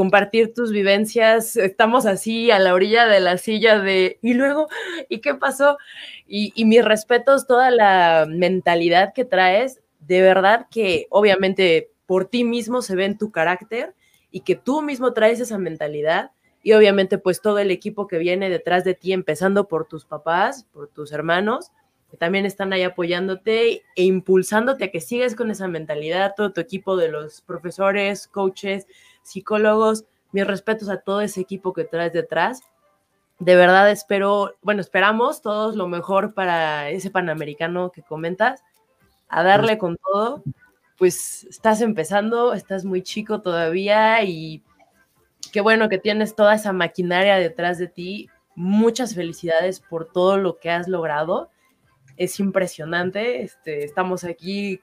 [0.00, 1.56] compartir tus vivencias.
[1.56, 4.68] Estamos así a la orilla de la silla de, y luego,
[5.10, 5.76] ¿y qué pasó?
[6.26, 12.80] Y, mis respetos, toda la mentalidad que traes, de verdad que obviamente por ti mismo
[12.80, 13.94] se ve en tu carácter
[14.30, 16.30] y que tú mismo traes esa mentalidad
[16.62, 20.64] y obviamente pues todo el equipo que viene detrás de ti, empezando por tus papás,
[20.72, 21.72] por tus hermanos,
[22.10, 26.62] que también están ahí apoyándote e impulsándote a que sigas con esa mentalidad, todo tu
[26.62, 28.86] equipo de los profesores, coaches,
[29.22, 32.62] psicólogos, mis respetos a todo ese equipo que traes detrás.
[33.38, 38.62] De verdad espero, bueno, esperamos todos lo mejor para ese panamericano que comentas,
[39.28, 40.42] a darle con todo.
[40.98, 44.62] Pues estás empezando, estás muy chico todavía y
[45.52, 48.28] qué bueno que tienes toda esa maquinaria detrás de ti.
[48.54, 51.50] Muchas felicidades por todo lo que has logrado
[52.18, 53.42] es impresionante.
[53.42, 54.82] Este, estamos aquí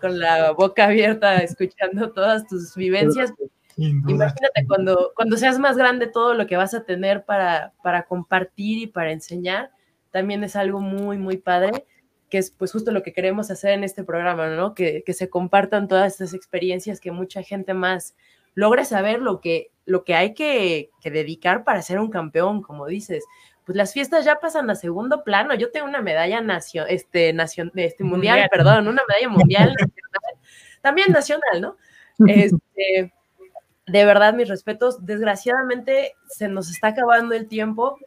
[0.00, 3.34] con la boca abierta escuchando todas tus vivencias.
[3.78, 8.78] Imagínate cuando, cuando seas más grande todo lo que vas a tener para, para compartir
[8.78, 9.70] y para enseñar.
[10.10, 11.86] también es algo muy, muy padre,
[12.28, 14.74] que es pues justo lo que queremos hacer en este programa, ¿no?
[14.74, 18.16] Que, que se compartan todas estas experiencias, que mucha gente más
[18.54, 22.86] logre saber lo que, lo que hay que, que dedicar para ser un campeón, como
[22.86, 23.24] dices
[23.68, 25.54] pues las fiestas ya pasan a segundo plano.
[25.54, 29.74] Yo tengo una medalla nacio, este, nacion, este mundial, perdón, una medalla mundial,
[30.80, 31.76] también nacional, ¿no?
[32.26, 33.12] Este,
[33.88, 35.04] de verdad, mis respetos.
[35.04, 37.98] Desgraciadamente se nos está acabando el tiempo,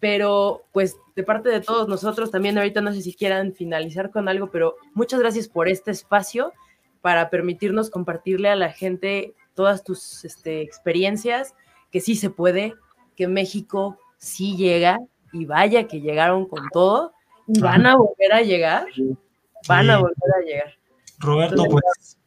[0.00, 4.28] pero pues de parte de todos nosotros también ahorita no sé si quieran finalizar con
[4.28, 6.52] algo, pero muchas gracias por este espacio
[7.00, 11.54] para permitirnos compartirle a la gente todas tus este, experiencias,
[11.90, 12.74] que sí se puede,
[13.16, 14.98] que México sí llega
[15.32, 17.12] y vaya que llegaron con todo
[17.46, 18.86] y van a volver a llegar,
[19.66, 20.78] van a volver a llegar.
[21.18, 22.18] Roberto, pues...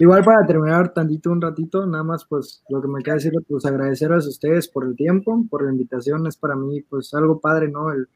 [0.00, 3.66] Igual para terminar tantito un ratito, nada más pues lo que me queda decir, pues
[3.66, 7.68] agradecerles a ustedes por el tiempo, por la invitación, es para mí pues algo padre,
[7.68, 7.92] ¿no?
[7.92, 8.08] El,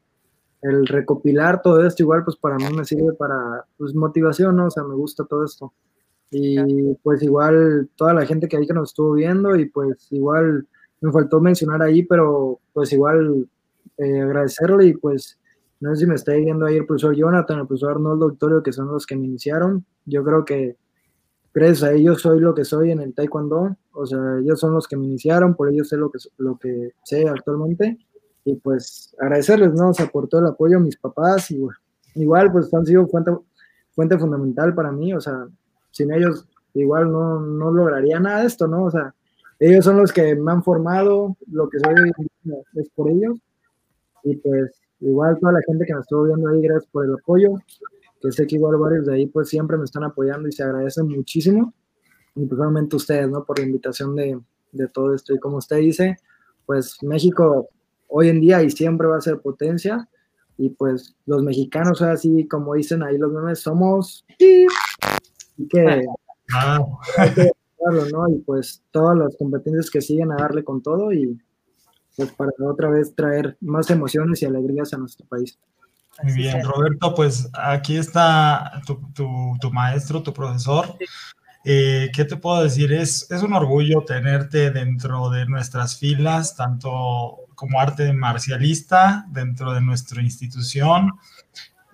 [0.63, 4.69] el recopilar todo esto igual pues para mí me sirve para pues motivación, ¿no?
[4.69, 5.75] O sea, me gusta todo esto.
[6.31, 10.67] Y pues igual toda la gente que ahí que nos estuvo viendo y pues igual
[11.03, 13.47] me faltó mencionar ahí, pero pues igual
[13.99, 15.39] eh, agradecerle y pues
[15.81, 18.73] no sé si me está viendo ahí el profesor Jonathan, el profesor Arnoldo Victorio, que
[18.73, 19.85] son los que me iniciaron.
[20.07, 20.79] Yo creo que
[21.55, 24.89] gracias a ellos soy lo que soy en el taekwondo, o sea, ellos son los
[24.89, 27.99] que me iniciaron, por ellos sé lo que, lo que sé actualmente.
[28.45, 29.91] Y pues agradecerles, ¿no?
[29.91, 31.67] O sea, por todo el apoyo a mis papás y
[32.17, 33.33] igual pues han sido fuente,
[33.93, 35.47] fuente fundamental para mí, o sea,
[35.91, 38.85] sin ellos igual no, no lograría nada de esto, ¿no?
[38.85, 39.15] O sea,
[39.59, 41.95] ellos son los que me han formado, lo que soy
[42.75, 43.39] es por ellos.
[44.25, 47.55] Y pues igual toda la gente que me estuvo viendo ahí, gracias por el apoyo,
[48.25, 51.09] que sé que igual varios de ahí pues siempre me están apoyando y se agradecen
[51.09, 51.75] muchísimo.
[52.35, 52.59] Y pues
[52.93, 53.45] ustedes, ¿no?
[53.45, 54.41] Por la invitación de,
[54.73, 55.35] de todo esto.
[55.35, 56.17] Y como usted dice,
[56.65, 57.69] pues México
[58.09, 60.09] hoy en día y siempre va a ser potencia.
[60.57, 64.25] Y pues los mexicanos, así como dicen ahí los memes, somos...
[64.39, 64.67] Y
[65.69, 66.05] que...
[66.53, 66.81] Ah.
[68.31, 71.39] Y pues todas las competencias que siguen a darle con todo y
[72.17, 75.59] pues para otra vez traer más emociones y alegrías a nuestro país.
[76.23, 80.97] Muy bien, Roberto, pues aquí está tu, maestro, tu profesor.
[81.65, 82.93] Eh, ¿Qué te puedo decir?
[82.93, 89.81] Es, es un orgullo tenerte dentro de nuestras filas, tanto como arte marcialista, dentro de
[89.81, 91.13] nuestra institución,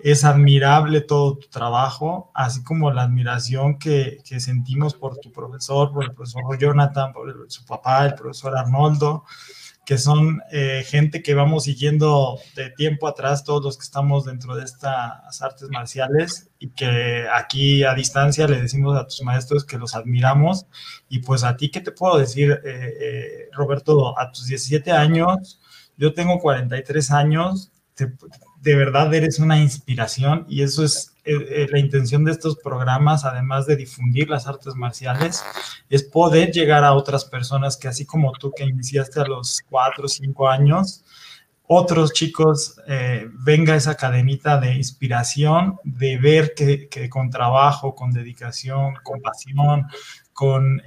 [0.03, 6.05] es admirable todo tu trabajo, así como la admiración que, sentimos por tu profesor, por
[6.05, 9.25] el profesor Jonathan, por su papá, el profesor Arnoldo,
[9.85, 14.55] que son eh, gente que vamos siguiendo de tiempo atrás, todos los que estamos dentro
[14.55, 19.79] de estas artes marciales y que aquí a distancia le decimos a tus maestros que
[19.79, 20.67] los admiramos.
[21.09, 24.19] Y pues a ti, ¿qué te puedo decir, eh, eh, Roberto?
[24.19, 25.61] A tus 17 años,
[25.97, 28.13] yo tengo 43 años, te,
[28.61, 33.25] de verdad eres una inspiración y eso es eh, eh, la intención de estos programas,
[33.25, 35.43] además de difundir las artes marciales,
[35.89, 40.05] es poder llegar a otras personas que así como tú que iniciaste a los cuatro
[40.05, 41.05] o cinco años,
[41.67, 48.95] otros chicos eh, venga esa cadenita de inspiración, de ver que, con trabajo, con dedicación,
[49.05, 49.87] con pasión,
[50.33, 50.83] con,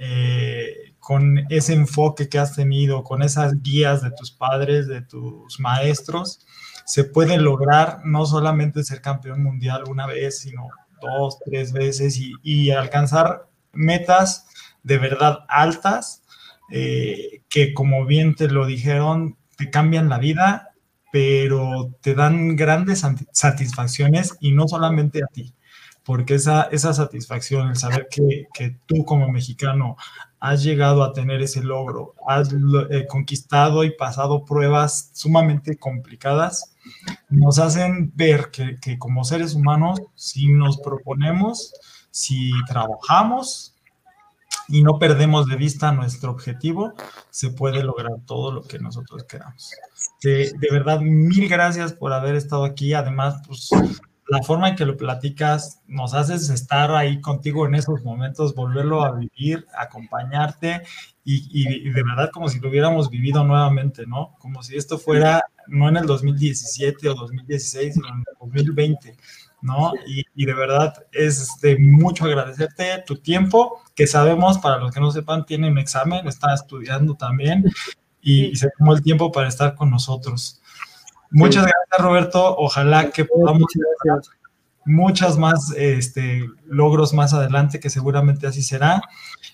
[0.98, 6.44] con ese enfoque que has tenido, con esas guías de tus padres, de tus maestros,
[6.84, 10.68] se puede lograr no solamente ser campeón mundial una vez, sino
[11.00, 14.46] dos, tres veces y, alcanzar metas
[14.82, 16.22] de verdad altas
[16.70, 20.70] eh, que como bien te lo dijeron, te cambian la vida,
[21.12, 25.54] pero te dan grandes satisfacciones y no solamente a ti,
[26.04, 29.96] porque esa, esa satisfacción, el saber que, que tú como mexicano
[30.44, 36.74] has llegado a tener ese logro, has eh, conquistado y pasado pruebas sumamente complicadas,
[37.30, 41.72] nos hacen ver que, como seres humanos, si nos proponemos,
[42.10, 43.74] si trabajamos
[44.68, 46.92] y no perdemos de vista nuestro objetivo,
[47.30, 49.70] se puede lograr todo lo que nosotros queramos.
[50.22, 52.92] De, de verdad, mil gracias por haber estado aquí.
[52.92, 53.70] Además, pues
[54.28, 59.04] la forma en que lo platicas nos haces estar ahí contigo en esos momentos, volverlo
[59.04, 60.82] a vivir, acompañarte
[61.24, 64.34] y, de verdad como si lo hubiéramos vivido nuevamente, ¿no?
[64.38, 69.16] Como si esto fuera no en el 2017 o 2016, sino en el 2020,
[69.62, 69.92] ¿no?
[70.06, 75.10] Y, de verdad es de mucho agradecerte tu tiempo, que sabemos, para los que no
[75.10, 77.64] sepan, tiene un examen, está estudiando también
[78.20, 80.60] y, se tomó el tiempo para estar con nosotros.
[81.30, 82.56] Muchas gracias, Roberto.
[82.58, 83.66] Ojalá que podamos
[84.84, 89.00] muchas más este, logros más adelante, que seguramente así será.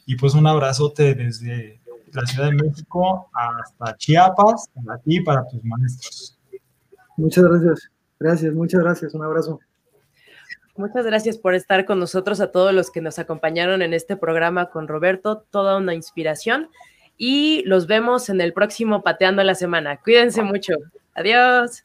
[0.06, 1.80] Y pues un abrazote desde
[2.12, 6.38] la Ciudad de México hasta Chiapas, para ti y para tus maestros.
[7.16, 7.90] Muchas gracias.
[8.18, 9.14] Gracias, muchas gracias.
[9.14, 9.60] Un abrazo.
[10.76, 14.70] Muchas gracias por estar con nosotros, a todos los que nos acompañaron en este programa
[14.70, 16.70] con Roberto, toda una inspiración.
[17.16, 20.01] Y los vemos en el próximo Pateando la Semana.
[20.02, 20.74] Cuídense mucho.
[21.20, 21.84] Adiós.